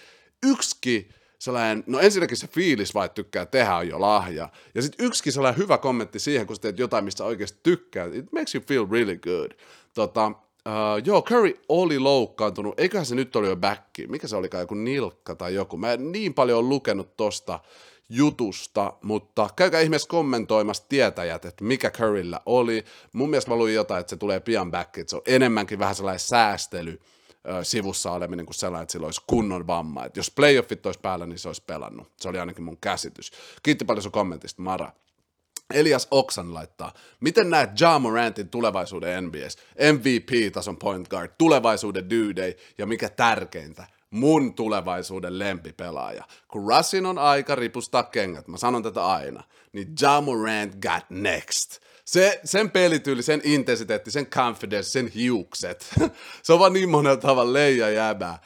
yksi 0.45 1.10
sellainen, 1.39 1.84
no 1.88 1.99
ensinnäkin 1.99 2.38
se 2.38 2.47
fiilis 2.47 2.93
vai 2.93 3.10
tykkää 3.10 3.45
tehdä 3.45 3.75
on 3.75 3.88
jo 3.88 4.01
lahja. 4.01 4.49
Ja 4.75 4.82
sitten 4.82 5.06
yksikin 5.06 5.34
sellainen 5.34 5.58
hyvä 5.58 5.78
kommentti 5.78 6.19
siihen, 6.19 6.47
kun 6.47 6.56
sä 6.56 6.62
teet 6.62 6.80
jotain, 6.80 7.06
mistä 7.06 7.23
oikeasti 7.23 7.60
tykkää. 7.63 8.06
It 8.13 8.32
makes 8.32 8.56
you 8.56 8.63
feel 8.67 8.88
really 8.91 9.17
good. 9.17 9.51
Tota, 9.93 10.32
Uh, 10.67 11.06
joo, 11.06 11.21
Curry 11.21 11.54
oli 11.69 11.99
loukkaantunut. 11.99 12.80
Eiköhän 12.80 13.06
se 13.06 13.15
nyt 13.15 13.36
oli 13.36 13.47
jo 13.47 13.56
back. 13.56 13.84
Mikä 14.08 14.28
se 14.28 14.36
olikaan, 14.36 14.62
joku 14.62 14.73
nilkka 14.73 15.36
tai 15.36 15.54
joku. 15.54 15.78
Mä 15.78 15.93
en 15.93 16.12
niin 16.12 16.34
paljon 16.34 16.60
ole 16.60 16.67
lukenut 16.67 17.17
tosta 17.17 17.60
jutusta, 18.10 18.93
mutta 19.04 19.49
käykää 19.56 19.82
ihmeessä 19.82 20.10
kommentoimassa 20.10 20.84
tietäjät, 20.89 21.45
että 21.45 21.63
mikä 21.63 21.89
Curryllä 21.89 22.39
oli. 22.45 22.86
Mun 23.13 23.30
mielestä 23.30 23.51
mä 23.51 23.58
luin 23.58 23.73
jotain, 23.73 23.99
että 23.99 24.10
se 24.10 24.17
tulee 24.17 24.39
pian 24.39 24.71
back, 24.71 24.97
että 24.97 25.10
se 25.10 25.15
on 25.15 25.21
enemmänkin 25.25 25.80
vähän 25.80 25.95
sellainen 25.95 26.19
säästely 26.19 27.01
sivussa 27.63 28.12
oleminen 28.12 28.45
kuin 28.45 28.56
sellainen, 28.56 28.84
että 28.84 28.91
sillä 28.91 29.06
olisi 29.06 29.21
kunnon 29.28 29.67
vamma. 29.67 30.06
Että 30.06 30.19
jos 30.19 30.32
playoffit 30.32 30.86
olisi 30.86 30.99
päällä, 30.99 31.25
niin 31.25 31.39
se 31.39 31.49
olisi 31.49 31.63
pelannut. 31.67 32.12
Se 32.17 32.30
oli 32.30 32.39
ainakin 32.39 32.63
mun 32.63 32.78
käsitys. 32.82 33.32
Kiitti 33.63 33.86
paljon 33.86 34.04
sun 34.04 34.12
kommentista, 34.12 34.62
Mara. 34.62 34.91
Elias 35.73 36.08
Oksan 36.12 36.54
laittaa, 36.54 36.93
miten 37.19 37.49
näet 37.49 37.69
Ja 37.80 37.99
Morantin 37.99 38.49
tulevaisuuden 38.49 39.25
NBS, 39.25 39.58
MVP-tason 39.93 40.78
point 40.78 41.08
guard, 41.08 41.32
tulevaisuuden 41.38 42.10
dude 42.10 42.56
ja 42.78 42.86
mikä 42.86 43.10
tärkeintä, 43.10 43.88
mun 44.10 44.54
tulevaisuuden 44.54 45.39
lempipelaaja. 45.39 46.23
Kun 46.47 46.67
Russin 46.67 47.06
on 47.06 47.17
aika 47.17 47.56
ripustaa 47.56 48.04
kengät, 48.04 48.47
mä 48.47 48.58
sanon 48.58 48.84
tätä 48.84 49.06
aina, 49.06 49.43
niin 49.73 49.88
Ja 50.01 50.21
Morant 50.21 50.75
got 50.75 51.10
next. 51.10 51.80
Se, 52.05 52.39
sen 52.43 52.71
pelityyli, 52.71 53.23
sen 53.23 53.41
intensiteetti, 53.43 54.11
sen 54.11 54.25
confidence, 54.25 54.89
sen 54.89 55.07
hiukset. 55.07 55.93
se 56.43 56.53
on 56.53 56.59
vaan 56.59 56.73
niin 56.73 56.89
monella 56.89 57.17
tavalla 57.17 57.53
leija 57.53 57.89
jäbää. 57.89 58.41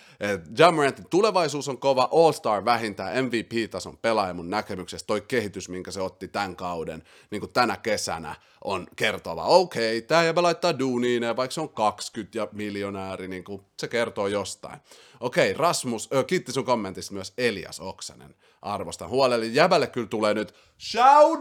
Jamorantin 0.58 1.10
tulevaisuus 1.10 1.68
on 1.68 1.78
kova, 1.78 2.10
All-Star 2.12 2.66
vähintään, 2.66 3.26
MVP-tason 3.26 3.98
pelaaja 3.98 4.34
mun 4.34 4.50
näkemyksestä. 4.50 5.08
Toi 5.08 5.22
kehitys, 5.22 5.70
minkä 5.70 5.92
se 5.92 6.02
otti 6.02 6.28
tämän 6.28 6.56
kauden, 6.56 7.04
niin 7.32 7.40
kuin 7.40 7.54
tänä 7.54 7.78
kesänä, 7.78 8.36
on 8.64 8.88
kertova. 8.96 9.44
Okei, 9.44 9.98
okay, 9.98 10.08
tämä 10.08 10.24
jäbä 10.24 10.42
laittaa 10.42 10.80
duuniin, 10.80 11.24
ja 11.24 11.36
vaikka 11.36 11.54
se 11.54 11.62
on 11.62 11.70
20 11.70 12.38
ja 12.38 12.48
miljonääri, 12.52 13.28
niin 13.28 13.44
kuin 13.44 13.62
se 13.78 13.88
kertoo 13.88 14.28
jostain. 14.28 14.80
Okei, 15.20 15.52
okay, 15.52 15.60
Rasmus, 15.60 16.10
ö, 16.14 16.24
kiitti 16.24 16.52
sun 16.52 16.66
kommentista 16.66 17.14
myös 17.14 17.34
Elias 17.38 17.80
Oksanen. 17.80 18.36
Arvostan 18.62 19.10
huolella. 19.10 19.46
Jäbälle 19.46 19.88
kyllä 19.88 20.08
tulee 20.08 20.34
nyt 20.34 20.54
shout 20.80 21.40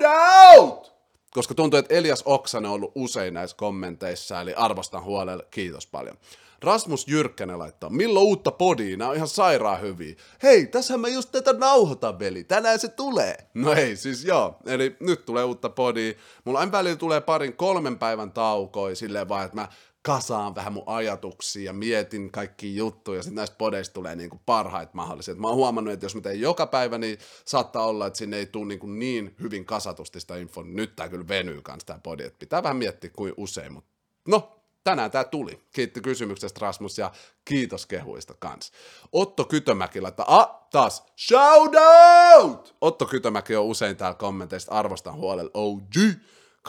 out! 0.57 0.98
Koska 1.31 1.55
tuntuu, 1.55 1.79
että 1.79 1.95
Elias 1.95 2.23
Oksanen 2.25 2.71
on 2.71 2.75
ollut 2.75 2.93
usein 2.95 3.35
näissä 3.35 3.57
kommenteissa, 3.57 4.41
eli 4.41 4.55
arvostan 4.55 5.05
huolella, 5.05 5.43
kiitos 5.51 5.87
paljon. 5.87 6.17
Rasmus 6.63 7.09
Jyrkkänen 7.09 7.59
laittaa, 7.59 7.91
milloin 7.91 8.27
uutta 8.27 8.51
podia, 8.51 8.97
nämä 8.97 9.11
on 9.11 9.17
ihan 9.17 9.29
sairaan 9.29 9.81
hyviä. 9.81 10.15
Hei, 10.43 10.67
tässä 10.67 10.97
mä 10.97 11.09
just 11.09 11.33
tätä 11.33 11.53
nauhoitan, 11.53 12.19
veli, 12.19 12.45
tänään 12.45 12.79
se 12.79 12.89
tulee. 12.89 13.37
No 13.55 13.73
ei, 13.73 13.97
siis 13.97 14.25
joo, 14.25 14.57
eli 14.67 14.97
nyt 15.01 15.25
tulee 15.25 15.45
uutta 15.45 15.69
podia. 15.69 16.13
Mulla 16.45 16.59
aina 16.59 16.73
välillä 16.73 16.97
tulee 16.97 17.21
parin 17.21 17.57
kolmen 17.57 17.99
päivän 17.99 18.33
taukoi 18.33 18.97
silleen 18.97 19.29
vaan, 19.29 19.45
että 19.45 19.57
mä 19.57 19.69
kasaan 20.09 20.55
vähän 20.55 20.73
mun 20.73 20.83
ajatuksia 20.87 21.65
ja 21.65 21.73
mietin 21.73 22.31
kaikki 22.31 22.77
juttuja, 22.77 23.19
ja 23.19 23.23
sitten 23.23 23.35
näistä 23.35 23.57
podeista 23.57 23.95
tulee 23.95 24.17
niin 24.17 24.31
kuin 24.31 24.41
parhaita 24.47 24.93
mahdolliset. 24.95 25.39
Mä 25.39 25.49
oon 25.49 25.57
huomannut, 25.57 25.93
että 25.93 26.07
jos 26.07 26.15
mä 26.15 26.21
teen 26.21 26.41
joka 26.41 26.67
päivä, 26.67 26.99
niin 26.99 27.19
saattaa 27.45 27.87
olla, 27.87 28.07
että 28.07 28.19
sinne 28.19 28.37
ei 28.37 28.47
tule 28.47 28.67
niin, 28.67 28.79
kuin 28.79 28.99
niin 28.99 29.35
hyvin 29.43 29.65
kasatusti 29.65 30.21
sitä 30.21 30.37
infoa. 30.37 30.65
Nyt 30.65 30.97
tää 30.97 31.09
kyllä 31.09 31.29
venyy 31.29 31.63
kanssa 31.63 31.87
tää 31.87 32.01
podi, 32.03 32.25
että 32.25 32.39
pitää 32.39 32.63
vähän 32.63 32.77
miettiä 32.77 33.11
kuin 33.17 33.35
usein, 33.37 33.73
mutta 33.73 33.91
no, 34.29 34.61
tänään 34.85 35.11
tämä 35.11 35.25
tuli. 35.25 35.61
Kiitti 35.73 36.01
kysymyksestä 36.01 36.59
Rasmus 36.63 36.99
ja 36.99 37.13
kiitos 37.45 37.87
kehuista 37.87 38.35
kans. 38.39 38.73
Otto 39.13 39.45
Kytömäki 39.45 40.01
laittaa, 40.01 40.41
ah, 40.41 40.69
taas, 40.71 41.05
shout 41.19 41.75
out! 41.75 42.77
Otto 42.81 43.07
Kytömäki 43.07 43.57
on 43.57 43.65
usein 43.65 43.97
täällä 43.97 44.19
kommenteista, 44.19 44.73
arvostan 44.73 45.15
huolella, 45.15 45.51
OG. 45.55 45.95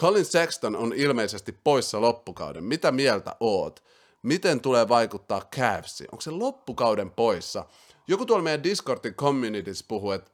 Colin 0.00 0.24
Sexton 0.24 0.76
on 0.76 0.92
ilmeisesti 0.92 1.52
poissa 1.52 2.00
loppukauden. 2.00 2.64
Mitä 2.64 2.92
mieltä 2.92 3.36
oot? 3.40 3.84
Miten 4.22 4.60
tulee 4.60 4.88
vaikuttaa 4.88 5.42
Cavsiin? 5.56 6.08
Onko 6.12 6.20
se 6.20 6.30
loppukauden 6.30 7.10
poissa? 7.10 7.64
Joku 8.08 8.26
tuolla 8.26 8.42
meidän 8.42 8.62
Discordin 8.62 9.14
communities 9.14 9.84
puhuu, 9.88 10.10
että, 10.10 10.30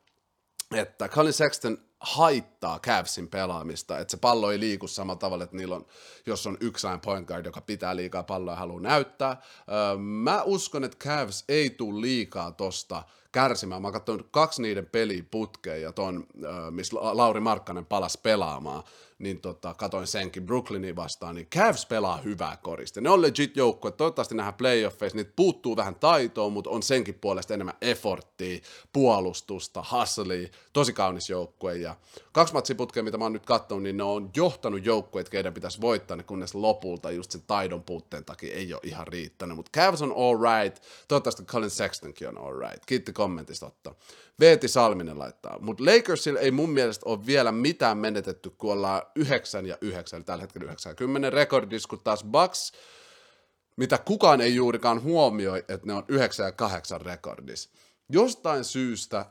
että 0.74 1.08
Colin 1.08 1.32
Sexton 1.32 1.78
haittaa 2.00 2.78
Cavsin 2.78 3.28
pelaamista, 3.28 3.98
että 3.98 4.10
se 4.10 4.16
pallo 4.16 4.52
ei 4.52 4.60
liiku 4.60 4.88
samalla 4.88 5.18
tavalla, 5.18 5.44
että 5.44 5.56
niillä 5.56 5.76
on, 5.76 5.86
jos 6.26 6.46
on 6.46 6.56
yksain 6.60 7.00
point 7.00 7.28
guard, 7.28 7.46
joka 7.46 7.60
pitää 7.60 7.96
liikaa 7.96 8.22
palloa 8.22 8.52
ja 8.52 8.58
haluaa 8.58 8.80
näyttää. 8.80 9.42
Öö, 9.68 9.98
mä 9.98 10.42
uskon, 10.42 10.84
että 10.84 11.08
Cavs 11.08 11.44
ei 11.48 11.70
tule 11.70 12.00
liikaa 12.00 12.52
tosta 12.52 13.02
kärsimään. 13.32 13.82
Mä 13.82 13.88
oon 14.08 14.24
kaksi 14.30 14.62
niiden 14.62 14.86
peliä 14.86 15.22
putkeen 15.30 15.82
ja 15.82 15.92
ton, 15.92 16.26
öö, 16.44 16.70
missä 16.70 16.96
Lauri 17.00 17.40
Markkanen 17.40 17.86
palasi 17.86 18.20
pelaamaan 18.22 18.82
niin 19.18 19.40
tota, 19.40 19.74
katoin 19.74 20.06
senkin 20.06 20.46
Brooklynin 20.46 20.96
vastaan, 20.96 21.34
niin 21.34 21.46
Cavs 21.46 21.86
pelaa 21.86 22.16
hyvää 22.16 22.56
korista. 22.62 23.00
Ne 23.00 23.10
on 23.10 23.22
legit 23.22 23.56
joukkue, 23.56 23.90
toivottavasti 23.90 24.34
nähdään 24.34 24.54
playoffeissa, 24.54 25.16
niitä 25.16 25.32
puuttuu 25.36 25.76
vähän 25.76 25.94
taitoa, 25.94 26.48
mutta 26.48 26.70
on 26.70 26.82
senkin 26.82 27.14
puolesta 27.14 27.54
enemmän 27.54 27.76
efforttia, 27.80 28.60
puolustusta, 28.92 29.84
hustlea, 29.92 30.48
tosi 30.72 30.92
kaunis 30.92 31.30
joukkue. 31.30 31.76
Ja 31.76 31.96
kaksi 32.32 32.54
matsiputkea, 32.54 33.02
mitä 33.02 33.18
mä 33.18 33.24
oon 33.24 33.32
nyt 33.32 33.46
katsonut, 33.46 33.82
niin 33.82 33.96
ne 33.96 34.02
on 34.02 34.30
johtanut 34.36 34.86
joukkueet, 34.86 35.28
keiden 35.28 35.54
pitäisi 35.54 35.80
voittaa 35.80 36.16
ne, 36.16 36.22
kunnes 36.22 36.54
lopulta 36.54 37.10
just 37.10 37.30
sen 37.30 37.42
taidon 37.46 37.82
puutteen 37.82 38.24
takia 38.24 38.54
ei 38.54 38.74
ole 38.74 38.80
ihan 38.84 39.06
riittänyt. 39.06 39.56
Mutta 39.56 39.80
Cavs 39.80 40.02
on 40.02 40.12
all 40.16 40.38
right, 40.38 40.82
toivottavasti 41.08 41.44
Colin 41.44 41.70
Sextonkin 41.70 42.28
on 42.28 42.38
all 42.38 42.58
right. 42.58 42.86
Kiitti 42.86 43.12
kommentista 43.12 43.66
Otto. 43.66 43.96
Veeti 44.40 44.68
Salminen 44.68 45.18
laittaa. 45.18 45.58
Mutta 45.58 45.84
Lakersilla 45.84 46.40
ei 46.40 46.50
mun 46.50 46.70
mielestä 46.70 47.08
ole 47.08 47.26
vielä 47.26 47.52
mitään 47.52 47.98
menetetty, 47.98 48.50
kun 48.50 48.72
ollaan 48.72 49.02
9 49.16 49.66
ja 49.66 49.78
9, 49.80 50.16
eli 50.16 50.24
tällä 50.24 50.42
hetkellä 50.42 50.64
90 50.64 51.30
rekordissa, 51.30 51.88
kun 51.88 52.00
taas 52.00 52.24
Bucks, 52.24 52.72
mitä 53.76 53.98
kukaan 53.98 54.40
ei 54.40 54.54
juurikaan 54.54 55.02
huomioi, 55.02 55.58
että 55.58 55.86
ne 55.86 55.94
on 55.94 56.04
9 56.08 56.46
ja 56.46 56.52
8 56.52 57.00
rekordissa. 57.00 57.70
Jostain 58.08 58.64
syystä 58.64 59.26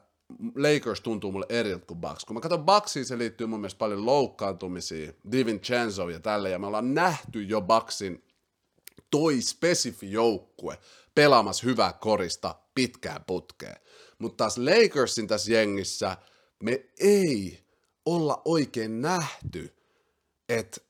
Lakers 0.55 1.01
tuntuu 1.01 1.31
mulle 1.31 1.45
eriltä 1.49 1.85
kuin 1.85 2.01
Bucks. 2.01 2.25
Kun 2.25 2.33
mä 2.35 2.41
katson 2.41 2.65
Bucksia, 2.65 3.05
se 3.05 3.17
liittyy 3.17 3.47
mun 3.47 3.59
mielestä 3.59 3.77
paljon 3.77 4.05
loukkaantumisia, 4.05 5.13
Chenzo 5.63 6.09
ja 6.09 6.19
tälle, 6.19 6.49
ja 6.49 6.59
me 6.59 6.67
ollaan 6.67 6.93
nähty 6.93 7.43
jo 7.43 7.61
Bucksin 7.61 8.23
toi 9.11 9.41
spesifi 9.41 10.11
joukkue 10.11 10.79
pelaamassa 11.15 11.65
hyvää 11.65 11.93
korista 11.93 12.55
pitkään 12.75 13.23
putkeen. 13.27 13.75
Mutta 14.19 14.37
taas 14.37 14.57
Lakersin 14.57 15.27
tässä 15.27 15.51
jengissä 15.51 16.17
me 16.63 16.85
ei 16.99 17.59
olla 18.05 18.41
oikein 18.45 19.01
nähty, 19.01 19.75
että 20.49 20.81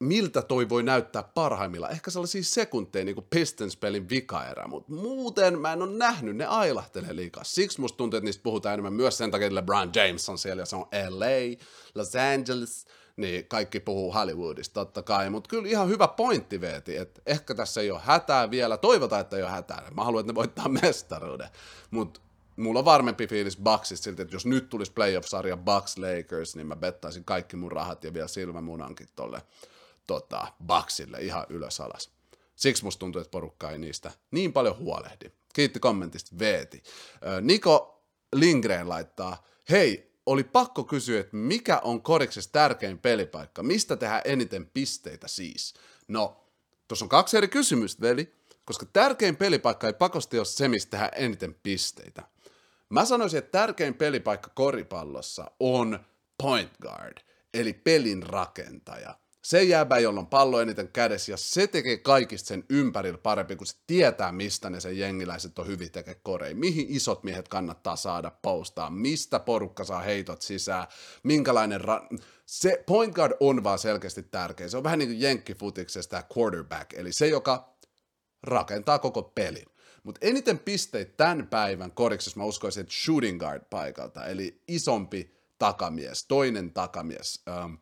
miltä 0.00 0.42
toi 0.42 0.68
voi 0.68 0.82
näyttää 0.82 1.22
parhaimmillaan. 1.22 1.92
Ehkä 1.92 2.10
sellaisia 2.10 2.44
sekunteja 2.44 3.04
niin 3.04 3.14
kuin 3.14 3.26
Pistons-pelin 3.30 4.08
vikaerä, 4.08 4.66
mutta 4.66 4.92
muuten 4.92 5.58
mä 5.58 5.72
en 5.72 5.82
ole 5.82 5.96
nähnyt, 5.96 6.36
ne 6.36 6.44
ailahtelee 6.44 7.16
liikaa. 7.16 7.44
Siksi 7.44 7.80
musta 7.80 7.96
tuntuu, 7.96 8.18
että 8.18 8.24
niistä 8.24 8.42
puhutaan 8.42 8.72
enemmän 8.72 8.92
myös 8.92 9.18
sen 9.18 9.30
takia, 9.30 9.46
että 9.46 9.54
LeBron 9.54 9.90
James 9.94 10.28
on 10.28 10.38
siellä 10.38 10.62
ja 10.62 10.66
se 10.66 10.76
on 10.76 10.86
LA, 11.08 11.64
Los 11.94 12.12
Angeles, 12.34 12.86
niin 13.16 13.46
kaikki 13.46 13.80
puhuu 13.80 14.12
Hollywoodista 14.12 14.74
totta 14.74 15.02
kai, 15.02 15.30
mutta 15.30 15.48
kyllä 15.48 15.68
ihan 15.68 15.88
hyvä 15.88 16.08
pointti 16.08 16.60
veeti, 16.60 16.96
että 16.96 17.22
ehkä 17.26 17.54
tässä 17.54 17.80
ei 17.80 17.90
ole 17.90 18.00
hätää 18.04 18.50
vielä, 18.50 18.76
toivotaan, 18.76 19.20
että 19.20 19.36
ei 19.36 19.42
ole 19.42 19.50
hätää, 19.50 19.90
mä 19.96 20.04
haluan, 20.04 20.20
että 20.20 20.32
ne 20.32 20.34
voittaa 20.34 20.68
mestaruuden, 20.82 21.48
mutta 21.90 22.20
mulla 22.62 22.78
on 22.78 22.84
varmempi 22.84 23.26
fiilis 23.26 23.56
Bucksista 23.56 24.04
siltä, 24.04 24.22
että 24.22 24.34
jos 24.34 24.46
nyt 24.46 24.68
tulisi 24.68 24.92
playoff-sarja 24.92 25.56
Bucks 25.56 25.98
Lakers, 25.98 26.56
niin 26.56 26.66
mä 26.66 26.76
bettaisin 26.76 27.24
kaikki 27.24 27.56
mun 27.56 27.72
rahat 27.72 28.04
ja 28.04 28.14
vielä 28.14 28.28
silmämunankin 28.28 29.08
tolle 29.16 29.42
tota, 30.06 30.46
Bucksille 30.66 31.18
ihan 31.20 31.46
ylös 31.48 31.80
alas. 31.80 32.10
Siksi 32.56 32.84
musta 32.84 33.00
tuntuu, 33.00 33.20
että 33.20 33.30
porukka 33.30 33.70
ei 33.70 33.78
niistä 33.78 34.10
niin 34.30 34.52
paljon 34.52 34.78
huolehdi. 34.78 35.30
Kiitti 35.52 35.80
kommentista 35.80 36.38
Veeti. 36.38 36.82
Niko 37.40 38.04
Lindgren 38.34 38.88
laittaa, 38.88 39.44
hei, 39.70 40.10
oli 40.26 40.44
pakko 40.44 40.84
kysyä, 40.84 41.20
että 41.20 41.36
mikä 41.36 41.78
on 41.78 42.02
koriksessa 42.02 42.52
tärkein 42.52 42.98
pelipaikka? 42.98 43.62
Mistä 43.62 43.96
tehdään 43.96 44.22
eniten 44.24 44.66
pisteitä 44.66 45.28
siis? 45.28 45.74
No, 46.08 46.44
tuossa 46.88 47.04
on 47.04 47.08
kaksi 47.08 47.36
eri 47.36 47.48
kysymystä, 47.48 48.02
veli, 48.02 48.34
koska 48.64 48.86
tärkein 48.92 49.36
pelipaikka 49.36 49.86
ei 49.86 49.92
pakosti 49.92 50.38
ole 50.38 50.44
se, 50.44 50.68
mistä 50.68 50.90
tehdään 50.90 51.12
eniten 51.14 51.56
pisteitä. 51.62 52.22
Mä 52.90 53.04
sanoisin, 53.04 53.38
että 53.38 53.58
tärkein 53.58 53.94
pelipaikka 53.94 54.50
koripallossa 54.54 55.50
on 55.60 56.00
point 56.42 56.72
guard, 56.82 57.18
eli 57.54 57.72
pelin 57.72 58.22
rakentaja. 58.22 59.18
Se 59.44 59.62
jääbä, 59.62 59.98
jolla 59.98 60.20
on 60.20 60.26
pallo 60.26 60.60
eniten 60.60 60.88
kädessä, 60.88 61.32
ja 61.32 61.36
se 61.36 61.66
tekee 61.66 61.96
kaikista 61.96 62.48
sen 62.48 62.64
ympärillä 62.70 63.18
parempi, 63.18 63.56
kun 63.56 63.66
se 63.66 63.76
tietää, 63.86 64.32
mistä 64.32 64.70
ne 64.70 64.80
sen 64.80 64.98
jengiläiset 64.98 65.58
on 65.58 65.66
hyvin 65.66 65.92
tekee 65.92 66.14
korei. 66.14 66.54
Mihin 66.54 66.86
isot 66.88 67.22
miehet 67.24 67.48
kannattaa 67.48 67.96
saada 67.96 68.30
postaa, 68.42 68.90
mistä 68.90 69.38
porukka 69.40 69.84
saa 69.84 70.00
heitot 70.00 70.42
sisään, 70.42 70.86
minkälainen... 71.22 71.80
Ra- 71.80 72.18
se 72.46 72.84
point 72.86 73.14
guard 73.14 73.32
on 73.40 73.64
vaan 73.64 73.78
selkeästi 73.78 74.22
tärkeä. 74.22 74.68
Se 74.68 74.76
on 74.76 74.84
vähän 74.84 74.98
niin 74.98 75.08
kuin 75.08 75.20
jenkkifutiksesta 75.20 76.22
quarterback, 76.36 76.92
eli 76.92 77.12
se, 77.12 77.26
joka 77.26 77.76
rakentaa 78.42 78.98
koko 78.98 79.22
pelin. 79.22 79.66
Mutta 80.02 80.18
eniten 80.22 80.58
pisteitä 80.58 81.12
tämän 81.16 81.46
päivän 81.46 81.92
koriksessa 81.92 82.40
mä 82.40 82.44
uskoisin, 82.44 82.80
että 82.80 82.94
shooting 83.04 83.40
guard 83.40 83.62
paikalta, 83.70 84.26
eli 84.26 84.62
isompi 84.68 85.40
takamies, 85.58 86.24
toinen 86.24 86.72
takamies, 86.72 87.42
ähm, 87.48 87.74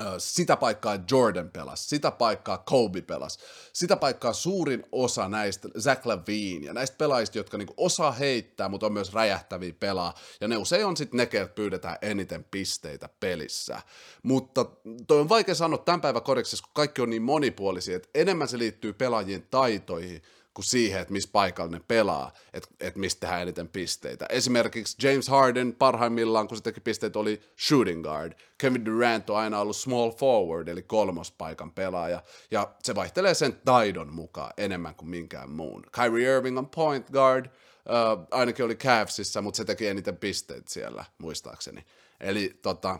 äh, 0.00 0.06
sitä 0.18 0.56
paikkaa 0.56 0.98
Jordan 1.10 1.50
pelasi, 1.50 1.88
sitä 1.88 2.10
paikkaa 2.10 2.58
Kobe 2.58 3.02
pelasi, 3.02 3.38
sitä 3.72 3.96
paikkaa 3.96 4.32
suurin 4.32 4.86
osa 4.92 5.28
näistä, 5.28 5.68
Zach 5.78 6.06
Lavine 6.06 6.66
ja 6.66 6.72
näistä 6.72 6.96
pelaajista, 6.96 7.38
jotka 7.38 7.58
niinku 7.58 7.74
osaa 7.76 8.12
heittää, 8.12 8.68
mutta 8.68 8.86
on 8.86 8.92
myös 8.92 9.14
räjähtäviä 9.14 9.72
pelaa, 9.80 10.14
ja 10.40 10.48
ne 10.48 10.56
usein 10.56 10.86
on 10.86 10.96
sitten 10.96 11.16
ne, 11.16 11.28
jotka 11.32 11.54
pyydetään 11.54 11.98
eniten 12.02 12.44
pisteitä 12.44 13.08
pelissä. 13.20 13.82
Mutta 14.22 14.66
toi 15.06 15.20
on 15.20 15.28
vaikea 15.28 15.54
sanoa 15.54 15.78
tämän 15.78 16.00
päivän 16.00 16.22
koriksessa, 16.22 16.64
kun 16.64 16.74
kaikki 16.74 17.02
on 17.02 17.10
niin 17.10 17.22
monipuolisia, 17.22 17.96
että 17.96 18.08
enemmän 18.14 18.48
se 18.48 18.58
liittyy 18.58 18.92
pelaajien 18.92 19.46
taitoihin, 19.50 20.22
kuin 20.56 20.64
siihen, 20.64 21.00
että 21.00 21.12
missä 21.12 21.28
paikalla 21.32 21.70
ne 21.70 21.80
pelaa, 21.88 22.32
että, 22.52 22.68
että 22.80 23.00
mistä 23.00 23.20
tehdään 23.20 23.42
eniten 23.42 23.68
pisteitä. 23.68 24.26
Esimerkiksi 24.28 25.08
James 25.08 25.28
Harden 25.28 25.74
parhaimmillaan, 25.78 26.48
kun 26.48 26.56
se 26.56 26.62
teki 26.62 26.80
pisteitä, 26.80 27.18
oli 27.18 27.40
shooting 27.68 28.02
guard. 28.02 28.32
Kevin 28.58 28.84
Durant 28.84 29.30
on 29.30 29.36
aina 29.36 29.60
ollut 29.60 29.76
small 29.76 30.10
forward, 30.10 30.68
eli 30.68 30.82
kolmospaikan 30.82 31.72
pelaaja, 31.72 32.22
ja 32.50 32.74
se 32.82 32.94
vaihtelee 32.94 33.34
sen 33.34 33.60
taidon 33.64 34.14
mukaan 34.14 34.52
enemmän 34.56 34.94
kuin 34.94 35.08
minkään 35.08 35.50
muun. 35.50 35.82
Kyrie 35.92 36.36
Irving 36.36 36.58
on 36.58 36.68
point 36.68 37.10
guard, 37.10 37.46
uh, 37.46 38.26
ainakin 38.30 38.64
oli 38.64 38.74
Cavsissa, 38.74 39.42
mutta 39.42 39.56
se 39.56 39.64
teki 39.64 39.86
eniten 39.86 40.16
pisteitä 40.16 40.70
siellä, 40.70 41.04
muistaakseni. 41.18 41.84
Eli 42.20 42.58
tota, 42.62 42.98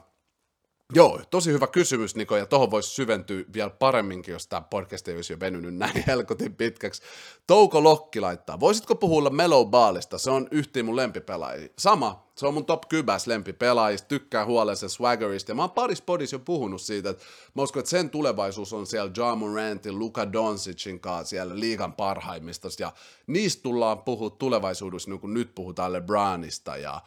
Joo, 0.95 1.21
tosi 1.31 1.53
hyvä 1.53 1.67
kysymys, 1.67 2.17
Niko, 2.17 2.37
ja 2.37 2.47
tuohon 2.47 2.71
voisi 2.71 2.91
syventyä 2.91 3.45
vielä 3.55 3.71
paremminkin, 3.71 4.33
jos 4.33 4.47
tämä 4.47 4.61
podcast 4.61 5.09
ei 5.09 5.15
olisi 5.15 5.33
jo 5.33 5.41
venynyt 5.41 5.77
näin 5.77 6.05
helkotin 6.07 6.55
pitkäksi. 6.55 7.03
Touko 7.47 7.83
Lokki 7.83 8.21
laittaa, 8.21 8.61
voisitko 8.61 8.95
puhua 8.95 9.31
Melo 9.31 9.65
Baalista? 9.65 10.19
Se 10.19 10.31
on 10.31 10.49
yhtiin 10.51 10.85
mun 10.85 10.97
lempipelaajia. 10.97 11.69
Sama, 11.79 12.29
se 12.35 12.47
on 12.47 12.55
mun 12.55 12.67
top 12.67 12.83
kybäs 12.89 13.27
lempipelaajista, 13.27 14.09
tykkää 14.09 14.45
huolellisen 14.45 14.91
swaggerista, 14.91 15.51
ja 15.51 15.55
mä 15.55 15.63
oon 15.63 15.71
paris 15.71 16.03
podis 16.03 16.33
jo 16.33 16.39
puhunut 16.39 16.83
siitä, 16.83 17.11
että 17.11 17.25
mä 17.55 17.63
uskon, 17.63 17.81
että 17.81 17.91
sen 17.91 18.11
tulevaisuus 18.11 18.73
on 18.73 18.87
siellä 18.87 19.13
John 19.17 19.39
Morantin, 19.39 19.99
Luka 19.99 20.33
Doncicin 20.33 21.01
kanssa 21.01 21.31
siellä 21.31 21.61
liigan 21.61 21.93
parhaimmista, 21.93 22.69
ja 22.79 22.93
niistä 23.27 23.63
tullaan 23.63 23.99
puhua 24.03 24.31
tulevaisuudessa, 24.31 25.11
niin 25.11 25.21
kuin 25.21 25.35
nyt 25.35 25.55
puhutaan 25.55 25.93
LeBronista 25.93 26.77
ja 26.77 27.01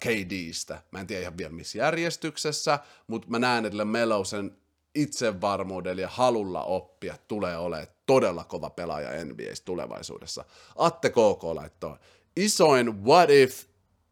KDstä. 0.00 0.82
Mä 0.90 1.00
en 1.00 1.06
tiedä 1.06 1.22
ihan 1.22 1.38
vielä 1.38 1.52
missä 1.52 1.78
järjestyksessä, 1.78 2.78
mutta 3.06 3.28
mä 3.28 3.38
näen, 3.38 3.64
että 3.64 3.84
Melo 3.84 4.24
sen 4.24 4.56
itsevarmuudella 4.94 6.02
ja 6.02 6.08
halulla 6.08 6.64
oppia 6.64 7.18
tulee 7.28 7.56
olemaan 7.56 7.88
todella 8.06 8.44
kova 8.44 8.70
pelaaja 8.70 9.24
NBA's 9.24 9.62
tulevaisuudessa. 9.64 10.44
Atte 10.76 11.10
KK 11.10 11.42
laittoi, 11.42 11.96
isoin 12.36 13.04
what 13.04 13.30
if 13.30 13.64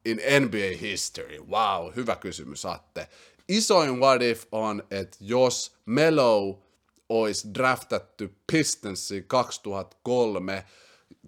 in 0.04 0.20
NBA 0.40 0.78
history? 0.80 1.38
Wow, 1.38 1.92
hyvä 1.96 2.16
kysymys 2.16 2.66
Atte. 2.66 3.08
Isoin 3.48 4.00
what 4.00 4.22
if 4.22 4.44
on, 4.52 4.82
että 4.90 5.16
jos 5.20 5.76
Melo 5.86 6.62
olisi 7.08 7.54
draftattu 7.54 8.24
Pistonsiin 8.52 9.24
2003, 9.24 10.64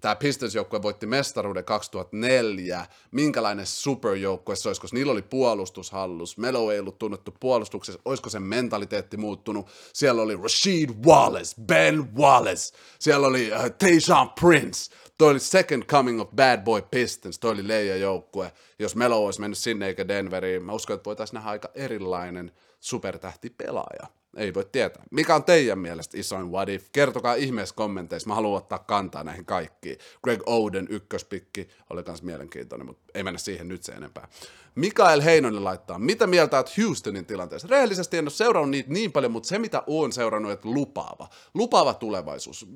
tämä 0.01 0.15
Pistons-joukkue 0.15 0.81
voitti 0.81 1.05
mestaruuden 1.05 1.65
2004, 1.65 2.85
minkälainen 3.11 3.65
superjoukkue 3.65 4.55
se 4.55 4.69
olisi, 4.69 4.81
koska 4.81 4.97
niillä 4.97 5.11
oli 5.11 5.21
puolustushallus, 5.21 6.37
Melo 6.37 6.71
ei 6.71 6.79
ollut 6.79 6.97
tunnettu 6.97 7.33
puolustuksessa, 7.39 8.01
olisiko 8.05 8.29
sen 8.29 8.43
mentaliteetti 8.43 9.17
muuttunut, 9.17 9.67
siellä 9.93 10.21
oli 10.21 10.35
Rashid 10.35 10.89
Wallace, 11.05 11.61
Ben 11.61 12.15
Wallace, 12.15 12.77
siellä 12.99 13.27
oli 13.27 13.51
uh, 13.51 13.71
Tayshaun 13.77 14.29
Prince, 14.41 14.95
toi 15.17 15.31
oli 15.31 15.39
second 15.39 15.83
coming 15.83 16.21
of 16.21 16.29
bad 16.35 16.63
boy 16.63 16.81
Pistons, 16.81 17.39
toi 17.39 17.51
oli 17.51 17.67
leija 17.67 17.97
joukkue, 17.97 18.51
jos 18.79 18.95
Melo 18.95 19.25
olisi 19.25 19.41
mennyt 19.41 19.57
sinne 19.57 19.87
eikä 19.87 20.07
Denveriin, 20.07 20.63
mä 20.63 20.73
uskon, 20.73 20.95
että 20.95 21.05
voitaisiin 21.05 21.35
nähdä 21.35 21.49
aika 21.49 21.69
erilainen 21.75 22.51
supertähti 22.79 23.49
pelaaja. 23.49 24.07
Ei 24.37 24.53
voi 24.53 24.65
tietää. 24.71 25.03
Mikä 25.11 25.35
on 25.35 25.43
teidän 25.43 25.79
mielestä 25.79 26.17
isoin 26.17 26.51
what 26.51 26.69
if? 26.69 26.87
Kertokaa 26.91 27.33
ihmeessä 27.33 27.75
kommenteissa. 27.75 28.27
Mä 28.27 28.35
haluan 28.35 28.57
ottaa 28.57 28.79
kantaa 28.79 29.23
näihin 29.23 29.45
kaikkiin. 29.45 29.97
Greg 30.23 30.41
Oden 30.45 30.87
ykköspikki 30.89 31.67
oli 31.89 32.03
myös 32.07 32.23
mielenkiintoinen, 32.23 32.87
mutta 32.87 33.03
ei 33.13 33.23
mennä 33.23 33.37
siihen 33.37 33.67
nyt 33.67 33.83
se 33.83 33.91
enempää. 33.91 34.27
Mikael 34.75 35.21
Heinonen 35.21 35.63
laittaa, 35.63 35.99
mitä 35.99 36.27
mieltä 36.27 36.57
olet 36.57 36.77
Houstonin 36.77 37.25
tilanteessa? 37.25 37.67
Rehellisesti 37.71 38.17
en 38.17 38.23
ole 38.25 38.29
seurannut 38.29 38.69
niitä 38.69 38.93
niin 38.93 39.11
paljon, 39.11 39.31
mutta 39.31 39.49
se 39.49 39.59
mitä 39.59 39.83
olen 39.87 40.11
seurannut, 40.11 40.51
että 40.51 40.69
lupaava. 40.69 41.29
Lupaava 41.53 41.93
tulevaisuus. 41.93 42.67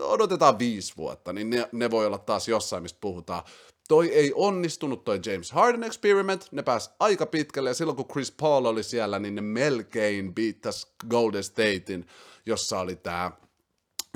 Odotetaan 0.00 0.58
viisi 0.58 0.94
vuotta, 0.96 1.32
niin 1.32 1.50
ne, 1.50 1.68
ne 1.72 1.90
voi 1.90 2.06
olla 2.06 2.18
taas 2.18 2.48
jossain, 2.48 2.82
mistä 2.82 2.98
puhutaan 3.00 3.42
toi 3.88 4.12
ei 4.12 4.32
onnistunut, 4.34 5.04
toi 5.04 5.20
James 5.26 5.52
Harden 5.52 5.84
experiment, 5.84 6.48
ne 6.52 6.62
pääs 6.62 6.94
aika 7.00 7.26
pitkälle, 7.26 7.70
ja 7.70 7.74
silloin 7.74 7.96
kun 7.96 8.08
Chris 8.08 8.32
Paul 8.32 8.64
oli 8.64 8.82
siellä, 8.82 9.18
niin 9.18 9.34
ne 9.34 9.40
melkein 9.40 10.34
biittas 10.34 10.92
Golden 11.10 11.44
Statein, 11.44 12.06
jossa 12.46 12.78
oli 12.80 12.96
tää 12.96 13.32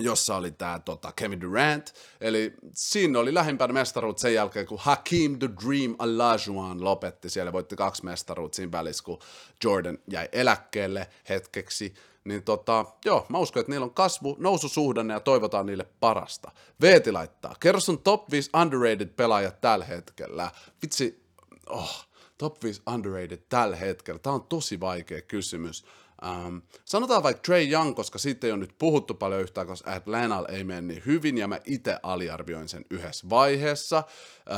jossa 0.03 0.37
oli 0.37 0.51
tämä 0.51 0.79
tota, 0.79 1.13
Kevin 1.17 1.41
Durant, 1.41 1.95
eli 2.21 2.55
siinä 2.75 3.19
oli 3.19 3.35
lähimpänä 3.35 3.73
mestaruut 3.73 4.19
sen 4.19 4.35
jälkeen, 4.35 4.67
kun 4.67 4.79
Hakim 4.81 5.39
the 5.39 5.49
Dream 5.65 5.97
Olajuwon 5.99 6.85
lopetti, 6.85 7.31
siellä 7.31 7.53
voitti 7.53 7.77
kaksi 7.77 8.05
mestaruutta 8.05 8.57
siinä 8.57 8.73
välissä, 8.73 9.05
kun 9.05 9.19
Jordan 9.65 9.99
jäi 10.11 10.29
eläkkeelle 10.33 11.07
hetkeksi, 11.29 11.95
niin 12.25 12.43
tota, 12.43 12.85
joo, 13.05 13.27
mä 13.29 13.39
uskon, 13.39 13.61
että 13.61 13.73
niillä 13.73 13.85
on 13.85 13.95
kasvu, 13.95 14.37
noususuhdanne 14.39 15.15
ja 15.15 15.21
toivotaan 15.21 15.67
niille 15.67 15.87
parasta. 16.01 16.53
Veeti 16.81 17.13
laittaa, 17.13 17.55
kerro 17.61 17.81
sun 17.81 17.99
top 17.99 18.31
5 18.31 18.51
underrated 18.61 19.09
pelaajat 19.09 19.61
tällä 19.61 19.85
hetkellä. 19.85 20.51
Vitsi, 20.83 21.25
oh, 21.67 22.07
top 22.39 22.65
5 22.65 22.83
underrated 22.95 23.43
tällä 23.49 23.77
hetkellä. 23.77 24.19
Tämä 24.19 24.35
on 24.35 24.47
tosi 24.47 24.81
vaikea 24.81 25.23
kysymys. 25.23 25.85
Um, 26.27 26.63
sanotaan 26.85 27.23
vaikka 27.23 27.43
Trey 27.43 27.71
Young, 27.71 27.97
koska 27.97 28.19
siitä 28.19 28.47
ei 28.47 28.53
ole 28.53 28.61
nyt 28.61 28.75
puhuttu 28.79 29.15
paljon 29.15 29.41
yhtään, 29.41 29.67
koska 29.67 29.93
Atlanta 29.93 30.49
ei 30.49 30.65
mene 30.65 30.81
niin 30.81 31.03
hyvin, 31.07 31.39
ja 31.39 31.49
mä 31.49 31.61
itse 31.65 31.97
aliarvioin 32.03 32.69
sen 32.69 32.85
yhdessä 32.91 33.31
vaiheessa. 33.31 34.05
Uh, 34.51 34.57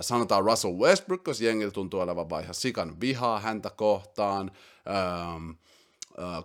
sanotaan 0.00 0.44
Russell 0.44 0.78
Westbrook, 0.78 1.24
koska 1.24 1.44
jengillä 1.44 1.72
tuntuu 1.72 2.00
olevan 2.00 2.30
vaihe 2.30 2.52
sikan 2.52 3.00
vihaa 3.00 3.40
häntä 3.40 3.70
kohtaan. 3.70 4.50
Um, 5.36 5.56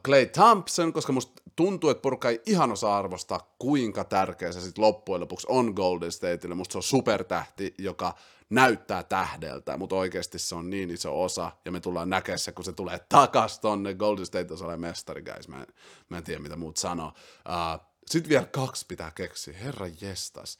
Clay 0.03 0.26
Thompson, 0.26 0.93
koska 0.93 1.13
musta 1.13 1.41
tuntuu, 1.55 1.89
että 1.89 2.01
porukka 2.01 2.30
ei 2.30 2.41
ihan 2.45 2.72
osaa 2.72 2.97
arvostaa, 2.97 3.55
kuinka 3.59 4.03
tärkeä 4.03 4.51
se 4.51 4.61
sitten 4.61 4.84
loppujen 4.84 5.22
lopuksi 5.22 5.47
on 5.49 5.74
Golden 5.76 6.11
Stateille. 6.11 6.55
Musta 6.55 6.72
se 6.72 6.78
on 6.78 6.84
supertähti, 6.84 7.74
joka 7.78 8.13
näyttää 8.49 9.03
tähdeltä, 9.03 9.78
mutta 9.78 9.95
oikeasti 9.95 10.39
se 10.39 10.55
on 10.55 10.70
niin 10.70 10.89
iso 10.89 11.24
osa, 11.24 11.51
ja 11.65 11.72
me 11.72 11.80
tullaan 11.80 12.09
näkemään 12.09 12.39
se, 12.39 12.51
kun 12.51 12.65
se 12.65 12.74
tulee 12.74 12.99
takas 13.09 13.59
tonne 13.59 13.93
Golden 13.93 14.26
State 14.26 14.53
on 14.53 14.80
mestari, 14.80 15.22
guys. 15.22 15.47
Mä 15.47 15.61
en, 15.61 15.68
mä 16.09 16.18
en 16.18 16.24
tiedä, 16.24 16.39
mitä 16.39 16.55
muut 16.55 16.78
sanoo. 16.78 17.07
Uh, 17.07 17.88
sitten 18.05 18.30
vielä 18.30 18.45
kaksi 18.45 18.86
pitää 18.88 19.11
keksiä. 19.15 19.57
Herra 19.57 19.88
jestas. 20.01 20.59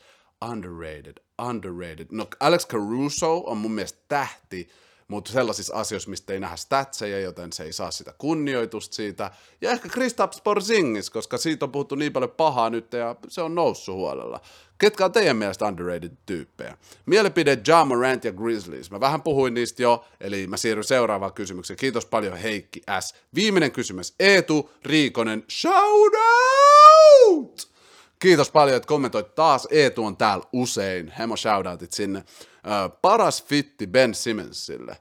Underrated, 0.50 1.24
underrated. 1.42 2.08
No, 2.12 2.28
Alex 2.40 2.68
Caruso 2.68 3.38
on 3.38 3.58
mun 3.58 3.72
mielestä 3.72 4.00
tähti, 4.08 4.70
mutta 5.08 5.32
sellaisissa 5.32 5.76
asioissa, 5.76 6.10
mistä 6.10 6.34
ei 6.34 6.40
nähdä 6.40 6.56
statseja, 6.56 7.20
joten 7.20 7.54
se 7.54 7.64
ei 7.64 7.74
saa 7.74 7.92
sitä 7.92 8.14
kunnioitusta 8.18 8.96
siitä. 8.96 9.32
Ja 9.62 9.72
ehkä 9.72 9.90
Kristaps 9.90 10.42
Porzingis, 10.42 11.10
koska 11.10 11.38
siitä 11.38 11.66
on 11.66 11.72
puhuttu 11.72 11.96
niin 11.96 12.14
paljon 12.14 12.32
pahaa 12.32 12.70
nyt 12.70 12.94
ja 12.94 13.16
se 13.28 13.42
on 13.42 13.56
noussut 13.56 13.96
huolella. 13.96 14.42
Ketkä 14.78 15.06
on 15.06 15.12
teidän 15.12 15.38
mielestä 15.38 15.66
underrated 15.66 16.12
tyyppejä? 16.26 16.78
Mielipide 17.06 17.62
Ja 17.68 17.86
Morant 17.86 18.26
ja 18.26 18.32
Grizzlies. 18.32 18.92
Mä 18.92 19.00
vähän 19.00 19.22
puhuin 19.22 19.54
niistä 19.54 19.82
jo, 19.82 20.06
eli 20.22 20.48
mä 20.48 20.58
siirryn 20.58 20.84
seuraavaan 20.84 21.34
kysymykseen. 21.34 21.78
Kiitos 21.78 22.06
paljon 22.06 22.38
Heikki 22.38 22.82
S. 23.00 23.16
Viimeinen 23.36 23.72
kysymys. 23.72 24.16
Eetu 24.20 24.72
Riikonen, 24.86 25.44
shout 25.50 26.14
out! 27.28 27.77
Kiitos 28.20 28.52
paljon, 28.52 28.78
että 28.78 28.88
kommentoit 28.88 29.36
taas. 29.36 29.68
Eetu 29.72 30.06
on 30.06 30.18
täällä 30.18 30.46
usein. 30.54 31.14
Hemo 31.20 31.38
shoutoutit 31.38 31.94
sinne. 31.94 32.20
Uh, 32.20 33.00
paras 33.02 33.44
fitti 33.44 33.88
Ben 33.88 34.16
Simmonsille. 34.16 34.98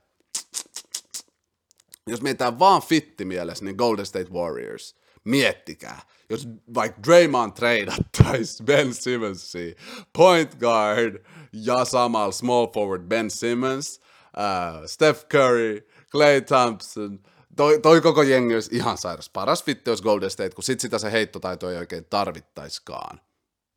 Jos 2.06 2.22
mietitään 2.22 2.58
vaan 2.58 2.82
fitti 2.82 3.24
mielessä, 3.24 3.64
niin 3.64 3.76
Golden 3.76 4.06
State 4.06 4.30
Warriors. 4.30 4.96
Miettikää. 5.24 6.00
Jos 6.30 6.48
vaikka 6.74 7.02
Draymond 7.06 7.52
treidattaisi 7.52 8.62
Ben 8.62 8.94
Simmonsiin, 8.94 9.76
point 10.16 10.54
guard 10.54 11.24
ja 11.52 11.84
samalla 11.84 12.32
small 12.32 12.66
forward 12.66 13.02
Ben 13.02 13.30
Simmons, 13.30 14.00
uh, 14.36 14.86
Steph 14.86 15.26
Curry, 15.26 15.88
Clay 16.10 16.40
Thompson, 16.40 17.20
toi, 17.56 17.78
toi 17.80 18.00
koko 18.00 18.22
jengi 18.22 18.54
olisi 18.54 18.76
ihan 18.76 18.98
sairas. 18.98 19.30
Paras 19.30 19.64
fitti 19.64 19.90
olisi 19.90 20.02
Golden 20.02 20.30
State, 20.30 20.54
kun 20.54 20.64
sit 20.64 20.80
sitä 20.80 20.98
se 20.98 21.12
heittotaito 21.12 21.70
ei 21.70 21.76
oikein 21.76 22.04
tarvittaiskaan. 22.04 23.20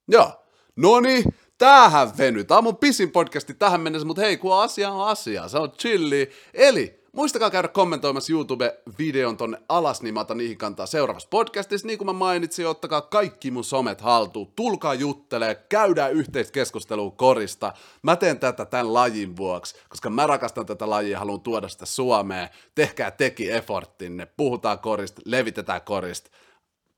Joo, 0.08 0.46
no 0.76 1.00
niin, 1.00 1.24
tämähän 1.58 2.18
veny. 2.18 2.44
Tämä 2.44 2.58
on 2.58 2.64
mun 2.64 2.78
pisin 2.78 3.12
podcasti 3.12 3.54
tähän 3.54 3.82
mennessä, 3.82 4.08
mutta 4.08 4.22
hei, 4.22 4.38
kun 4.38 4.56
asia 4.56 4.92
on 4.92 5.08
asia, 5.08 5.48
se 5.48 5.58
on 5.58 5.72
chilli. 5.72 6.30
Eli 6.54 6.99
muistakaa 7.14 7.50
käydä 7.50 7.68
kommentoimassa 7.68 8.34
YouTube-videon 8.34 9.38
tonne 9.38 9.58
alas, 9.70 10.02
niin 10.02 10.14
mä 10.14 10.20
otan 10.20 10.38
niihin 10.38 10.58
kantaa 10.58 10.86
seuraavassa 10.86 11.30
podcastissa. 11.32 11.88
Niin 11.88 11.98
kuin 11.98 12.06
mä 12.06 12.14
mainitsin, 12.14 12.68
ottakaa 12.68 13.02
kaikki 13.02 13.52
mun 13.52 13.64
somet 13.64 14.02
haltuun, 14.02 14.52
tulkaa 14.56 14.94
juttelee, 14.94 15.56
käydään 15.56 16.14
yhteiskeskustelua 16.14 17.12
korista. 17.12 17.74
Mä 18.04 18.16
teen 18.16 18.40
tätä 18.40 18.66
tämän 18.66 18.94
lajin 18.94 19.38
vuoksi, 19.38 19.76
koska 19.90 20.10
mä 20.10 20.28
rakastan 20.28 20.66
tätä 20.66 20.90
lajia 20.90 21.12
ja 21.12 21.20
haluan 21.20 21.42
tuoda 21.42 21.68
sitä 21.68 21.86
Suomeen. 21.86 22.50
Tehkää 22.76 23.12
teki 23.12 23.52
efforttinne, 23.52 24.26
puhutaan 24.26 24.80
korista, 24.80 25.22
levitetään 25.26 25.82
korista 25.82 26.30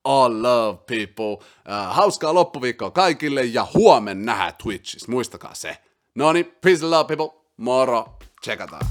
all 0.04 0.44
love 0.44 0.80
people. 0.88 1.34
Uh, 1.34 1.96
hauskaa 1.96 2.34
loppuviikkoa 2.34 2.92
kaikille 2.92 3.44
ja 3.44 3.68
huomenna 3.74 4.26
nähdään 4.26 4.54
Twitchissä. 4.64 5.12
Muistakaa 5.12 5.54
se. 5.54 5.78
No 6.16 6.34
niin, 6.34 6.46
peace 6.62 6.86
and 6.86 6.92
love 6.92 7.16
people. 7.16 7.42
Moro. 7.58 8.06
Tsekataan. 8.42 8.82